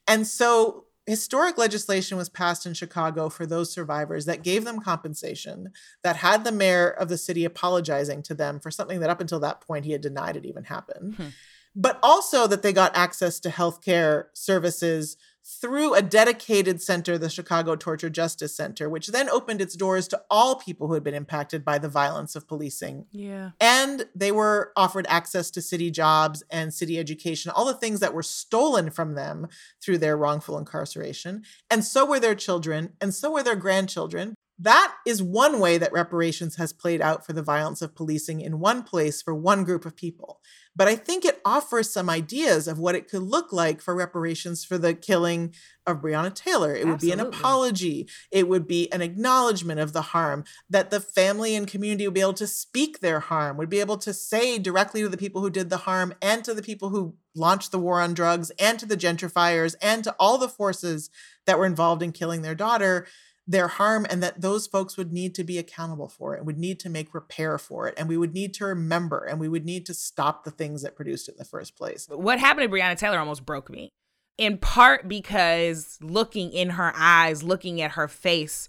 And 0.06 0.26
so 0.26 0.86
historic 1.10 1.58
legislation 1.58 2.16
was 2.16 2.28
passed 2.28 2.64
in 2.64 2.72
Chicago 2.72 3.28
for 3.28 3.44
those 3.44 3.72
survivors 3.72 4.26
that 4.26 4.44
gave 4.44 4.64
them 4.64 4.80
compensation, 4.80 5.72
that 6.02 6.16
had 6.16 6.44
the 6.44 6.52
mayor 6.52 6.88
of 6.88 7.08
the 7.08 7.18
city 7.18 7.44
apologizing 7.44 8.22
to 8.22 8.34
them 8.34 8.60
for 8.60 8.70
something 8.70 9.00
that 9.00 9.10
up 9.10 9.20
until 9.20 9.40
that 9.40 9.60
point 9.60 9.84
he 9.84 9.92
had 9.92 10.00
denied 10.00 10.36
it 10.36 10.46
even 10.46 10.64
happened. 10.64 11.16
Hmm. 11.16 11.28
But 11.74 11.98
also 12.02 12.46
that 12.46 12.62
they 12.62 12.72
got 12.72 12.96
access 12.96 13.40
to 13.40 13.48
healthcare 13.48 14.26
services 14.32 15.16
through 15.60 15.94
a 15.94 16.02
dedicated 16.02 16.80
center, 16.80 17.18
the 17.18 17.28
Chicago 17.28 17.74
Torture 17.74 18.10
Justice 18.10 18.54
Center, 18.54 18.88
which 18.88 19.08
then 19.08 19.28
opened 19.28 19.60
its 19.60 19.74
doors 19.74 20.06
to 20.08 20.22
all 20.30 20.56
people 20.56 20.86
who 20.86 20.94
had 20.94 21.02
been 21.02 21.14
impacted 21.14 21.64
by 21.64 21.78
the 21.78 21.88
violence 21.88 22.36
of 22.36 22.46
policing. 22.46 23.06
Yeah. 23.10 23.50
And 23.60 24.06
they 24.14 24.30
were 24.30 24.72
offered 24.76 25.06
access 25.08 25.50
to 25.52 25.62
city 25.62 25.90
jobs 25.90 26.44
and 26.50 26.72
city 26.72 26.98
education, 26.98 27.50
all 27.50 27.64
the 27.64 27.74
things 27.74 28.00
that 28.00 28.14
were 28.14 28.22
stolen 28.22 28.90
from 28.90 29.14
them 29.14 29.48
through 29.82 29.98
their 29.98 30.16
wrongful 30.16 30.56
incarceration. 30.56 31.42
And 31.68 31.84
so 31.84 32.06
were 32.06 32.20
their 32.20 32.34
children, 32.34 32.92
and 33.00 33.12
so 33.12 33.32
were 33.32 33.42
their 33.42 33.56
grandchildren. 33.56 34.34
That 34.62 34.94
is 35.06 35.22
one 35.22 35.58
way 35.58 35.78
that 35.78 35.90
reparations 35.90 36.56
has 36.56 36.74
played 36.74 37.00
out 37.00 37.24
for 37.24 37.32
the 37.32 37.42
violence 37.42 37.80
of 37.80 37.94
policing 37.94 38.42
in 38.42 38.60
one 38.60 38.82
place 38.82 39.22
for 39.22 39.34
one 39.34 39.64
group 39.64 39.86
of 39.86 39.96
people. 39.96 40.42
But 40.76 40.86
I 40.86 40.96
think 40.96 41.24
it 41.24 41.40
offers 41.46 41.90
some 41.90 42.10
ideas 42.10 42.68
of 42.68 42.78
what 42.78 42.94
it 42.94 43.08
could 43.08 43.22
look 43.22 43.54
like 43.54 43.80
for 43.80 43.94
reparations 43.94 44.62
for 44.62 44.76
the 44.76 44.92
killing 44.92 45.54
of 45.86 46.02
Breonna 46.02 46.34
Taylor. 46.34 46.74
It 46.74 46.86
Absolutely. 46.86 46.90
would 46.90 47.00
be 47.00 47.12
an 47.12 47.20
apology, 47.20 48.08
it 48.30 48.48
would 48.48 48.68
be 48.68 48.92
an 48.92 49.00
acknowledgement 49.00 49.80
of 49.80 49.94
the 49.94 50.02
harm, 50.02 50.44
that 50.68 50.90
the 50.90 51.00
family 51.00 51.54
and 51.54 51.66
community 51.66 52.06
would 52.06 52.14
be 52.14 52.20
able 52.20 52.34
to 52.34 52.46
speak 52.46 53.00
their 53.00 53.20
harm, 53.20 53.56
would 53.56 53.70
be 53.70 53.80
able 53.80 53.96
to 53.96 54.12
say 54.12 54.58
directly 54.58 55.00
to 55.00 55.08
the 55.08 55.16
people 55.16 55.40
who 55.40 55.50
did 55.50 55.70
the 55.70 55.78
harm 55.78 56.12
and 56.20 56.44
to 56.44 56.52
the 56.52 56.62
people 56.62 56.90
who 56.90 57.14
launched 57.34 57.72
the 57.72 57.78
war 57.78 58.00
on 58.00 58.12
drugs 58.12 58.50
and 58.58 58.78
to 58.78 58.86
the 58.86 58.96
gentrifiers 58.96 59.74
and 59.80 60.04
to 60.04 60.14
all 60.20 60.36
the 60.36 60.48
forces 60.48 61.08
that 61.46 61.58
were 61.58 61.66
involved 61.66 62.02
in 62.02 62.12
killing 62.12 62.42
their 62.42 62.54
daughter 62.54 63.06
their 63.50 63.66
harm 63.66 64.06
and 64.08 64.22
that 64.22 64.40
those 64.40 64.68
folks 64.68 64.96
would 64.96 65.12
need 65.12 65.34
to 65.34 65.42
be 65.42 65.58
accountable 65.58 66.08
for 66.08 66.34
it 66.34 66.38
and 66.38 66.46
would 66.46 66.58
need 66.58 66.78
to 66.78 66.88
make 66.88 67.12
repair 67.12 67.58
for 67.58 67.88
it 67.88 67.94
and 67.96 68.08
we 68.08 68.16
would 68.16 68.32
need 68.32 68.54
to 68.54 68.64
remember 68.64 69.24
and 69.24 69.40
we 69.40 69.48
would 69.48 69.64
need 69.64 69.84
to 69.84 69.92
stop 69.92 70.44
the 70.44 70.52
things 70.52 70.82
that 70.82 70.94
produced 70.94 71.28
it 71.28 71.32
in 71.32 71.38
the 71.38 71.44
first 71.44 71.76
place. 71.76 72.06
What 72.08 72.38
happened 72.38 72.70
to 72.70 72.76
Breonna 72.76 72.96
Taylor 72.96 73.18
almost 73.18 73.44
broke 73.44 73.68
me. 73.68 73.90
In 74.38 74.56
part 74.56 75.08
because 75.08 75.98
looking 76.00 76.52
in 76.52 76.70
her 76.70 76.92
eyes, 76.96 77.42
looking 77.42 77.80
at 77.80 77.92
her 77.92 78.06
face, 78.06 78.68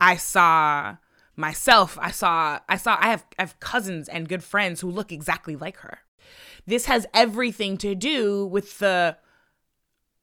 I 0.00 0.16
saw 0.16 0.96
myself. 1.36 1.98
I 2.00 2.10
saw 2.10 2.58
I 2.68 2.78
saw 2.78 2.96
I 2.98 3.10
have 3.10 3.26
I 3.38 3.42
have 3.42 3.60
cousins 3.60 4.08
and 4.08 4.28
good 4.28 4.42
friends 4.42 4.80
who 4.80 4.90
look 4.90 5.12
exactly 5.12 5.56
like 5.56 5.76
her. 5.78 5.98
This 6.66 6.86
has 6.86 7.06
everything 7.12 7.76
to 7.78 7.94
do 7.94 8.46
with 8.46 8.78
the 8.78 9.18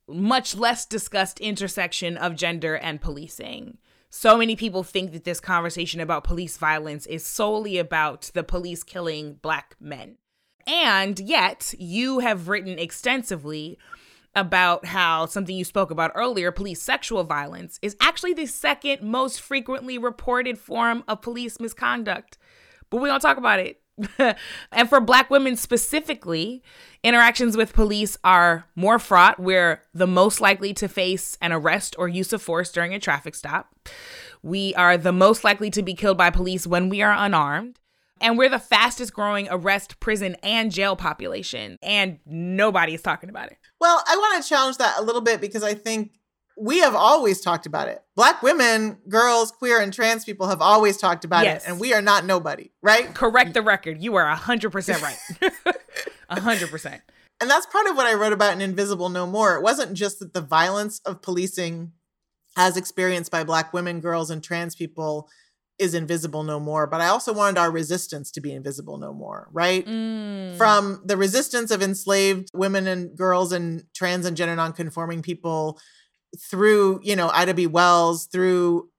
much 0.07 0.55
less 0.55 0.88
discussed 0.88 1.39
intersection 1.39 2.18
of 2.18 2.36
gender 2.36 2.76
and 2.76 2.99
policing 2.99 3.78
so 4.10 4.38
many 4.38 4.55
people 4.55 4.84
think 4.84 5.12
that 5.12 5.24
this 5.24 5.39
conversation 5.39 5.99
about 6.01 6.24
police 6.24 6.57
violence 6.57 7.05
is 7.05 7.26
solely 7.26 7.78
about 7.78 8.32
the 8.34 8.43
police 8.43 8.84
killing 8.84 9.36
black 9.41 9.76
men. 9.80 10.18
And 10.66 11.20
yet, 11.20 11.74
you 11.78 12.20
have 12.20 12.47
written 12.47 12.80
extensively 12.80 13.78
about 14.36 14.86
how 14.86 15.26
something 15.26 15.55
you 15.55 15.66
spoke 15.66 15.91
about 15.91 16.12
earlier, 16.16 16.51
police 16.51 16.82
sexual 16.82 17.24
violence, 17.24 17.80
is 17.82 17.95
actually 17.99 18.34
the 18.34 18.45
second 18.45 19.01
most 19.01 19.41
frequently 19.41 19.97
reported 19.97 20.57
form 20.57 21.03
of 21.07 21.22
police 21.22 21.60
misconduct. 21.60 22.38
But 22.89 23.01
we 23.01 23.10
don't 23.10 23.20
talk 23.20 23.38
about 23.38 23.60
it. 23.60 23.82
and 24.72 24.89
for 24.89 25.00
black 25.00 25.30
women 25.30 25.56
specifically, 25.56 26.64
interactions 27.04 27.56
with 27.58 27.74
police 27.74 28.18
are 28.24 28.66
more 28.76 29.00
fraught. 29.00 29.39
We're 29.39 29.82
the 29.93 30.08
most 30.08 30.41
likely 30.41 30.74
to 30.76 30.88
face 30.88 31.38
an 31.41 31.52
arrest 31.52 31.95
or 31.97 32.08
use 32.08 32.34
of 32.34 32.41
force 32.41 32.72
during 32.72 32.93
a 32.93 33.00
traffic 33.00 33.36
stop. 33.36 33.76
We 34.41 34.74
are 34.76 34.97
the 34.97 35.12
most 35.12 35.43
likely 35.43 35.70
to 35.72 35.82
be 35.82 35.93
killed 35.93 36.18
by 36.18 36.30
police 36.30 36.66
when 36.66 36.89
we 36.89 37.02
are 37.02 37.14
unarmed. 37.16 37.80
And 38.22 38.38
we're 38.38 38.50
the 38.50 38.60
fastest 38.60 39.14
growing 39.14 39.47
arrest, 39.50 40.00
prison, 40.02 40.36
and 40.43 40.72
jail 40.72 40.97
population. 40.97 41.78
And 41.82 42.20
nobody 42.26 42.93
is 42.93 43.02
talking 43.02 43.30
about 43.30 43.47
it. 43.47 43.58
Well, 43.80 44.04
I 44.08 44.18
want 44.18 44.43
to 44.43 44.50
challenge 44.50 44.78
that 44.78 45.00
a 45.00 45.02
little 45.02 45.22
bit 45.22 45.39
because 45.39 45.64
I 45.64 45.74
think 45.74 46.18
we 46.60 46.80
have 46.80 46.95
always 46.95 47.41
talked 47.41 47.66
about 47.66 47.88
it. 47.88 48.01
Black 48.16 48.43
women, 48.43 48.97
girls, 49.07 49.51
queer, 49.51 49.80
and 49.80 49.93
trans 49.93 50.26
people 50.26 50.47
have 50.47 50.62
always 50.62 50.97
talked 50.97 51.24
about 51.24 51.45
yes. 51.45 51.64
it. 51.64 51.70
And 51.70 51.80
we 51.80 51.93
are 51.93 52.01
not 52.01 52.26
nobody, 52.26 52.72
right? 52.82 53.14
Correct 53.14 53.53
the 53.53 53.62
record. 53.62 54.01
You 54.01 54.16
are 54.16 54.36
100% 54.36 55.01
right. 55.01 55.18
100%. 56.32 57.01
And 57.41 57.49
that's 57.49 57.66
part 57.66 57.88
of 57.88 57.95
what 57.95 58.05
I 58.05 58.16
wrote 58.16 58.34
about 58.34 58.53
in 58.53 58.62
Invisible 58.62 59.10
No 59.10 59.26
More. 59.26 59.55
It 59.55 59.64
wasn't 59.64 59.93
just 59.93 60.20
that 60.20 60.34
the 60.34 60.41
violence 60.41 60.99
of 61.05 61.22
policing 61.22 61.93
as 62.57 62.76
experienced 62.76 63.32
by 63.32 63.43
Black 63.43 63.72
women, 63.72 64.01
girls, 64.01 64.30
and 64.30 64.43
trans 64.43 64.76
people 64.76 65.30
is 65.78 65.93
invisible 65.93 66.43
no 66.43 66.60
more 66.60 66.86
but 66.86 66.99
i 66.99 67.07
also 67.07 67.34
wanted 67.34 67.57
our 67.57 67.72
resistance 67.72 68.32
to 68.32 68.41
be 68.41 68.51
invisible 68.51 68.97
no 68.97 69.14
more 69.14 69.47
right 69.53 69.86
mm. 69.88 70.53
from 70.57 71.01
the 71.05 71.16
resistance 71.16 71.72
of 71.72 71.82
enslaved 71.82 72.49
women 72.53 72.86
and 72.86 73.18
girls 73.18 73.53
and 73.53 73.86
trans 73.95 74.26
and 74.26 74.36
gender 74.36 74.57
nonconforming 74.57 75.22
people 75.22 75.80
through 76.38 76.99
you 77.03 77.15
know 77.15 77.30
ida 77.34 77.53
b 77.53 77.65
wells 77.65 78.25
through 78.25 78.89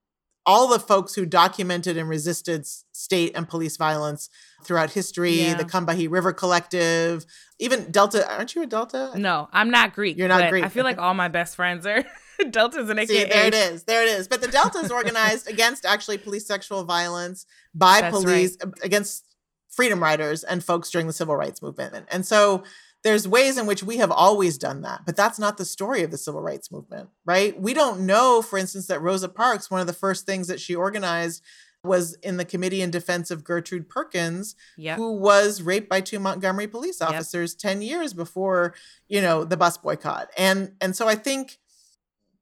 all 0.46 0.66
the 0.66 0.80
folks 0.80 1.14
who 1.14 1.26
documented 1.26 1.96
and 1.96 2.08
resisted 2.08 2.66
state 2.66 3.32
and 3.36 3.48
police 3.48 3.76
violence 3.76 4.28
throughout 4.64 4.90
history 4.90 5.42
yeah. 5.42 5.54
the 5.54 5.64
combahee 5.64 6.10
river 6.10 6.32
collective 6.32 7.24
even 7.58 7.90
delta 7.90 8.28
aren't 8.32 8.54
you 8.54 8.62
a 8.62 8.66
delta 8.66 9.12
no 9.16 9.48
i'm 9.52 9.70
not 9.70 9.94
greek 9.94 10.16
you're 10.16 10.28
not 10.28 10.50
greek 10.50 10.64
i 10.64 10.68
feel 10.68 10.84
like 10.84 10.98
all 10.98 11.14
my 11.14 11.28
best 11.28 11.54
friends 11.54 11.86
are 11.86 12.04
Delta's 12.50 12.88
an 12.88 12.98
AKA. 12.98 13.24
See, 13.24 13.24
there 13.24 13.46
it 13.46 13.54
is. 13.54 13.82
There 13.84 14.02
it 14.02 14.08
is. 14.08 14.28
But 14.28 14.40
the 14.40 14.48
Delta 14.48 14.78
is 14.78 14.90
organized 14.90 15.48
against 15.50 15.84
actually 15.84 16.18
police 16.18 16.46
sexual 16.46 16.84
violence 16.84 17.46
by 17.74 18.00
That's 18.00 18.16
police 18.16 18.56
right. 18.64 18.74
against 18.82 19.26
freedom 19.68 20.02
riders 20.02 20.42
and 20.42 20.64
folks 20.64 20.90
during 20.90 21.06
the 21.06 21.12
civil 21.12 21.36
rights 21.36 21.62
movement. 21.62 22.06
And 22.10 22.26
so 22.26 22.64
there's 23.02 23.26
ways 23.26 23.56
in 23.56 23.66
which 23.66 23.82
we 23.82 23.96
have 23.96 24.10
always 24.10 24.58
done 24.58 24.82
that, 24.82 25.02
but 25.06 25.16
that's 25.16 25.38
not 25.38 25.56
the 25.56 25.64
story 25.64 26.02
of 26.02 26.10
the 26.10 26.18
civil 26.18 26.42
rights 26.42 26.70
movement, 26.70 27.08
right? 27.24 27.58
We 27.58 27.72
don't 27.72 28.00
know, 28.06 28.42
for 28.42 28.58
instance, 28.58 28.86
that 28.88 29.00
Rosa 29.00 29.28
Parks, 29.28 29.70
one 29.70 29.80
of 29.80 29.86
the 29.86 29.92
first 29.92 30.26
things 30.26 30.48
that 30.48 30.60
she 30.60 30.74
organized 30.74 31.42
was 31.82 32.14
in 32.22 32.36
the 32.36 32.44
committee 32.44 32.82
in 32.82 32.90
defense 32.90 33.30
of 33.30 33.42
Gertrude 33.42 33.88
Perkins, 33.88 34.54
yep. 34.76 34.98
who 34.98 35.12
was 35.12 35.62
raped 35.62 35.88
by 35.88 36.02
two 36.02 36.18
Montgomery 36.18 36.66
police 36.66 37.00
officers 37.00 37.56
yep. 37.62 37.72
10 37.72 37.82
years 37.82 38.12
before, 38.12 38.74
you 39.08 39.22
know, 39.22 39.44
the 39.44 39.56
bus 39.56 39.78
boycott. 39.78 40.28
And 40.36 40.72
and 40.80 40.94
so 40.94 41.08
I 41.08 41.14
think 41.14 41.58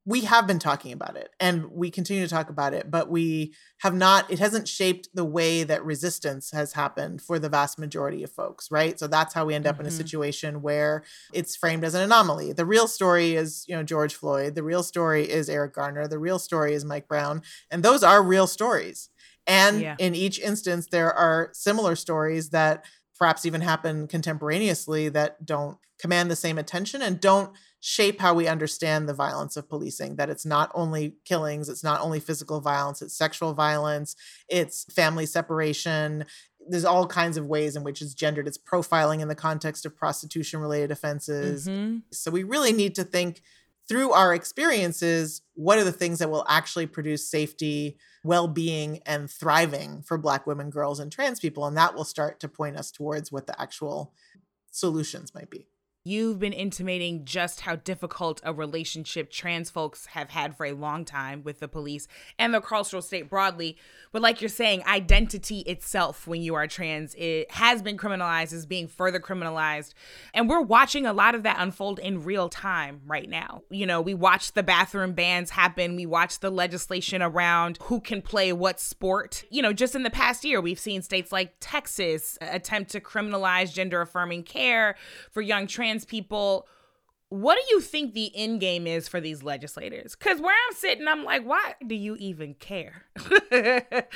we 0.05 0.21
have 0.21 0.47
been 0.47 0.59
talking 0.59 0.91
about 0.91 1.15
it 1.15 1.29
and 1.39 1.69
we 1.71 1.91
continue 1.91 2.23
to 2.23 2.29
talk 2.29 2.49
about 2.49 2.73
it, 2.73 2.89
but 2.89 3.09
we 3.09 3.53
have 3.81 3.93
not, 3.93 4.29
it 4.31 4.39
hasn't 4.39 4.67
shaped 4.67 5.09
the 5.13 5.25
way 5.25 5.63
that 5.63 5.83
resistance 5.83 6.51
has 6.51 6.73
happened 6.73 7.21
for 7.21 7.37
the 7.37 7.49
vast 7.49 7.77
majority 7.77 8.23
of 8.23 8.31
folks, 8.31 8.71
right? 8.71 8.97
So 8.97 9.07
that's 9.07 9.33
how 9.33 9.45
we 9.45 9.55
end 9.55 9.67
up 9.67 9.75
mm-hmm. 9.75 9.81
in 9.81 9.87
a 9.87 9.89
mm-hmm. 9.89 9.97
situation 9.97 10.61
where 10.61 11.03
it's 11.33 11.55
framed 11.55 11.83
as 11.83 11.93
an 11.93 12.01
anomaly. 12.01 12.53
The 12.53 12.65
real 12.65 12.87
story 12.87 13.35
is, 13.35 13.65
you 13.67 13.75
know, 13.75 13.83
George 13.83 14.15
Floyd. 14.15 14.55
The 14.55 14.63
real 14.63 14.83
story 14.83 15.29
is 15.29 15.49
Eric 15.49 15.73
Garner. 15.73 16.07
The 16.07 16.19
real 16.19 16.39
story 16.39 16.73
is 16.73 16.85
Mike 16.85 17.07
Brown. 17.07 17.41
And 17.69 17.83
those 17.83 18.01
are 18.01 18.23
real 18.23 18.47
stories. 18.47 19.09
And 19.45 19.81
yeah. 19.81 19.95
in 19.99 20.15
each 20.15 20.39
instance, 20.39 20.87
there 20.91 21.13
are 21.13 21.49
similar 21.53 21.95
stories 21.95 22.49
that 22.49 22.85
perhaps 23.17 23.45
even 23.45 23.61
happen 23.61 24.07
contemporaneously 24.07 25.09
that 25.09 25.45
don't 25.45 25.77
command 25.99 26.31
the 26.31 26.35
same 26.35 26.57
attention 26.57 27.01
and 27.01 27.19
don't 27.19 27.51
shape 27.81 28.19
how 28.19 28.33
we 28.33 28.47
understand 28.47 29.07
the 29.07 29.13
violence 29.13 29.55
of 29.55 29.69
policing 29.69 30.17
that 30.17 30.29
it's 30.29 30.45
not 30.45 30.69
only 30.73 31.15
killings 31.23 31.69
it's 31.69 31.83
not 31.83 32.01
only 32.01 32.19
physical 32.19 32.59
violence 32.59 33.01
it's 33.01 33.17
sexual 33.17 33.53
violence 33.53 34.15
it's 34.49 34.85
family 34.93 35.25
separation. 35.25 36.25
There's 36.67 36.85
all 36.85 37.07
kinds 37.07 37.37
of 37.37 37.45
ways 37.45 37.75
in 37.75 37.83
which 37.83 38.01
it's 38.01 38.13
gendered. 38.13 38.47
It's 38.47 38.57
profiling 38.57 39.21
in 39.21 39.27
the 39.27 39.35
context 39.35 39.85
of 39.85 39.95
prostitution 39.95 40.59
related 40.59 40.91
offenses. 40.91 41.67
Mm-hmm. 41.67 41.99
so 42.11 42.31
we 42.31 42.43
really 42.43 42.73
need 42.73 42.95
to 42.95 43.03
think 43.03 43.41
through 43.87 44.11
our 44.11 44.35
experiences 44.35 45.41
what 45.55 45.79
are 45.79 45.83
the 45.83 45.91
things 45.91 46.19
that 46.19 46.29
will 46.29 46.45
actually 46.47 46.85
produce 46.85 47.29
safety 47.29 47.97
well-being 48.23 48.99
and 49.05 49.31
thriving 49.31 50.03
for 50.03 50.17
black 50.17 50.45
women 50.45 50.69
girls 50.69 50.99
and 50.99 51.11
trans 51.11 51.39
people? 51.39 51.65
And 51.65 51.77
that 51.77 51.95
will 51.95 52.03
start 52.03 52.39
to 52.41 52.47
point 52.47 52.77
us 52.77 52.91
towards 52.91 53.31
what 53.31 53.47
the 53.47 53.59
actual 53.59 54.13
solutions 54.71 55.33
might 55.33 55.49
be 55.49 55.67
You've 56.05 56.39
been 56.39 56.53
intimating 56.53 57.25
just 57.25 57.59
how 57.59 57.75
difficult 57.75 58.39
a 58.45 58.53
relationship 58.53 59.29
trans 59.29 59.69
folks 59.69 60.05
have 60.05 60.29
had 60.29 60.55
for 60.55 60.65
a 60.65 60.71
long 60.71 61.03
time 61.03 61.43
with 61.43 61.59
the 61.59 61.67
police 61.67 62.07
and 62.37 62.53
the 62.53 62.61
carceral 62.61 63.03
state 63.03 63.29
broadly. 63.29 63.75
But 64.13 64.21
like 64.21 64.41
you're 64.41 64.47
saying, 64.47 64.83
identity 64.87 65.59
itself 65.59 66.25
when 66.25 66.41
you 66.41 66.55
are 66.55 66.67
trans, 66.67 67.15
it 67.15 67.51
has 67.51 67.81
been 67.81 67.97
criminalized, 67.97 68.53
is 68.53 68.65
being 68.65 68.87
further 68.87 69.19
criminalized. 69.19 69.93
And 70.33 70.47
we're 70.47 70.61
watching 70.61 71.05
a 71.05 71.11
lot 71.11 71.35
of 71.35 71.43
that 71.43 71.57
unfold 71.59 71.99
in 71.99 72.23
real 72.23 72.47
time 72.47 73.01
right 73.05 73.29
now. 73.29 73.63
You 73.69 73.85
know, 73.85 73.99
we 73.99 74.13
watch 74.13 74.53
the 74.53 74.63
bathroom 74.63 75.11
bans 75.11 75.49
happen, 75.49 75.97
we 75.97 76.05
watch 76.05 76.39
the 76.39 76.49
legislation 76.49 77.21
around 77.21 77.77
who 77.83 77.99
can 77.99 78.21
play 78.21 78.53
what 78.53 78.79
sport. 78.79 79.43
You 79.49 79.61
know, 79.61 79.73
just 79.73 79.95
in 79.95 80.03
the 80.03 80.09
past 80.09 80.45
year, 80.45 80.61
we've 80.61 80.79
seen 80.79 81.01
states 81.01 81.33
like 81.33 81.55
Texas 81.59 82.37
attempt 82.39 82.91
to 82.91 83.01
criminalize 83.01 83.73
gender 83.73 83.99
affirming 83.99 84.43
care 84.43 84.95
for 85.29 85.41
young 85.41 85.67
trans 85.67 85.88
people 86.05 86.67
what 87.29 87.55
do 87.55 87.75
you 87.75 87.79
think 87.79 88.13
the 88.13 88.31
end 88.35 88.59
game 88.59 88.87
is 88.87 89.07
for 89.07 89.21
these 89.21 89.43
legislators? 89.43 90.15
Because 90.15 90.41
where 90.41 90.55
I'm 90.67 90.75
sitting, 90.75 91.07
I'm 91.07 91.23
like, 91.23 91.43
why 91.43 91.75
do 91.85 91.93
you 91.93 92.15
even 92.15 92.55
care? 92.55 93.05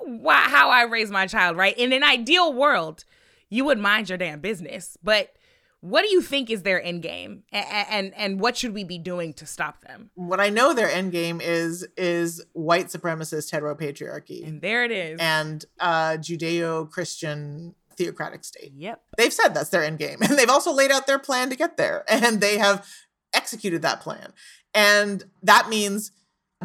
why, 0.00 0.34
how 0.34 0.70
I 0.70 0.84
raise 0.84 1.10
my 1.10 1.26
child, 1.26 1.56
right? 1.56 1.76
In 1.76 1.92
an 1.92 2.02
ideal 2.02 2.52
world, 2.52 3.04
you 3.50 3.66
would 3.66 3.78
mind 3.78 4.08
your 4.08 4.16
damn 4.16 4.40
business. 4.40 4.96
But 5.02 5.36
what 5.80 6.02
do 6.02 6.08
you 6.10 6.22
think 6.22 6.48
is 6.48 6.62
their 6.62 6.80
end 6.80 7.02
game, 7.02 7.42
and, 7.50 7.86
and 7.90 8.14
and 8.14 8.40
what 8.40 8.56
should 8.56 8.72
we 8.72 8.84
be 8.84 8.98
doing 8.98 9.32
to 9.34 9.46
stop 9.46 9.80
them? 9.80 10.10
What 10.14 10.38
I 10.38 10.48
know 10.48 10.72
their 10.72 10.88
end 10.88 11.10
game 11.10 11.40
is 11.40 11.86
is 11.96 12.40
white 12.52 12.86
supremacist 12.86 13.52
heteropatriarchy, 13.52 14.46
and 14.46 14.62
there 14.62 14.84
it 14.84 14.92
is, 14.92 15.18
and 15.20 15.64
uh, 15.80 16.12
Judeo 16.18 16.88
Christian 16.88 17.74
theocratic 17.96 18.44
state. 18.44 18.72
Yep. 18.76 19.02
They've 19.16 19.32
said 19.32 19.48
that's 19.48 19.70
their 19.70 19.84
end 19.84 19.98
game. 19.98 20.18
And 20.22 20.38
they've 20.38 20.48
also 20.48 20.72
laid 20.72 20.90
out 20.90 21.06
their 21.06 21.18
plan 21.18 21.50
to 21.50 21.56
get 21.56 21.76
there. 21.76 22.04
And 22.08 22.40
they 22.40 22.58
have 22.58 22.86
executed 23.34 23.82
that 23.82 24.00
plan. 24.00 24.32
And 24.74 25.24
that 25.42 25.68
means 25.68 26.12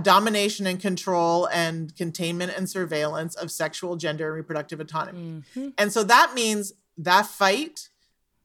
domination 0.02 0.68
and 0.68 0.80
control 0.80 1.48
and 1.48 1.96
containment 1.96 2.54
and 2.56 2.70
surveillance 2.70 3.36
of 3.36 3.52
sexual, 3.52 3.96
gender, 3.96 4.28
and 4.28 4.36
reproductive 4.36 4.80
autonomy. 4.80 5.44
Mm-hmm. 5.56 5.70
And 5.78 5.92
so 5.92 6.04
that 6.04 6.34
means 6.34 6.74
that 6.98 7.26
fight 7.26 7.90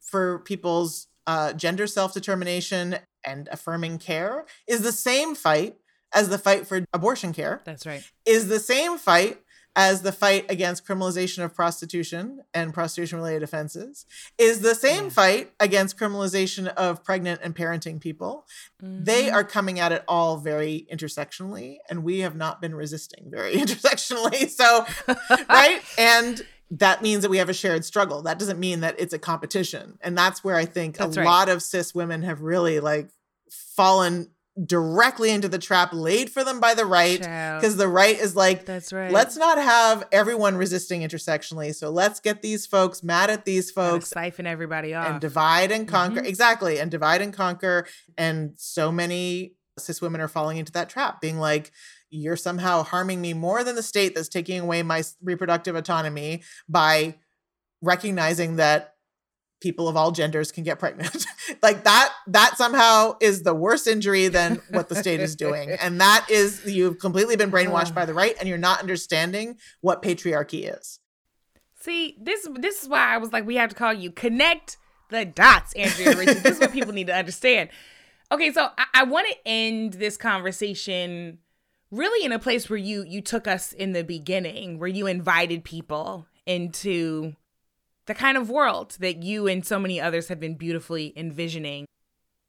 for 0.01 0.41
people's 0.41 1.09
uh, 1.27 1.53
gender 1.53 1.87
self 1.87 2.15
determination 2.15 2.97
and 3.25 3.49
affirming 3.53 3.99
care 3.99 4.45
is 4.67 4.83
the 4.83 4.93
same 4.93 5.35
fight 5.35 5.77
as 6.13 6.29
the 6.29 6.39
fight 6.39 6.67
for 6.67 6.85
abortion 6.93 7.33
care. 7.33 7.61
That's 7.65 7.87
right. 7.87 8.03
Is 8.27 8.49
the 8.49 8.61
same 8.61 8.99
fight 8.99 9.41
as 9.75 10.03
the 10.03 10.13
fight 10.13 10.45
against 10.51 10.87
criminalization 10.87 11.43
of 11.43 11.55
prostitution 11.55 12.43
and 12.53 12.75
prostitution 12.75 13.19
related 13.19 13.43
offenses 13.43 14.05
is 14.37 14.61
the 14.61 14.75
same 14.75 15.05
yeah. 15.05 15.11
fight 15.11 15.53
against 15.59 15.99
criminalization 15.99 16.69
of 16.69 17.03
pregnant 17.03 17.41
and 17.43 17.55
parenting 17.55 18.01
people. 18.01 18.47
Mm-hmm. 18.83 19.05
They 19.05 19.31
are 19.31 19.45
coming 19.45 19.81
at 19.81 19.93
it 19.93 20.05
all 20.07 20.37
very 20.37 20.87
intersectionally, 20.93 21.79
and 21.89 22.05
we 22.05 22.21
have 22.21 22.37
not 22.37 22.61
been 22.61 22.75
resisting 22.75 23.31
very 23.31 23.55
intersectionally. 23.57 24.49
So, 24.51 24.85
right? 25.49 25.81
And 25.97 26.43
that 26.73 27.03
means 27.03 27.23
that 27.23 27.31
we 27.31 27.39
have 27.39 27.49
a 27.49 27.55
shared 27.55 27.85
struggle. 27.85 28.23
That 28.23 28.39
doesn't 28.39 28.59
mean 28.59 28.81
that 28.81 28.97
it's 28.99 29.13
a 29.13 29.19
competition. 29.19 29.99
And 30.01 30.17
that's 30.17 30.43
where 30.43 30.57
I 30.57 30.65
think 30.65 30.97
that's 30.97 31.17
a 31.17 31.21
right. 31.21 31.27
lot 31.27 31.49
of 31.49 31.63
cis 31.63 31.95
women 31.95 32.23
have 32.23 32.41
really 32.41 32.81
like 32.81 33.11
fallen 33.51 34.31
directly 34.67 35.31
into 35.31 35.49
the 35.49 35.59
trap 35.59 35.95
laid 35.95 36.29
for 36.29 36.45
them 36.45 36.61
by 36.61 36.75
the 36.75 36.85
right 36.85 37.21
because 37.21 37.79
the 37.79 37.89
right 37.89 38.19
is 38.19 38.37
like 38.37 38.67
that's 38.67 38.93
right. 38.93 39.11
Let's 39.11 39.35
not 39.35 39.57
have 39.57 40.07
everyone 40.13 40.57
resisting 40.57 41.01
intersectionally 41.01 41.75
so 41.75 41.89
let's 41.89 42.21
get 42.21 42.43
these 42.43 42.67
folks 42.67 43.03
mad 43.03 43.31
at 43.31 43.47
these 43.47 43.71
folks 43.71 44.11
siphon 44.11 44.47
everybody 44.47 44.93
off. 44.93 45.09
and 45.09 45.21
divide 45.23 45.73
and 45.73 45.89
conquer 45.89 46.19
mm-hmm. 46.19 46.27
exactly 46.27 46.79
and 46.79 46.91
divide 46.91 47.23
and 47.23 47.33
conquer 47.33 47.87
and 48.19 48.53
so 48.57 48.93
many 48.93 49.55
cis 49.79 50.03
women 50.03 50.21
are 50.21 50.29
falling 50.29 50.59
into 50.59 50.73
that 50.73 50.91
trap 50.91 51.23
being 51.23 51.39
like 51.39 51.73
you're 52.11 52.37
somehow 52.37 52.83
harming 52.83 53.23
me 53.23 53.33
more 53.33 53.65
than 53.65 53.75
the 53.75 53.83
state 53.83 54.15
that's 54.15 54.29
taking 54.29 54.61
away 54.61 54.83
my 54.83 55.03
reproductive 55.23 55.75
autonomy 55.75 56.43
by 56.69 57.15
recognizing 57.81 58.57
that 58.57 58.92
people 59.63 59.89
of 59.89 59.97
all 59.97 60.11
genders 60.11 60.53
can 60.53 60.65
get 60.65 60.79
pregnant. 60.79 61.25
like 61.63 61.85
that 61.85 62.13
that 62.27 62.59
somehow 62.59 63.15
is 63.21 63.43
the 63.43 63.55
worse 63.55 63.87
injury 63.87 64.29
than 64.29 64.61
what 64.71 64.89
the 64.89 64.97
state 64.97 65.21
is 65.21 65.37
doing. 65.37 65.71
And 65.83 66.01
that 66.01 66.27
is 66.31 66.65
you've 66.67 66.99
completely 66.99 67.37
been 67.37 67.51
brainwashed 67.51 67.95
by 67.95 68.05
the 68.05 68.15
right 68.15 68.35
and 68.39 68.49
you're 68.49 68.59
not 68.59 68.81
understanding 68.81 69.57
what 69.81 70.03
patriarchy 70.03 70.77
is. 70.77 71.01
See, 71.81 72.17
this 72.21 72.49
this 72.59 72.83
is 72.83 72.89
why 72.89 73.15
I 73.15 73.19
was 73.19 73.33
like 73.33 73.47
we 73.47 73.57
have 73.57 73.71
to 73.71 73.77
call 73.77 73.93
you 73.93 74.11
connect 74.11 74.77
the 75.09 75.25
dots, 75.25 75.73
Andrea 75.75 76.17
Ritchie. 76.17 76.41
this 76.41 76.57
is 76.57 76.61
what 76.61 76.73
people 76.79 76.93
need 76.93 77.07
to 77.07 77.15
understand. 77.15 77.71
Okay, 78.31 78.53
so 78.53 78.69
I, 78.79 78.87
I 78.95 79.05
want 79.05 79.29
to 79.29 79.37
end 79.47 79.95
this 79.95 80.17
conversation 80.17 81.39
really 81.91 82.25
in 82.25 82.33
a 82.33 82.39
place 82.39 82.69
where 82.69 82.79
you 82.79 83.05
you 83.07 83.21
took 83.21 83.47
us 83.47 83.73
in 83.73 83.93
the 83.93 84.05
beginning, 84.05 84.79
where 84.79 84.89
you 84.89 85.07
invited 85.07 85.65
people 85.65 86.27
into 86.47 87.35
the 88.07 88.15
kind 88.15 88.37
of 88.37 88.51
world 88.51 88.97
that 89.01 89.23
you 89.23 89.47
and 89.47 89.65
so 89.65 89.79
many 89.79 90.01
others 90.01 90.29
have 90.29 90.41
been 90.41 90.55
beautifully 90.55 91.13
envisioning. 91.17 91.87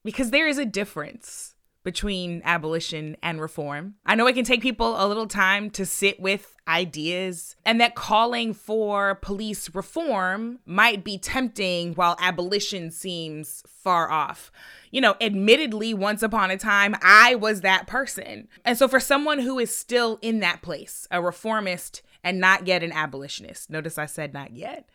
Because 0.04 0.32
there 0.32 0.48
is 0.48 0.58
a 0.58 0.66
difference 0.66 1.54
between 1.84 2.42
abolition 2.46 3.18
and 3.22 3.42
reform. 3.42 3.96
I 4.06 4.16
know 4.16 4.28
it 4.28 4.34
can 4.34 4.46
take 4.46 4.62
people 4.62 4.96
a 4.98 5.08
little 5.08 5.28
time 5.28 5.70
to 5.72 5.86
sit 5.86 6.20
with 6.20 6.56
ideas, 6.68 7.58
and 7.66 7.80
that 7.82 7.96
calling 7.96 8.54
for 8.54 9.16
police 9.16 9.74
reform 9.76 10.60
might 10.66 11.04
be 11.04 11.18
tempting 11.18 11.94
while 11.94 12.16
abolition 12.20 12.90
seems 12.90 13.64
far 13.68 14.10
off. 14.10 14.52
You 14.92 15.02
know, 15.02 15.16
admittedly, 15.20 15.94
once 15.94 16.24
upon 16.24 16.52
a 16.52 16.58
time, 16.58 16.96
I 17.02 17.36
was 17.36 17.62
that 17.62 17.86
person. 17.86 18.48
And 18.64 18.78
so, 18.78 18.88
for 18.88 19.00
someone 19.00 19.40
who 19.40 19.60
is 19.60 19.76
still 19.76 20.20
in 20.22 20.40
that 20.40 20.62
place, 20.62 21.08
a 21.12 21.22
reformist 21.22 22.02
and 22.24 22.40
not 22.40 22.66
yet 22.66 22.84
an 22.84 22.94
abolitionist, 22.94 23.70
notice 23.70 23.98
I 23.98 24.06
said 24.06 24.34
not 24.34 24.54
yet, 24.54 24.88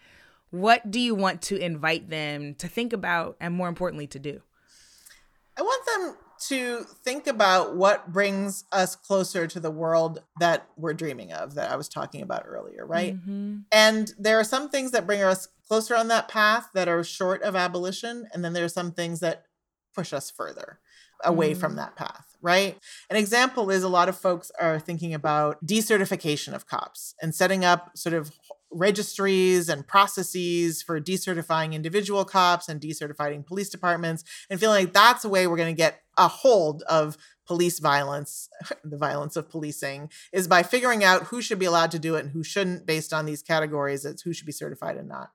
what 0.51 0.90
do 0.90 1.01
you 1.01 1.14
want 1.14 1.42
to 1.42 1.57
invite 1.57 2.09
them 2.09 2.55
to 2.57 2.68
think 2.68 2.92
about 2.92 3.36
and 3.40 3.55
more 3.55 3.68
importantly 3.68 4.07
to 4.09 4.18
do? 4.18 4.40
I 5.59 5.62
want 5.62 5.84
them 5.86 6.16
to 6.49 6.84
think 7.05 7.26
about 7.26 7.76
what 7.76 8.12
brings 8.12 8.64
us 8.70 8.94
closer 8.94 9.46
to 9.49 9.59
the 9.59 9.70
world 9.70 10.22
that 10.38 10.68
we're 10.76 10.94
dreaming 10.94 11.32
of 11.32 11.55
that 11.55 11.70
I 11.70 11.76
was 11.76 11.88
talking 11.88 12.22
about 12.22 12.44
earlier, 12.46 12.86
right? 12.86 13.16
Mm-hmm. 13.16 13.59
And 13.72 14.12
there 14.18 14.38
are 14.38 14.44
some 14.44 14.68
things 14.68 14.92
that 14.92 15.07
bring 15.07 15.20
us 15.20 15.49
closer 15.66 15.96
on 15.96 16.09
that 16.09 16.28
path 16.28 16.68
that 16.74 16.88
are 16.88 17.03
short 17.03 17.42
of 17.42 17.57
abolition, 17.57 18.28
and 18.32 18.44
then 18.44 18.53
there 18.53 18.64
are 18.64 18.68
some 18.68 18.92
things 18.92 19.20
that 19.20 19.46
push 19.94 20.12
us 20.12 20.30
further 20.30 20.78
away 21.24 21.51
mm-hmm. 21.51 21.61
from 21.61 21.76
that 21.76 21.96
path, 21.96 22.36
right? 22.40 22.78
An 23.11 23.16
example 23.16 23.70
is 23.70 23.82
a 23.82 23.88
lot 23.88 24.09
of 24.09 24.16
folks 24.16 24.53
are 24.61 24.78
thinking 24.78 25.12
about 25.12 25.64
decertification 25.66 26.55
of 26.55 26.68
cops 26.68 27.14
and 27.20 27.34
setting 27.34 27.64
up 27.64 27.90
sort 27.96 28.14
of 28.14 28.30
registries 28.70 29.68
and 29.68 29.86
processes 29.86 30.82
for 30.82 31.00
decertifying 31.00 31.72
individual 31.72 32.24
cops 32.24 32.68
and 32.68 32.80
decertifying 32.80 33.46
police 33.46 33.68
departments 33.68 34.24
and 34.50 34.60
feeling 34.60 34.84
like 34.84 34.92
that's 34.92 35.24
a 35.24 35.28
way 35.28 35.46
we're 35.46 35.56
going 35.56 35.74
to 35.74 35.76
get 35.76 36.02
a 36.18 36.28
hold 36.28 36.82
of 36.82 37.16
police 37.46 37.78
violence 37.78 38.48
the 38.84 38.98
violence 38.98 39.36
of 39.36 39.48
policing 39.48 40.10
is 40.32 40.46
by 40.46 40.62
figuring 40.62 41.02
out 41.02 41.24
who 41.24 41.40
should 41.40 41.58
be 41.58 41.64
allowed 41.64 41.90
to 41.90 41.98
do 41.98 42.14
it 42.14 42.24
and 42.24 42.32
who 42.32 42.44
shouldn't 42.44 42.84
based 42.84 43.12
on 43.12 43.24
these 43.24 43.42
categories 43.42 44.04
it's 44.04 44.22
who 44.22 44.32
should 44.32 44.46
be 44.46 44.52
certified 44.52 44.96
and 44.96 45.08
not 45.08 45.30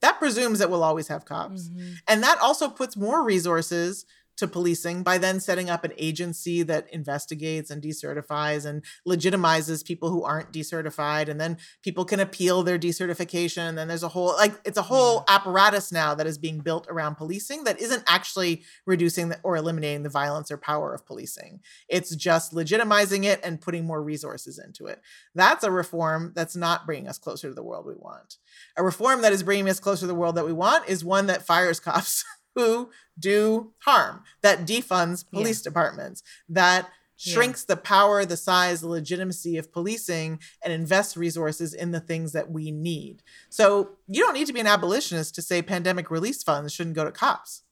that 0.00 0.18
presumes 0.18 0.60
that 0.60 0.70
we'll 0.70 0.84
always 0.84 1.08
have 1.08 1.24
cops 1.24 1.68
mm-hmm. 1.68 1.94
and 2.06 2.22
that 2.22 2.38
also 2.40 2.68
puts 2.68 2.96
more 2.96 3.24
resources 3.24 4.06
to 4.36 4.46
policing 4.46 5.02
by 5.02 5.18
then 5.18 5.40
setting 5.40 5.70
up 5.70 5.84
an 5.84 5.92
agency 5.96 6.62
that 6.62 6.92
investigates 6.92 7.70
and 7.70 7.82
decertifies 7.82 8.66
and 8.66 8.84
legitimizes 9.06 9.84
people 9.84 10.10
who 10.10 10.24
aren't 10.24 10.52
decertified 10.52 11.28
and 11.28 11.40
then 11.40 11.56
people 11.82 12.04
can 12.04 12.20
appeal 12.20 12.62
their 12.62 12.78
decertification 12.78 13.68
and 13.68 13.78
then 13.78 13.88
there's 13.88 14.02
a 14.02 14.08
whole 14.08 14.34
like 14.36 14.54
it's 14.64 14.78
a 14.78 14.82
whole 14.82 15.24
yeah. 15.28 15.36
apparatus 15.36 15.92
now 15.92 16.14
that 16.14 16.26
is 16.26 16.38
being 16.38 16.58
built 16.58 16.86
around 16.88 17.16
policing 17.16 17.64
that 17.64 17.80
isn't 17.80 18.04
actually 18.06 18.62
reducing 18.86 19.28
the, 19.28 19.38
or 19.42 19.56
eliminating 19.56 20.02
the 20.02 20.08
violence 20.08 20.50
or 20.50 20.56
power 20.56 20.94
of 20.94 21.06
policing. 21.06 21.60
It's 21.88 22.14
just 22.14 22.52
legitimizing 22.52 23.24
it 23.24 23.40
and 23.44 23.60
putting 23.60 23.84
more 23.84 24.02
resources 24.02 24.58
into 24.58 24.86
it. 24.86 25.00
That's 25.34 25.64
a 25.64 25.70
reform 25.70 26.32
that's 26.34 26.56
not 26.56 26.86
bringing 26.86 27.08
us 27.08 27.18
closer 27.18 27.48
to 27.48 27.54
the 27.54 27.62
world 27.62 27.86
we 27.86 27.94
want. 27.94 28.36
A 28.76 28.84
reform 28.84 29.22
that 29.22 29.32
is 29.32 29.42
bringing 29.42 29.68
us 29.68 29.80
closer 29.80 30.00
to 30.00 30.06
the 30.06 30.14
world 30.14 30.36
that 30.36 30.46
we 30.46 30.52
want 30.52 30.88
is 30.88 31.04
one 31.04 31.26
that 31.26 31.46
fires 31.46 31.80
cops 31.86 32.24
who 32.56 32.90
do 33.18 33.72
harm, 33.80 34.24
that 34.40 34.66
defunds 34.66 35.24
police 35.30 35.60
yeah. 35.60 35.70
departments, 35.70 36.22
that 36.48 36.88
shrinks 37.16 37.64
yeah. 37.68 37.74
the 37.74 37.80
power, 37.80 38.24
the 38.24 38.36
size, 38.36 38.80
the 38.80 38.88
legitimacy 38.88 39.58
of 39.58 39.70
policing 39.70 40.40
and 40.64 40.72
invests 40.72 41.16
resources 41.16 41.72
in 41.74 41.90
the 41.90 42.00
things 42.00 42.32
that 42.32 42.50
we 42.50 42.70
need. 42.70 43.22
So 43.50 43.90
you 44.08 44.24
don't 44.24 44.34
need 44.34 44.46
to 44.46 44.52
be 44.52 44.60
an 44.60 44.66
abolitionist 44.66 45.34
to 45.36 45.42
say 45.42 45.62
pandemic 45.62 46.10
relief 46.10 46.36
funds 46.36 46.72
shouldn't 46.72 46.96
go 46.96 47.04
to 47.04 47.12
cops. 47.12 47.62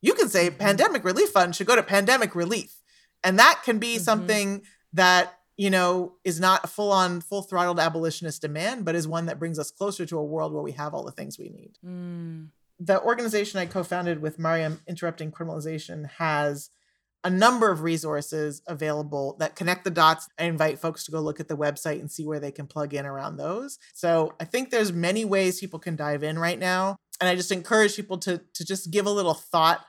You 0.00 0.12
can 0.12 0.28
say 0.28 0.48
mm-hmm. 0.48 0.58
pandemic 0.58 1.04
relief 1.04 1.30
funds 1.30 1.56
should 1.56 1.66
go 1.66 1.76
to 1.76 1.82
pandemic 1.82 2.34
relief. 2.34 2.76
And 3.24 3.38
that 3.38 3.62
can 3.64 3.78
be 3.78 3.94
mm-hmm. 3.94 4.04
something 4.04 4.62
that, 4.92 5.38
you 5.56 5.70
know, 5.70 6.14
is 6.22 6.38
not 6.38 6.64
a 6.64 6.68
full 6.68 6.92
on, 6.92 7.22
full 7.22 7.42
throttled 7.42 7.80
abolitionist 7.80 8.42
demand, 8.42 8.84
but 8.84 8.94
is 8.94 9.08
one 9.08 9.26
that 9.26 9.38
brings 9.38 9.58
us 9.58 9.70
closer 9.70 10.06
to 10.06 10.18
a 10.18 10.24
world 10.24 10.52
where 10.52 10.62
we 10.62 10.72
have 10.72 10.94
all 10.94 11.02
the 11.02 11.12
things 11.12 11.38
we 11.38 11.48
need. 11.48 11.72
Mm 11.84 12.48
the 12.78 13.00
organization 13.02 13.58
I 13.58 13.66
co-founded 13.66 14.22
with 14.22 14.38
Mariame 14.38 14.80
Interrupting 14.86 15.32
Criminalization 15.32 16.08
has 16.18 16.70
a 17.24 17.30
number 17.30 17.70
of 17.70 17.82
resources 17.82 18.62
available 18.68 19.36
that 19.40 19.56
connect 19.56 19.84
the 19.84 19.90
dots. 19.90 20.28
I 20.38 20.44
invite 20.44 20.78
folks 20.78 21.04
to 21.04 21.10
go 21.10 21.20
look 21.20 21.40
at 21.40 21.48
the 21.48 21.56
website 21.56 22.00
and 22.00 22.10
see 22.10 22.24
where 22.24 22.38
they 22.38 22.52
can 22.52 22.66
plug 22.66 22.94
in 22.94 23.04
around 23.04 23.36
those. 23.36 23.78
So 23.92 24.34
I 24.38 24.44
think 24.44 24.70
there's 24.70 24.92
many 24.92 25.24
ways 25.24 25.58
people 25.58 25.80
can 25.80 25.96
dive 25.96 26.22
in 26.22 26.38
right 26.38 26.58
now. 26.58 26.96
And 27.20 27.28
I 27.28 27.34
just 27.34 27.50
encourage 27.50 27.96
people 27.96 28.18
to 28.18 28.40
to 28.54 28.64
just 28.64 28.92
give 28.92 29.06
a 29.06 29.10
little 29.10 29.34
thought 29.34 29.84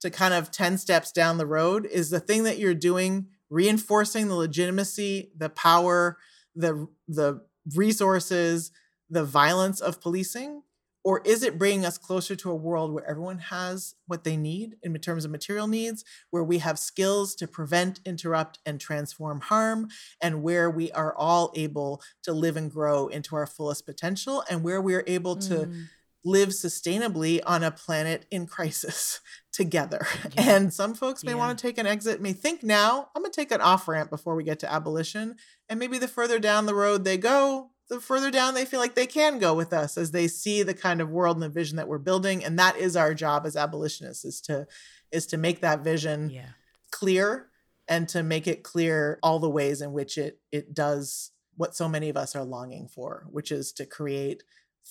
to 0.00 0.10
kind 0.10 0.34
of 0.34 0.50
10 0.50 0.76
steps 0.76 1.10
down 1.10 1.38
the 1.38 1.46
road 1.46 1.86
is 1.86 2.10
the 2.10 2.20
thing 2.20 2.42
that 2.44 2.58
you're 2.58 2.74
doing 2.74 3.28
reinforcing 3.48 4.28
the 4.28 4.34
legitimacy, 4.34 5.32
the 5.34 5.48
power, 5.48 6.18
the 6.54 6.86
the 7.08 7.40
resources, 7.74 8.70
the 9.08 9.24
violence 9.24 9.80
of 9.80 10.02
policing 10.02 10.62
or 11.06 11.22
is 11.24 11.44
it 11.44 11.56
bringing 11.56 11.86
us 11.86 11.98
closer 11.98 12.34
to 12.34 12.50
a 12.50 12.54
world 12.56 12.92
where 12.92 13.08
everyone 13.08 13.38
has 13.38 13.94
what 14.08 14.24
they 14.24 14.36
need 14.36 14.74
in 14.82 14.92
terms 14.98 15.24
of 15.24 15.30
material 15.30 15.68
needs, 15.68 16.04
where 16.30 16.42
we 16.42 16.58
have 16.58 16.80
skills 16.80 17.36
to 17.36 17.46
prevent, 17.46 18.00
interrupt, 18.04 18.58
and 18.66 18.80
transform 18.80 19.40
harm, 19.40 19.86
and 20.20 20.42
where 20.42 20.68
we 20.68 20.90
are 20.90 21.14
all 21.16 21.52
able 21.54 22.02
to 22.24 22.32
live 22.32 22.56
and 22.56 22.72
grow 22.72 23.06
into 23.06 23.36
our 23.36 23.46
fullest 23.46 23.86
potential, 23.86 24.42
and 24.50 24.64
where 24.64 24.80
we 24.80 24.96
are 24.96 25.04
able 25.06 25.36
to 25.36 25.66
mm. 25.66 25.84
live 26.24 26.48
sustainably 26.48 27.40
on 27.46 27.62
a 27.62 27.70
planet 27.70 28.26
in 28.32 28.44
crisis 28.44 29.20
together. 29.52 30.04
Yeah. 30.34 30.56
And 30.56 30.74
some 30.74 30.92
folks 30.92 31.22
may 31.22 31.32
yeah. 31.32 31.38
want 31.38 31.56
to 31.56 31.62
take 31.62 31.78
an 31.78 31.86
exit, 31.86 32.20
may 32.20 32.32
think 32.32 32.64
now, 32.64 33.10
I'm 33.14 33.22
going 33.22 33.30
to 33.30 33.40
take 33.40 33.52
an 33.52 33.60
off 33.60 33.86
ramp 33.86 34.10
before 34.10 34.34
we 34.34 34.42
get 34.42 34.58
to 34.58 34.72
abolition. 34.72 35.36
And 35.68 35.78
maybe 35.78 35.98
the 35.98 36.08
further 36.08 36.40
down 36.40 36.66
the 36.66 36.74
road 36.74 37.04
they 37.04 37.16
go, 37.16 37.70
the 37.88 38.00
further 38.00 38.30
down 38.30 38.54
they 38.54 38.64
feel 38.64 38.80
like 38.80 38.94
they 38.94 39.06
can 39.06 39.38
go 39.38 39.54
with 39.54 39.72
us 39.72 39.96
as 39.96 40.10
they 40.10 40.26
see 40.26 40.62
the 40.62 40.74
kind 40.74 41.00
of 41.00 41.10
world 41.10 41.36
and 41.36 41.42
the 41.42 41.48
vision 41.48 41.76
that 41.76 41.88
we're 41.88 41.98
building 41.98 42.44
and 42.44 42.58
that 42.58 42.76
is 42.76 42.96
our 42.96 43.14
job 43.14 43.46
as 43.46 43.56
abolitionists 43.56 44.24
is 44.24 44.40
to 44.40 44.66
is 45.12 45.26
to 45.26 45.36
make 45.36 45.60
that 45.60 45.80
vision 45.80 46.30
yeah. 46.30 46.48
clear 46.90 47.48
and 47.88 48.08
to 48.08 48.22
make 48.22 48.46
it 48.46 48.62
clear 48.62 49.18
all 49.22 49.38
the 49.38 49.48
ways 49.48 49.80
in 49.80 49.92
which 49.92 50.18
it 50.18 50.40
it 50.50 50.74
does 50.74 51.30
what 51.56 51.74
so 51.74 51.88
many 51.88 52.08
of 52.08 52.16
us 52.16 52.34
are 52.34 52.44
longing 52.44 52.88
for 52.88 53.26
which 53.30 53.52
is 53.52 53.72
to 53.72 53.86
create 53.86 54.42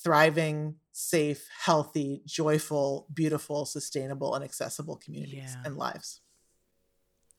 thriving 0.03 0.75
safe 0.91 1.47
healthy 1.63 2.21
joyful 2.25 3.07
beautiful 3.13 3.65
sustainable 3.65 4.35
and 4.35 4.43
accessible 4.43 4.95
communities 4.95 5.51
yeah. 5.53 5.61
and 5.65 5.77
lives 5.77 6.21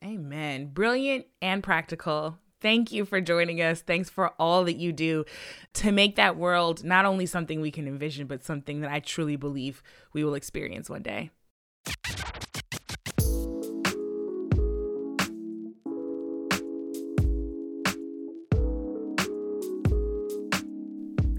amen 0.04 0.66
brilliant 0.66 1.26
and 1.40 1.62
practical 1.62 2.38
Thank 2.66 2.90
you 2.90 3.04
for 3.04 3.20
joining 3.20 3.62
us. 3.62 3.80
Thanks 3.80 4.10
for 4.10 4.30
all 4.40 4.64
that 4.64 4.74
you 4.74 4.92
do 4.92 5.24
to 5.74 5.92
make 5.92 6.16
that 6.16 6.36
world 6.36 6.82
not 6.82 7.04
only 7.04 7.24
something 7.24 7.60
we 7.60 7.70
can 7.70 7.86
envision, 7.86 8.26
but 8.26 8.42
something 8.42 8.80
that 8.80 8.90
I 8.90 8.98
truly 8.98 9.36
believe 9.36 9.84
we 10.12 10.24
will 10.24 10.34
experience 10.34 10.90
one 10.90 11.02
day. 11.02 11.30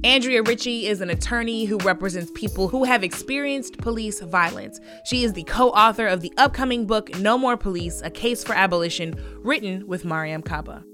Andrea 0.05 0.43
Ritchie 0.43 0.87
is 0.87 1.01
an 1.01 1.09
attorney 1.09 1.65
who 1.65 1.77
represents 1.79 2.31
people 2.35 2.69
who 2.69 2.85
have 2.85 3.03
experienced 3.03 3.79
police 3.79 4.21
violence. 4.21 4.79
She 5.03 5.25
is 5.25 5.33
the 5.33 5.43
co 5.43 5.71
author 5.71 6.07
of 6.07 6.21
the 6.21 6.31
upcoming 6.37 6.85
book, 6.85 7.19
No 7.19 7.37
More 7.37 7.57
Police 7.57 8.01
A 8.01 8.09
Case 8.09 8.45
for 8.45 8.53
Abolition, 8.53 9.13
written 9.43 9.85
with 9.87 10.05
Mariame 10.05 10.45
Kaba. 10.45 10.85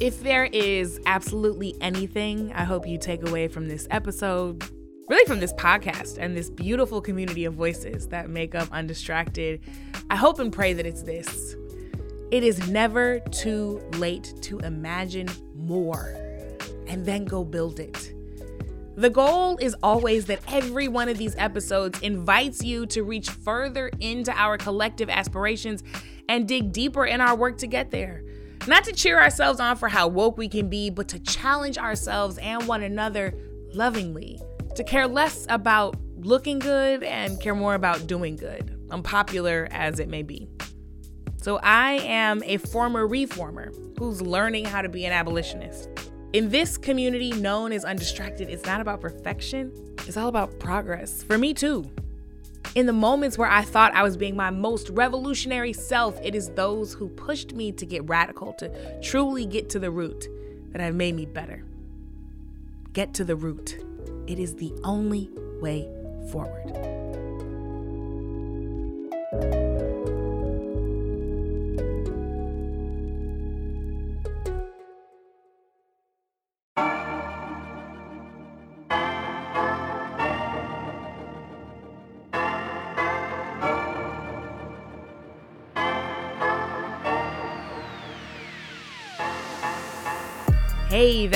If 0.00 0.22
there 0.22 0.44
is 0.44 1.00
absolutely 1.06 1.74
anything 1.80 2.52
I 2.52 2.62
hope 2.62 2.86
you 2.86 2.98
take 2.98 3.28
away 3.28 3.48
from 3.48 3.66
this 3.66 3.88
episode, 3.90 4.62
really 5.08 5.26
from 5.26 5.40
this 5.40 5.52
podcast 5.54 6.18
and 6.18 6.36
this 6.36 6.50
beautiful 6.50 7.00
community 7.00 7.46
of 7.46 7.54
voices 7.54 8.06
that 8.08 8.30
make 8.30 8.54
up 8.54 8.68
Undistracted, 8.70 9.60
I 10.08 10.14
hope 10.14 10.38
and 10.38 10.52
pray 10.52 10.72
that 10.72 10.86
it's 10.86 11.02
this. 11.02 11.56
It 12.30 12.44
is 12.44 12.68
never 12.68 13.18
too 13.32 13.82
late 13.94 14.32
to 14.42 14.60
imagine 14.60 15.28
more 15.56 16.14
and 16.86 17.04
then 17.04 17.24
go 17.24 17.42
build 17.42 17.80
it. 17.80 18.14
The 18.94 19.10
goal 19.10 19.56
is 19.56 19.74
always 19.82 20.26
that 20.26 20.38
every 20.46 20.86
one 20.86 21.08
of 21.08 21.18
these 21.18 21.34
episodes 21.38 22.00
invites 22.02 22.62
you 22.62 22.86
to 22.86 23.02
reach 23.02 23.30
further 23.30 23.90
into 23.98 24.32
our 24.32 24.58
collective 24.58 25.10
aspirations 25.10 25.82
and 26.28 26.46
dig 26.46 26.70
deeper 26.70 27.04
in 27.04 27.20
our 27.20 27.34
work 27.34 27.58
to 27.58 27.66
get 27.66 27.90
there. 27.90 28.22
Not 28.68 28.84
to 28.84 28.92
cheer 28.92 29.18
ourselves 29.18 29.60
on 29.60 29.76
for 29.76 29.88
how 29.88 30.08
woke 30.08 30.36
we 30.36 30.46
can 30.46 30.68
be, 30.68 30.90
but 30.90 31.08
to 31.08 31.18
challenge 31.18 31.78
ourselves 31.78 32.36
and 32.36 32.68
one 32.68 32.82
another 32.82 33.32
lovingly. 33.72 34.38
To 34.74 34.84
care 34.84 35.06
less 35.06 35.46
about 35.48 35.96
looking 36.18 36.58
good 36.58 37.02
and 37.02 37.40
care 37.40 37.54
more 37.54 37.72
about 37.72 38.06
doing 38.06 38.36
good, 38.36 38.78
unpopular 38.90 39.68
as 39.70 40.00
it 40.00 40.10
may 40.10 40.22
be. 40.22 40.50
So, 41.38 41.58
I 41.62 41.92
am 42.04 42.42
a 42.44 42.58
former 42.58 43.06
reformer 43.06 43.72
who's 43.98 44.20
learning 44.20 44.66
how 44.66 44.82
to 44.82 44.90
be 44.90 45.06
an 45.06 45.12
abolitionist. 45.12 45.88
In 46.34 46.50
this 46.50 46.76
community 46.76 47.32
known 47.32 47.72
as 47.72 47.86
Undistracted, 47.86 48.50
it's 48.50 48.66
not 48.66 48.82
about 48.82 49.00
perfection, 49.00 49.72
it's 50.06 50.18
all 50.18 50.28
about 50.28 50.60
progress. 50.60 51.22
For 51.22 51.38
me, 51.38 51.54
too. 51.54 51.90
In 52.74 52.86
the 52.86 52.92
moments 52.92 53.38
where 53.38 53.50
I 53.50 53.62
thought 53.62 53.94
I 53.94 54.02
was 54.02 54.16
being 54.16 54.36
my 54.36 54.50
most 54.50 54.90
revolutionary 54.90 55.72
self, 55.72 56.18
it 56.22 56.34
is 56.34 56.50
those 56.50 56.92
who 56.92 57.08
pushed 57.08 57.54
me 57.54 57.72
to 57.72 57.86
get 57.86 58.08
radical, 58.08 58.52
to 58.54 59.00
truly 59.00 59.46
get 59.46 59.70
to 59.70 59.78
the 59.78 59.90
root, 59.90 60.28
that 60.72 60.80
have 60.80 60.94
made 60.94 61.14
me 61.14 61.26
better. 61.26 61.64
Get 62.92 63.14
to 63.14 63.24
the 63.24 63.36
root. 63.36 63.78
It 64.26 64.38
is 64.38 64.54
the 64.56 64.72
only 64.84 65.30
way 65.60 65.88
forward. 66.30 66.74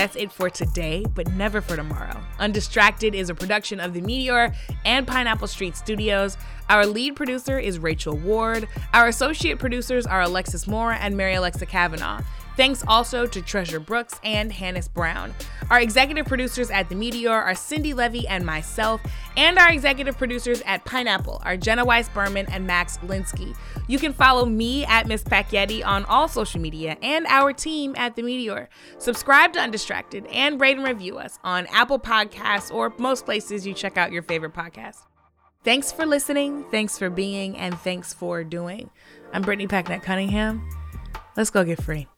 That's 0.03 0.17
it 0.17 0.33
for 0.33 0.51
today, 0.51 1.05
but 1.15 1.29
never 1.35 1.61
for 1.61 1.77
tomorrow. 1.77 2.21
Undistracted 2.41 3.15
is 3.15 3.31
a 3.31 3.35
production 3.37 3.79
of 3.79 3.95
The 3.95 4.01
Meteor 4.01 4.53
and 4.85 5.07
Pineapple 5.07 5.47
Street 5.47 5.77
Studios. 5.77 6.37
Our 6.69 6.87
lead 6.87 7.15
producer 7.15 7.57
is 7.57 7.79
Rachel 7.79 8.17
Ward. 8.17 8.67
Our 8.93 9.07
associate 9.07 9.61
producers 9.61 10.05
are 10.05 10.23
Alexis 10.23 10.67
Moore 10.67 10.91
and 10.91 11.17
Mary 11.17 11.35
Alexa 11.35 11.67
Kavanaugh. 11.67 12.21
Thanks 12.57 12.85
also 12.87 13.27
to 13.27 13.41
Treasure 13.41 13.81
Brooks 13.81 14.21
and 14.23 14.53
Hannes 14.53 14.89
Brown. 14.89 15.35
Our 15.71 15.81
executive 15.81 16.27
producers 16.27 16.71
at 16.71 16.91
The 16.91 16.95
Meteor 16.95 17.33
are 17.33 17.55
Cindi 17.55 17.95
Leive 17.95 18.27
and 18.29 18.45
myself, 18.45 19.01
and 19.39 19.59
our 19.59 19.71
executive 19.71 20.19
producers 20.19 20.63
at 20.67 20.85
Pineapple 20.85 21.41
are 21.45 21.57
Jenna 21.57 21.85
Weiss 21.85 22.11
Berman 22.11 22.47
and 22.53 22.67
Max 22.67 22.99
Linsky. 22.99 23.57
You 23.89 23.99
can 23.99 24.13
follow 24.13 24.45
me 24.45 24.85
at 24.85 25.07
Miss 25.07 25.23
Packyetti 25.23 25.85
on 25.85 26.05
all 26.05 26.29
social 26.29 26.61
media 26.61 26.99
and 27.03 27.27
our 27.27 27.55
team 27.55 27.95
at 27.97 28.17
The 28.17 28.23
Meteor. 28.23 28.69
Subscribe 28.99 29.55
to 29.55 29.61
Undistracted 29.61 30.27
and 30.27 30.61
rate 30.61 30.77
and 30.77 30.87
review 30.87 31.19
us 31.19 31.39
on 31.43 31.67
Apple 31.69 31.99
Podcasts 31.99 32.73
or 32.73 32.93
most 32.99 33.25
places 33.25 33.67
you 33.67 33.73
check 33.73 33.97
out 33.97 34.13
your 34.13 34.23
favorite 34.23 34.53
podcast. 34.53 34.99
Thanks 35.65 35.91
for 35.91 36.05
listening, 36.05 36.65
thanks 36.71 36.99
for 36.99 37.09
being, 37.09 37.57
and 37.57 37.79
thanks 37.79 38.13
for 38.13 38.45
doing. 38.45 38.91
I'm 39.33 39.43
Brittany 39.43 39.69
Packnett 39.69 40.03
Cunningham. 40.03 40.69
Let's 41.37 41.51
go 41.51 41.65
get 41.65 41.81
free. 41.81 42.09